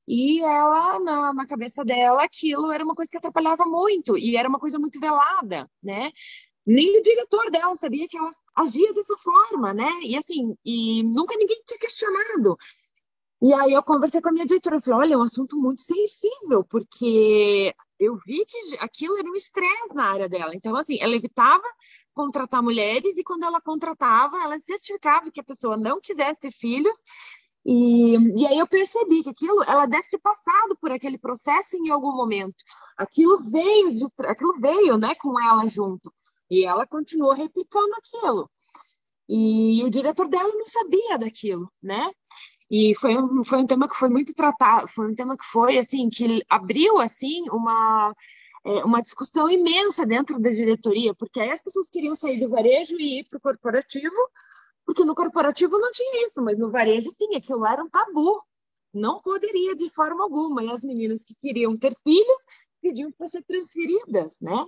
[0.07, 4.49] e ela, na, na, cabeça dela, aquilo era uma coisa que atrapalhava muito, e era
[4.49, 6.11] uma coisa muito velada, né?
[6.65, 9.89] Nem o diretor dela sabia que ela agia dessa forma, né?
[10.03, 12.57] E assim, e nunca ninguém tinha questionado.
[13.41, 16.63] E aí eu conversei com a minha diretora, falei, olha, é um assunto muito sensível,
[16.63, 20.53] porque eu vi que aquilo era um estresse na área dela.
[20.55, 21.63] Então, assim, ela evitava
[22.13, 26.95] contratar mulheres e quando ela contratava, ela certificava que a pessoa não quisesse ter filhos
[27.65, 31.89] e, e aí eu percebi que aquilo, ela deve ter passado por aquele processo em
[31.89, 32.55] algum momento.
[32.97, 36.11] Aquilo veio, de, aquilo veio, né, com ela junto.
[36.51, 38.51] E ela continuou replicando aquilo.
[39.29, 42.11] E o diretor dela não sabia daquilo, né?
[42.69, 45.77] E foi um, foi um tema que foi muito tratado, foi um tema que foi,
[45.77, 48.13] assim, que abriu, assim, uma,
[48.65, 52.95] é, uma discussão imensa dentro da diretoria, porque aí as pessoas queriam sair do varejo
[52.99, 54.15] e ir para o corporativo,
[54.85, 58.41] porque no corporativo não tinha isso, mas no varejo, sim, aquilo lá era um tabu.
[58.93, 60.63] Não poderia de forma alguma.
[60.63, 62.45] E as meninas que queriam ter filhos
[62.81, 64.65] pediam para ser transferidas, né?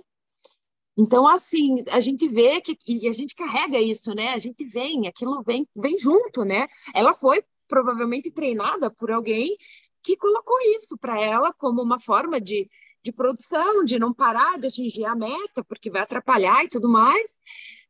[0.96, 4.28] Então, assim, a gente vê que e a gente carrega isso, né?
[4.28, 6.68] A gente vem, aquilo vem, vem junto, né?
[6.94, 9.56] Ela foi provavelmente treinada por alguém
[10.02, 12.70] que colocou isso para ela como uma forma de,
[13.02, 17.38] de produção, de não parar de atingir a meta, porque vai atrapalhar e tudo mais.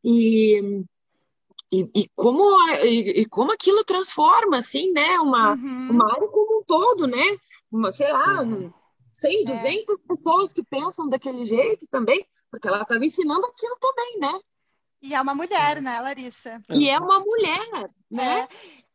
[0.03, 0.85] E,
[1.71, 2.43] e, e, como,
[2.85, 5.19] e, e, como aquilo transforma, assim, né?
[5.19, 5.91] Uma, uhum.
[5.91, 7.37] uma área como um todo, né?
[7.71, 8.73] Uma, sei lá, uhum.
[9.09, 10.03] 100, 200 é.
[10.07, 12.25] pessoas que pensam daquele jeito também,
[12.55, 14.41] porque ela estava ensinando aquilo também, né?
[15.03, 16.63] E é uma mulher, né, Larissa?
[16.71, 18.47] E é uma mulher, né?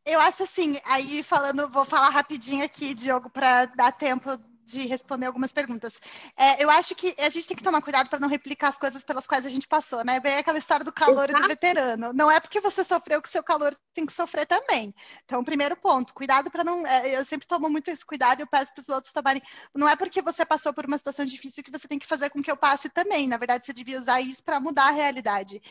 [0.06, 0.14] É.
[0.14, 4.30] Eu acho assim, aí falando, vou falar rapidinho aqui, Diogo, para dar tempo
[4.70, 6.00] de responder algumas perguntas.
[6.38, 9.04] É, eu acho que a gente tem que tomar cuidado para não replicar as coisas
[9.04, 10.20] pelas quais a gente passou, né?
[10.20, 11.38] Bem aquela história do calor Exato.
[11.38, 12.14] e do veterano.
[12.14, 14.94] Não é porque você sofreu que seu calor tem que sofrer também.
[15.26, 16.86] Então, primeiro ponto, cuidado para não.
[16.86, 19.42] É, eu sempre tomo muito esse cuidado e eu peço para os outros tomarem.
[19.74, 22.42] Não é porque você passou por uma situação difícil que você tem que fazer com
[22.42, 23.28] que eu passe também.
[23.28, 25.62] Na verdade, você devia usar isso para mudar a realidade.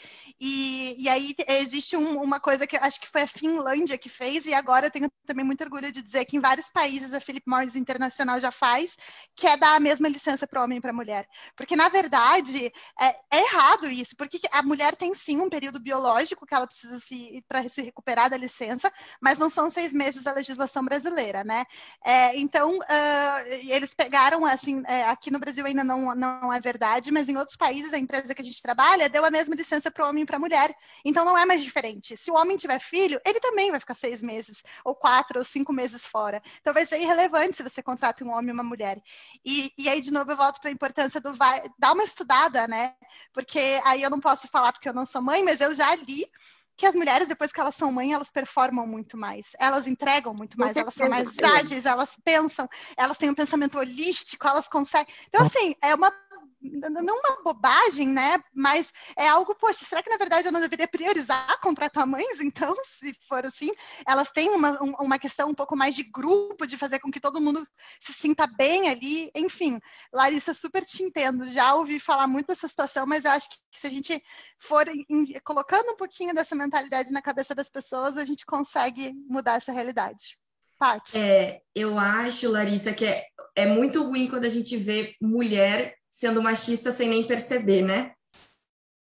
[0.41, 4.47] E, e aí existe um, uma coisa que acho que foi a Finlândia que fez,
[4.47, 7.49] e agora eu tenho também muito orgulho de dizer que em vários países a Philip
[7.49, 8.88] Morris Internacional já faz
[9.35, 11.29] que é dar a mesma licença para homem e para mulher.
[11.57, 16.47] Porque, na verdade, é, é, errado isso, porque a mulher tem sim um período biológico
[16.47, 20.33] que ela precisa se para se recuperar da licença, mas não são seis meses a
[20.33, 21.65] legislação brasileira, né?
[22.05, 27.11] É, então, uh, eles pegaram, assim, é, aqui no Brasil ainda não, não é verdade,
[27.11, 30.05] mas em outros países, a empresa que a gente trabalha deu a mesma licença para
[30.05, 30.75] o homem e para a mulher.
[31.05, 32.17] Então, não é mais diferente.
[32.17, 35.73] Se o homem tiver filho, ele também vai ficar seis meses, ou quatro, ou cinco
[35.73, 36.43] meses fora.
[36.61, 39.03] Então, vai ser irrelevante se você contrata um homem e uma mulher mulher.
[39.45, 42.69] E, e aí, de novo, eu volto para a importância do vai, dar uma estudada,
[42.69, 42.95] né?
[43.33, 46.25] Porque aí eu não posso falar porque eu não sou mãe, mas eu já li
[46.77, 50.57] que as mulheres, depois que elas são mãe, elas performam muito mais, elas entregam muito
[50.57, 55.13] mais, elas são mais ágeis, elas pensam, elas têm um pensamento holístico, elas conseguem.
[55.27, 56.13] Então, assim, é uma
[56.61, 58.43] não uma bobagem, né?
[58.53, 62.41] Mas é algo, poxa, será que na verdade eu não deveria priorizar contratar mães?
[62.41, 63.71] Então, se for assim,
[64.07, 67.41] elas têm uma, uma questão um pouco mais de grupo, de fazer com que todo
[67.41, 67.67] mundo
[68.01, 69.31] se sinta bem ali.
[69.35, 69.79] Enfim,
[70.13, 71.49] Larissa, super te entendo.
[71.51, 74.23] Já ouvi falar muito dessa situação, mas eu acho que se a gente
[74.59, 79.55] for em, colocando um pouquinho dessa mentalidade na cabeça das pessoas, a gente consegue mudar
[79.55, 80.37] essa realidade.
[80.79, 81.19] Paty.
[81.19, 83.27] É, eu acho, Larissa, que é,
[83.57, 88.13] é muito ruim quando a gente vê mulher sendo machista sem nem perceber, né?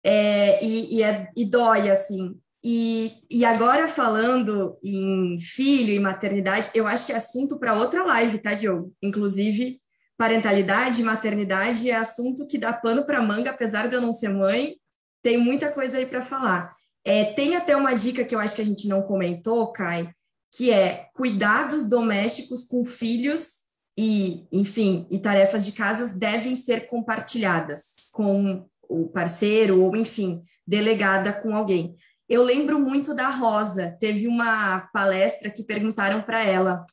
[0.05, 2.39] É, e, e, é, e dói, assim.
[2.63, 8.05] E, e agora falando em filho e maternidade, eu acho que é assunto para outra
[8.05, 8.93] live, tá, Diogo?
[9.03, 9.81] Inclusive,
[10.17, 14.29] parentalidade e maternidade é assunto que dá pano para manga, apesar de eu não ser
[14.29, 14.75] mãe,
[15.23, 16.73] tem muita coisa aí para falar.
[17.05, 20.11] É, tem até uma dica que eu acho que a gente não comentou, Kai,
[20.55, 23.68] que é cuidados domésticos com filhos
[24.01, 31.33] e, enfim, e tarefas de casa devem ser compartilhadas com o parceiro ou, enfim, delegada
[31.33, 31.97] com alguém.
[32.29, 36.87] Eu lembro muito da Rosa, teve uma palestra que perguntaram para ela,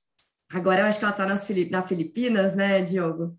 [0.51, 1.27] agora eu acho que ela está
[1.69, 3.37] na Filipinas, né, Diogo?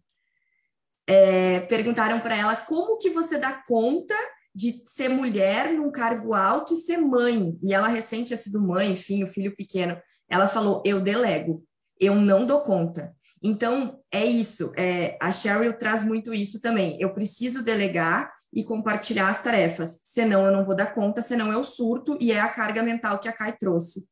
[1.04, 4.14] É, perguntaram para ela como que você dá conta
[4.54, 7.58] de ser mulher num cargo alto e ser mãe.
[7.60, 10.00] E ela recém tinha sido mãe, enfim, o filho pequeno.
[10.28, 11.64] Ela falou: eu delego,
[11.98, 13.15] eu não dou conta.
[13.46, 14.72] Então, é isso.
[14.76, 17.00] É, a Cheryl traz muito isso também.
[17.00, 21.62] Eu preciso delegar e compartilhar as tarefas, senão eu não vou dar conta, senão eu
[21.62, 24.08] surto, e é a carga mental que a Kai trouxe.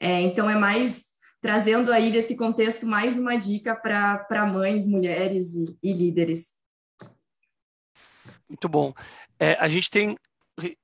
[0.00, 1.08] É, então, é mais
[1.40, 6.54] trazendo aí desse contexto mais uma dica para mães, mulheres e, e, líderes.
[8.48, 8.94] Muito bom.
[9.38, 10.16] É, a gente tem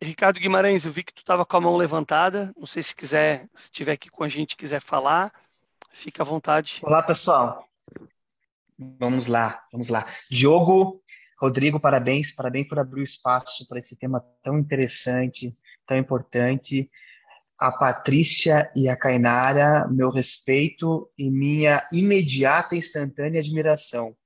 [0.02, 2.52] Ricardo Guimarães, eu vi que tu estava com a mão levantada.
[2.56, 5.32] Não sei se quiser, se estiver aqui com a gente, quiser falar,
[5.90, 6.80] fica à vontade.
[6.82, 7.66] Olá, pessoal.
[8.98, 10.06] Vamos lá, vamos lá.
[10.30, 11.02] Diogo,
[11.38, 15.56] Rodrigo, parabéns, parabéns por abrir o espaço para esse tema tão interessante,
[15.86, 16.90] tão importante.
[17.58, 24.16] A Patrícia e a Cainara, meu respeito e minha imediata instantânea admiração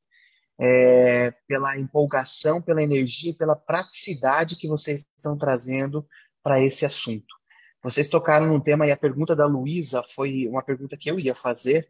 [0.58, 6.06] é, pela empolgação, pela energia, pela praticidade que vocês estão trazendo
[6.42, 7.36] para esse assunto.
[7.82, 11.34] Vocês tocaram num tema e a pergunta da Luísa foi uma pergunta que eu ia
[11.34, 11.88] fazer,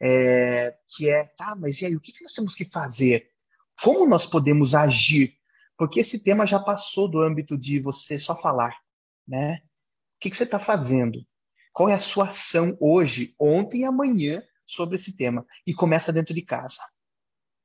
[0.00, 3.30] é, que é, tá, mas e aí, o que nós temos que fazer?
[3.82, 5.34] Como nós podemos agir?
[5.76, 8.74] Porque esse tema já passou do âmbito de você só falar,
[9.26, 9.60] né?
[10.16, 11.20] O que, que você está fazendo?
[11.72, 15.44] Qual é a sua ação hoje, ontem e amanhã sobre esse tema?
[15.66, 16.80] E começa dentro de casa.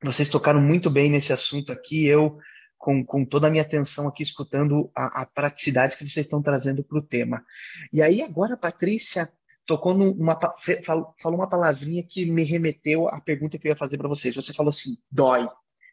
[0.04, 2.08] Vocês tocaram muito bem nesse assunto aqui.
[2.08, 2.38] Eu,
[2.78, 6.84] com, com toda a minha atenção aqui, escutando a, a praticidade que vocês estão trazendo
[6.84, 7.46] para o tema.
[7.94, 9.32] E aí, agora, Patrícia
[9.66, 10.40] tocou numa,
[10.86, 14.36] falou uma palavrinha que me remeteu à pergunta que eu ia fazer para vocês.
[14.36, 15.48] Você falou assim, dói,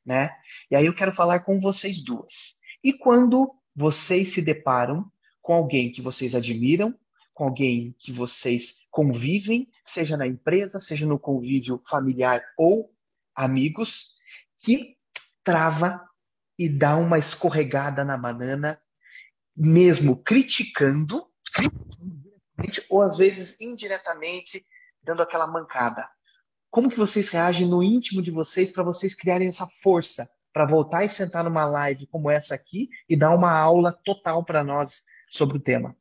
[0.04, 0.30] né?
[0.70, 2.56] E aí eu quero falar com vocês duas.
[2.82, 6.94] E quando vocês se deparam com alguém que vocês admiram,
[7.32, 12.92] com alguém que vocês convivem, seja na empresa, seja no convívio familiar ou
[13.34, 14.08] amigos
[14.58, 14.96] que
[15.44, 16.04] trava
[16.58, 18.80] e dá uma escorregada na banana,
[19.56, 21.24] mesmo criticando,
[22.88, 24.64] ou às vezes indiretamente
[25.02, 26.08] dando aquela mancada.
[26.70, 31.04] Como que vocês reagem no íntimo de vocês para vocês criarem essa força para voltar
[31.04, 35.56] e sentar numa live como essa aqui e dar uma aula total para nós sobre
[35.56, 35.96] o tema?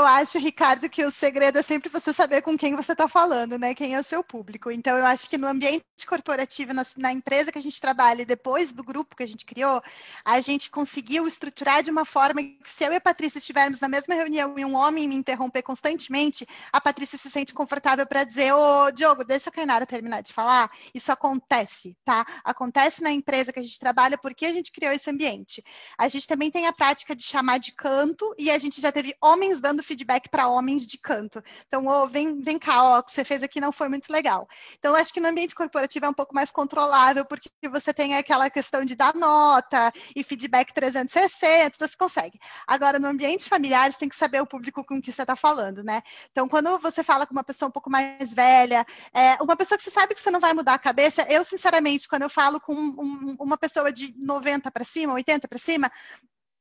[0.00, 3.58] Eu acho, Ricardo, que o segredo é sempre você saber com quem você está falando,
[3.58, 3.74] né?
[3.74, 4.70] Quem é o seu público.
[4.70, 8.24] Então, eu acho que no ambiente corporativo, na, na, empresa que a gente trabalha, e
[8.24, 9.82] depois do grupo que a gente criou,
[10.24, 13.88] a gente conseguiu estruturar de uma forma que, se eu e a Patrícia estivermos na
[13.88, 18.50] mesma reunião e um homem me interromper constantemente, a Patrícia se sente confortável para dizer:
[18.54, 20.70] Ô, Diogo, deixa a Kainara terminar de falar.
[20.94, 22.24] Isso acontece, tá?
[22.42, 25.62] Acontece na empresa que a gente trabalha porque a gente criou esse ambiente.
[25.98, 29.14] A gente também tem a prática de chamar de canto, e a gente já teve
[29.20, 31.42] homens dando feedback para homens de canto.
[31.66, 34.48] Então, oh, vem, vem cá, ó, o que você fez aqui não foi muito legal.
[34.78, 38.50] Então, acho que no ambiente corporativo é um pouco mais controlável, porque você tem aquela
[38.50, 42.38] questão de dar nota e feedback 360, você consegue.
[42.66, 45.82] Agora, no ambiente familiar, você tem que saber o público com que você está falando,
[45.82, 46.02] né?
[46.30, 49.84] Então, quando você fala com uma pessoa um pouco mais velha, é, uma pessoa que
[49.84, 52.74] você sabe que você não vai mudar a cabeça, eu, sinceramente, quando eu falo com
[52.74, 55.90] um, uma pessoa de 90 para cima, 80 para cima,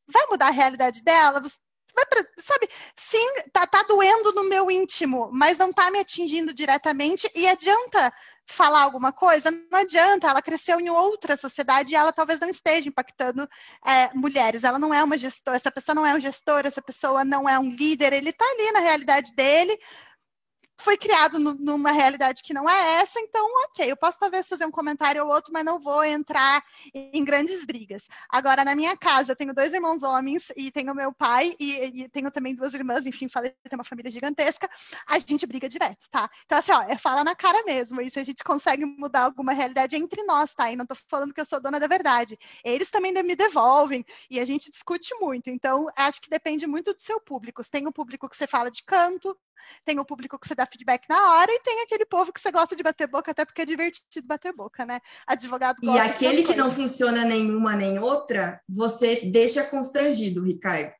[0.07, 1.41] vai mudar a realidade dela?
[1.95, 6.53] Vai pra, sabe, sim, tá, tá doendo no meu íntimo, mas não tá me atingindo
[6.53, 8.13] diretamente e adianta
[8.45, 9.49] falar alguma coisa?
[9.51, 13.47] Não adianta, ela cresceu em outra sociedade e ela talvez não esteja impactando
[13.85, 14.63] é, mulheres.
[14.63, 17.57] Ela não é uma gestora, essa pessoa não é um gestor, essa pessoa não é
[17.57, 19.77] um líder, ele tá ali na realidade dele,
[20.81, 24.65] foi criado no, numa realidade que não é essa, então, ok, eu posso talvez fazer
[24.65, 26.63] um comentário ou outro, mas não vou entrar
[26.93, 28.07] em grandes brigas.
[28.29, 32.09] Agora, na minha casa, eu tenho dois irmãos homens e tenho meu pai e, e
[32.09, 34.69] tenho também duas irmãs, enfim, falei que tem uma família gigantesca,
[35.07, 36.29] a gente briga direto, tá?
[36.45, 39.53] Então, assim, ó, é fala na cara mesmo, e se a gente consegue mudar alguma
[39.53, 40.71] realidade entre nós, tá?
[40.71, 42.37] E não tô falando que eu sou dona da verdade.
[42.63, 47.01] Eles também me devolvem e a gente discute muito, então, acho que depende muito do
[47.01, 47.61] seu público.
[47.69, 49.37] Tem o público que você fala de canto,
[49.85, 52.52] tem o público que você dá feedback na hora e tem aquele povo que você
[52.52, 54.99] gosta de bater boca, até porque é divertido bater boca, né?
[55.27, 60.91] Advogado E aquele que não funciona nenhuma nem outra, você deixa constrangido, Ricardo.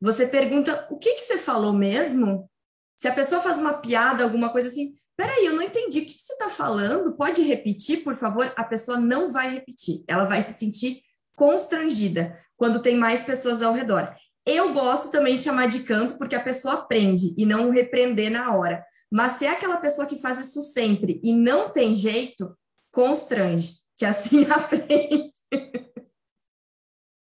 [0.00, 2.50] Você pergunta o que, que você falou mesmo?
[2.96, 6.14] Se a pessoa faz uma piada, alguma coisa assim, peraí, eu não entendi, o que,
[6.14, 7.16] que você está falando?
[7.16, 8.50] Pode repetir, por favor?
[8.56, 11.02] A pessoa não vai repetir, ela vai se sentir
[11.36, 14.14] constrangida quando tem mais pessoas ao redor.
[14.46, 18.54] Eu gosto também de chamar de canto porque a pessoa aprende e não repreender na
[18.54, 18.84] hora.
[19.10, 22.56] Mas se é aquela pessoa que faz isso sempre e não tem jeito,
[22.92, 25.32] constrange, que assim aprende.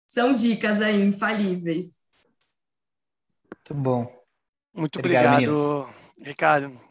[0.07, 1.95] São dicas aí infalíveis.
[3.53, 4.25] Muito bom.
[4.73, 6.81] Muito obrigado, obrigado Ricardo.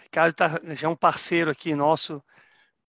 [0.00, 2.22] Ricardo tá, já é um parceiro aqui nosso,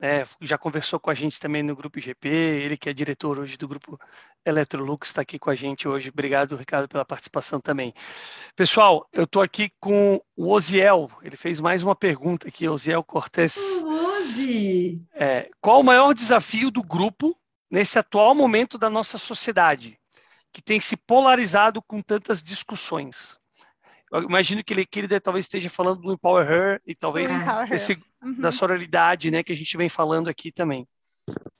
[0.01, 3.57] é, já conversou com a gente também no Grupo IGP, ele que é diretor hoje
[3.57, 3.99] do Grupo
[4.45, 6.09] Electrolux, está aqui com a gente hoje.
[6.09, 7.93] Obrigado, Ricardo, pela participação também.
[8.55, 13.57] Pessoal, eu estou aqui com o Oziel, ele fez mais uma pergunta aqui, Oziel Cortes.
[13.83, 15.01] Ozi!
[15.13, 17.35] É, qual o maior desafio do grupo
[17.69, 19.99] nesse atual momento da nossa sociedade,
[20.51, 23.37] que tem se polarizado com tantas discussões?
[24.11, 27.31] Eu imagino que ele, que ele talvez esteja falando do Empower Her e talvez
[27.69, 28.39] desse, uhum.
[28.39, 30.87] da sororidade, né, que a gente vem falando aqui também.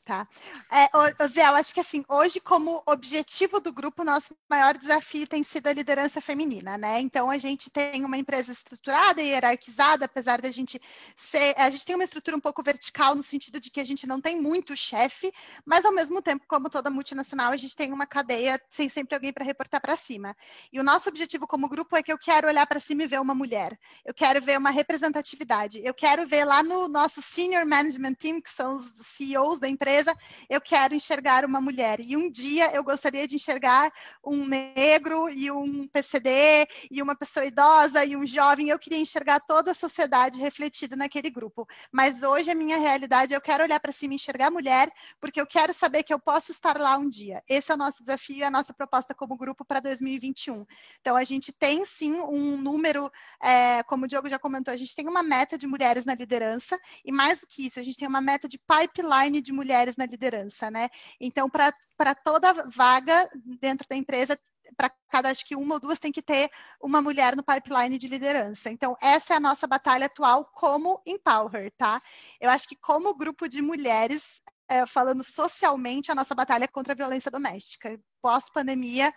[0.10, 0.28] Tá.
[0.72, 5.44] É, Zé, eu acho que assim, hoje, como objetivo do grupo, nosso maior desafio tem
[5.44, 7.00] sido a liderança feminina, né?
[7.00, 10.82] Então a gente tem uma empresa estruturada e hierarquizada, apesar da gente
[11.16, 11.54] ser.
[11.56, 14.20] A gente tem uma estrutura um pouco vertical, no sentido de que a gente não
[14.20, 15.32] tem muito chefe,
[15.64, 19.32] mas ao mesmo tempo, como toda multinacional, a gente tem uma cadeia sem sempre alguém
[19.32, 20.36] para reportar para cima.
[20.74, 23.22] E o nosso objetivo como grupo é que eu quero olhar para cima e ver
[23.22, 23.80] uma mulher.
[24.04, 25.80] Eu quero ver uma representatividade.
[25.84, 30.16] Eu quero ver lá no nosso senior management team, que são os CEOs da empresa
[30.50, 32.00] eu quero enxergar uma mulher.
[32.00, 33.92] E um dia eu gostaria de enxergar
[34.24, 38.70] um negro e um PCD e uma pessoa idosa e um jovem.
[38.70, 41.68] Eu queria enxergar toda a sociedade refletida naquele grupo.
[41.92, 45.48] Mas hoje a minha realidade, eu quero olhar para cima e enxergar mulher, porque eu
[45.48, 47.44] quero saber que eu posso estar lá um dia.
[47.48, 50.66] Esse é o nosso desafio, a nossa proposta como grupo para 2021.
[51.02, 53.12] Então a gente tem sim um número,
[53.42, 56.80] é, como o Diogo já comentou, a gente tem uma meta de mulheres na liderança
[57.04, 59.96] e mais do que isso, a gente tem uma meta de pipeline de mulheres mulheres
[59.96, 60.90] na liderança, né?
[61.20, 64.40] Então, para toda vaga dentro da empresa,
[64.76, 66.50] para cada, acho que uma ou duas tem que ter
[66.82, 68.70] uma mulher no pipeline de liderança.
[68.70, 72.02] Então, essa é a nossa batalha atual como Empower, tá?
[72.40, 76.94] Eu acho que como grupo de mulheres, é, falando socialmente, a nossa batalha é contra
[76.94, 78.00] a violência doméstica.
[78.22, 79.14] Pós-pandemia,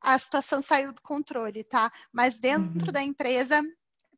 [0.00, 1.90] a situação saiu do controle, tá?
[2.12, 2.92] Mas dentro uhum.
[2.92, 3.62] da empresa,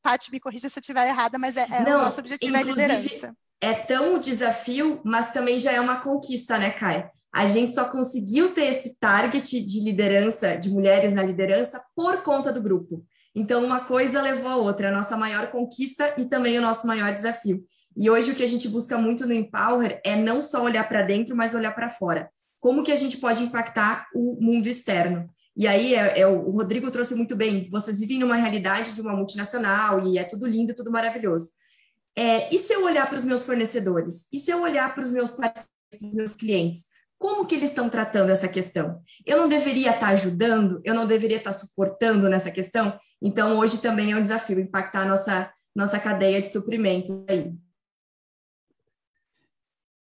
[0.03, 2.63] Paty, me corrija se eu estiver errada, mas é, é Não, o nosso objetivo é
[2.63, 7.11] liderança é tão o desafio, mas também já é uma conquista, né, Kai?
[7.33, 12.53] A gente só conseguiu ter esse target de liderança, de mulheres na liderança, por conta
[12.53, 13.05] do grupo.
[13.35, 17.15] Então, uma coisa levou a outra, a nossa maior conquista e também o nosso maior
[17.15, 17.63] desafio.
[17.97, 21.03] E hoje o que a gente busca muito no Empower é não só olhar para
[21.03, 22.31] dentro, mas olhar para fora.
[22.61, 25.29] Como que a gente pode impactar o mundo externo?
[25.57, 29.15] E aí, é, é, o Rodrigo trouxe muito bem, vocês vivem numa realidade de uma
[29.15, 31.49] multinacional e é tudo lindo, tudo maravilhoso.
[32.19, 34.27] É, e se eu olhar para os meus fornecedores?
[34.33, 35.69] E se eu olhar para os meus parceiros,
[36.13, 36.87] meus clientes?
[37.17, 39.01] Como que eles estão tratando essa questão?
[39.25, 40.81] Eu não deveria estar ajudando?
[40.85, 42.99] Eu não deveria estar suportando nessa questão?
[43.23, 47.55] Então, hoje também é um desafio impactar a nossa, nossa cadeia de suprimentos aí.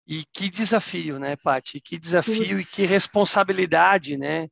[0.07, 1.81] E que desafio, né, Paty?
[1.81, 4.47] Que desafio e que responsabilidade, né?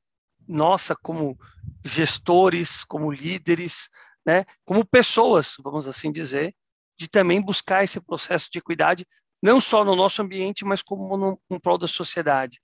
[0.46, 1.40] Nossa, como
[1.86, 3.90] gestores, como líderes,
[4.26, 4.46] né?
[4.66, 6.54] Como pessoas, vamos assim dizer,
[6.98, 9.06] de também buscar esse processo de equidade,
[9.42, 12.60] não só no nosso ambiente, mas como no, no prol da sociedade.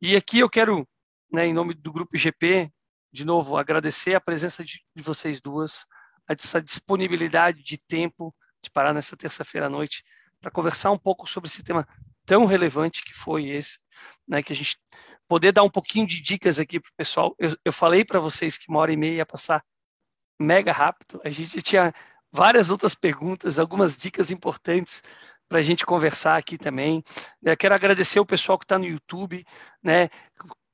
[0.00, 0.88] E aqui eu quero,
[1.32, 2.70] né, em nome do Grupo IGP,
[3.12, 5.86] de novo, agradecer a presença de, de vocês duas,
[6.28, 10.04] essa disponibilidade de tempo de parar nessa terça-feira à noite
[10.40, 11.86] para conversar um pouco sobre esse tema
[12.24, 13.78] tão relevante que foi esse,
[14.26, 14.78] né, que a gente
[15.26, 17.34] poder dar um pouquinho de dicas aqui para o pessoal.
[17.38, 19.64] Eu, eu falei para vocês que uma hora e meia ia passar
[20.38, 21.20] mega rápido.
[21.24, 21.92] A gente tinha
[22.32, 25.02] várias outras perguntas, algumas dicas importantes
[25.48, 27.02] para a gente conversar aqui também.
[27.42, 29.44] Eu quero agradecer o pessoal que está no YouTube,
[29.82, 30.10] né,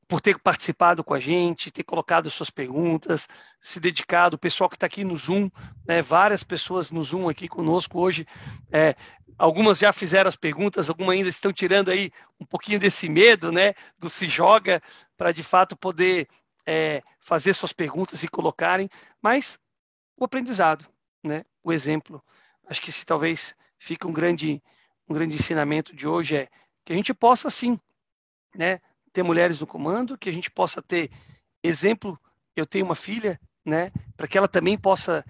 [0.09, 3.29] por ter participado com a gente, ter colocado suas perguntas,
[3.61, 5.49] se dedicado, o pessoal que está aqui no Zoom,
[5.87, 8.27] né, várias pessoas no Zoom aqui conosco hoje,
[8.71, 8.95] é,
[9.39, 13.75] algumas já fizeram as perguntas, algumas ainda estão tirando aí um pouquinho desse medo, né,
[13.99, 14.83] do se joga,
[15.17, 16.29] para de fato poder
[16.67, 18.89] é, fazer suas perguntas e colocarem,
[19.23, 19.59] mas
[20.17, 20.87] o aprendizado,
[21.25, 22.23] né, o exemplo.
[22.69, 24.63] Acho que se talvez fica um grande,
[25.09, 26.49] um grande ensinamento de hoje é
[26.85, 27.81] que a gente possa sim,
[28.55, 28.81] né,
[29.13, 31.11] ter mulheres no comando, que a gente possa ter
[31.63, 32.21] exemplo.
[32.55, 35.25] Eu tenho uma filha, né, para que ela também possa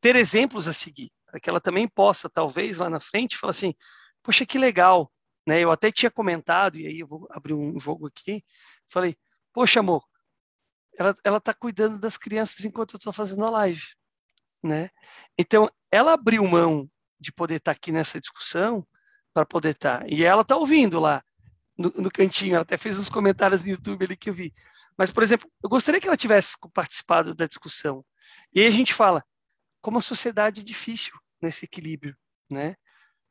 [0.00, 3.74] ter exemplos a seguir, para que ela também possa, talvez lá na frente, falar assim:
[4.22, 5.12] poxa, que legal,
[5.46, 5.60] né?
[5.60, 8.44] Eu até tinha comentado e aí eu vou abrir um jogo aqui.
[8.88, 9.16] Falei:
[9.52, 10.04] poxa, amor,
[10.98, 13.82] ela ela está cuidando das crianças enquanto eu estou fazendo a live
[14.62, 14.90] né?
[15.36, 18.86] Então, ela abriu mão de poder estar aqui nessa discussão
[19.32, 20.10] para poder estar.
[20.10, 21.22] E ela está ouvindo lá.
[21.76, 22.54] no, no, cantinho.
[22.54, 24.52] Ela até fez uns comentários no YouTube ali que eu vi.
[24.96, 28.04] Mas, por exemplo, eu gostaria que ela tivesse participado da discussão.
[28.52, 29.24] E aí a gente fala,
[29.80, 32.16] como a sociedade é difícil nesse equilíbrio,
[32.50, 32.74] né?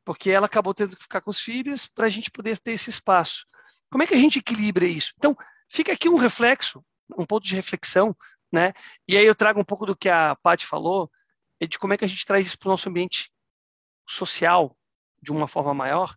[0.04, 2.88] Porque ela acabou tendo que ficar com os filhos para a gente poder ter esse
[2.88, 3.46] espaço.
[3.90, 5.12] Como é que a gente equilibra isso?
[5.18, 5.36] Então,
[5.68, 6.82] fica aqui um reflexo,
[7.18, 8.16] um ponto de reflexão,
[8.50, 8.72] né?
[9.06, 11.10] E aí eu trago um pouco do que a Paty falou,
[11.60, 13.30] é de como é que a gente traz isso para o nosso ambiente
[14.08, 14.76] social
[15.20, 16.14] de uma forma maior,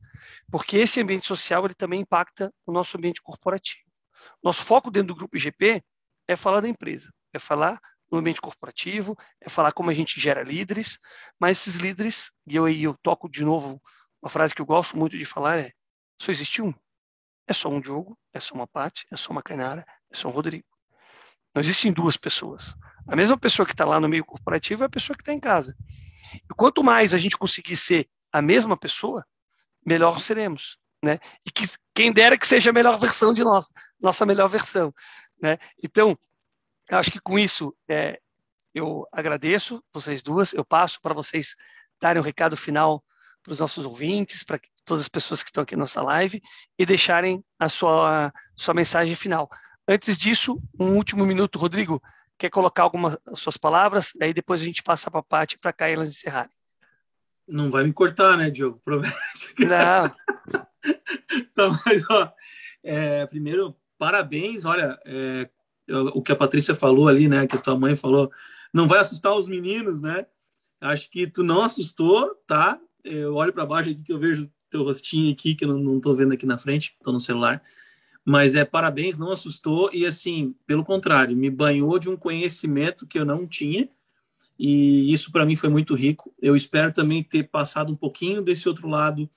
[0.52, 3.82] porque esse ambiente social ele também impacta o nosso ambiente corporativo.
[4.44, 5.84] Nosso foco dentro do grupo IGP
[6.28, 7.80] é falar da empresa, é falar
[8.12, 11.00] no ambiente corporativo, é falar como a gente gera líderes,
[11.40, 13.82] mas esses líderes, e eu eu toco de novo
[14.22, 15.72] uma frase que eu gosto muito de falar é:
[16.20, 16.74] só existe um.
[17.48, 20.32] É só um Diogo, é só uma Paty, é só uma Cainara, é só um
[20.32, 20.68] Rodrigo.
[21.54, 22.76] Não existem duas pessoas.
[23.12, 25.38] A mesma pessoa que está lá no meio corporativo é a pessoa que está em
[25.38, 25.76] casa.
[26.34, 29.26] E quanto mais a gente conseguir ser a mesma pessoa,
[29.86, 30.78] melhor seremos.
[31.04, 31.20] Né?
[31.46, 33.68] E que quem dera que seja a melhor versão de nós,
[34.00, 34.94] nossa melhor versão.
[35.42, 35.58] Né?
[35.84, 36.18] Então,
[36.90, 38.18] acho que com isso é,
[38.74, 41.58] eu agradeço vocês duas, eu passo para vocês
[42.00, 43.04] darem um recado final
[43.44, 46.42] para os nossos ouvintes, para todas as pessoas que estão aqui na nossa live
[46.80, 49.50] e deixarem a sua, sua mensagem final.
[49.86, 52.02] Antes disso, um último minuto, Rodrigo,
[52.42, 54.14] quer colocar algumas suas palavras?
[54.20, 56.52] Aí depois a gente passa para a parte para cá elas encerrarem.
[57.48, 58.82] Não vai me cortar, né, Diogo?
[58.84, 59.14] Promete.
[59.60, 60.12] Não.
[61.32, 62.34] então, mas, ó,
[62.84, 64.66] é, primeiro, parabéns.
[64.66, 65.48] Olha, é,
[66.16, 68.32] o que a Patrícia falou ali, né, que a tua mãe falou,
[68.74, 70.26] não vai assustar os meninos, né?
[70.80, 72.80] Acho que tu não assustou, tá?
[73.04, 76.00] Eu olho para baixo aqui que eu vejo teu rostinho aqui, que eu não, não
[76.00, 77.62] tô vendo aqui na frente, tô no celular.
[78.24, 83.18] Mas é parabéns, não assustou e assim, pelo contrário, me banhou de um conhecimento que
[83.18, 83.90] eu não tinha
[84.64, 86.32] e isso para mim foi muito rico.
[86.40, 89.28] Eu espero também ter passado um pouquinho desse outro lado,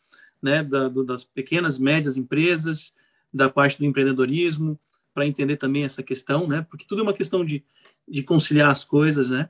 [0.42, 2.92] né, da, do, das pequenas, médias empresas,
[3.32, 4.78] da parte do empreendedorismo,
[5.14, 7.64] para entender também essa questão, né, porque tudo é uma questão de,
[8.06, 9.48] de conciliar as coisas, né.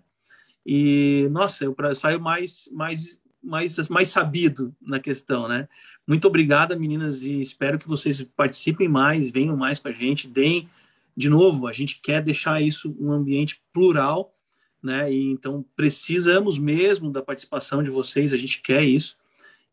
[0.64, 5.68] E nossa, eu saio mais mais mais mais sabido na questão, né.
[6.06, 10.68] Muito obrigada, meninas, e espero que vocês participem mais, venham mais com a gente, deem
[11.16, 14.34] de novo, a gente quer deixar isso um ambiente plural
[14.84, 15.10] né?
[15.10, 19.16] E então precisamos mesmo da participação de vocês, a gente quer isso.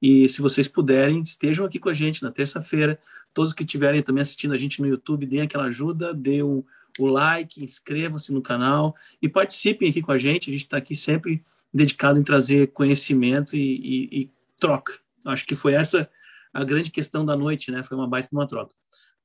[0.01, 2.97] E se vocês puderem, estejam aqui com a gente na terça-feira.
[3.33, 6.65] Todos que estiverem também assistindo a gente no YouTube, deem aquela ajuda, dê o,
[6.97, 10.49] o like, inscrevam-se no canal e participem aqui com a gente.
[10.49, 11.43] A gente está aqui sempre
[11.73, 14.93] dedicado em trazer conhecimento e, e, e, troca.
[15.25, 16.09] Acho que foi essa
[16.53, 17.83] a grande questão da noite, né?
[17.83, 18.73] Foi uma baita de uma troca.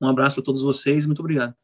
[0.01, 1.55] Um abraço para todos vocês, muito obrigado.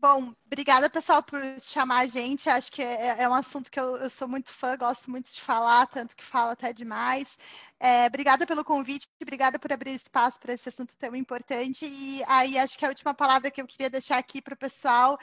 [0.00, 2.48] Bom, obrigada, pessoal, por chamar a gente.
[2.48, 5.40] Acho que é, é um assunto que eu, eu, sou muito fã, gosto muito de
[5.40, 7.36] falar, tanto que falo até demais.
[7.80, 11.84] É, obrigada pelo convite, obrigada por abrir espaço para esse assunto tão importante.
[11.84, 15.18] E aí, acho que a última palavra que eu queria deixar aqui para o pessoal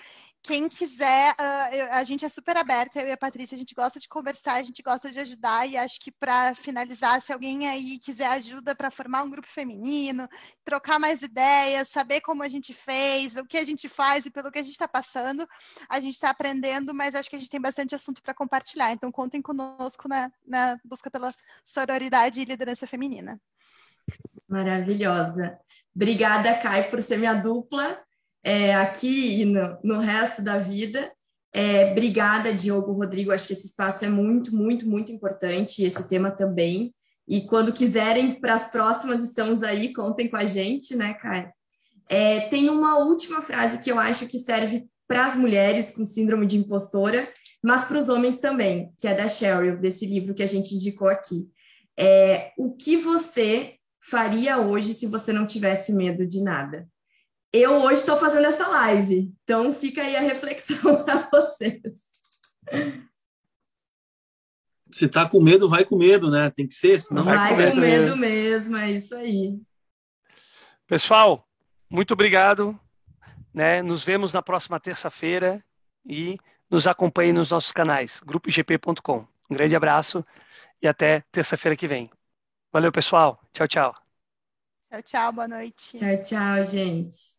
[0.46, 4.00] quem quiser, uh, a gente é super aberta, eu e a Patrícia, a gente gosta
[4.00, 7.98] de conversar, a gente gosta de ajudar, e acho que para finalizar, se alguém aí
[7.98, 10.30] quiser ajuda para formar um grupo feminino,
[10.64, 14.52] trocar mais ideias, saber como a gente fez, o que a gente faz e pelo
[14.52, 15.48] que a gente está passando,
[15.90, 18.92] a gente está aprendendo, mas acho que a gente tem bastante assunto para compartilhar.
[18.92, 23.42] Então, contem conosco na, na busca pela sororidade e liderança feminina.
[24.48, 25.58] Maravilhosa.
[25.96, 28.05] Obrigada, Kai, por ser minha dupla
[28.46, 31.12] é, aqui e no, no, resto da vida.
[31.52, 33.32] É, obrigada, Diogo, Rodrigo.
[33.32, 35.84] Acho que esse espaço é muito, muito, muito importante.
[35.84, 36.94] Esse tema também.
[37.28, 39.92] E quando quiserem, para as próximas, estamos aí.
[39.92, 41.50] Contem com a gente, né, Caio?
[42.08, 46.46] É, tem uma última frase que eu acho que serve para as mulheres com síndrome
[46.46, 47.28] de impostora,
[47.64, 51.08] mas para os homens também, que é da Cheryl, desse livro que a gente indicou
[51.08, 51.48] aqui.
[51.98, 56.88] É, o que você faria hoje se você não tivesse medo de nada?
[57.62, 59.34] Eu hoje estou fazendo essa live.
[59.44, 62.04] Então fica aí a reflexão para vocês.
[64.92, 66.50] Se tá com medo, vai com medo, né?
[66.50, 69.60] Tem que ser, senão vai, vai com medo, com medo mesmo, é isso aí.
[70.88, 71.46] Pessoal,
[71.90, 72.80] muito obrigado.
[73.54, 73.82] Né?
[73.82, 75.64] Nos vemos na próxima terça-feira
[76.06, 76.38] e
[76.70, 79.28] nos acompanhe nos nossos canais, grupogp.com.
[79.50, 80.26] Um grande abraço
[80.82, 82.10] e até terça-feira que vem.
[82.72, 83.40] Valeu, pessoal.
[83.54, 83.96] Tchau, tchau.
[84.90, 85.34] Tchau, tchau.
[85.34, 85.98] Boa noite.
[85.98, 87.35] Tchau, tchau, gente.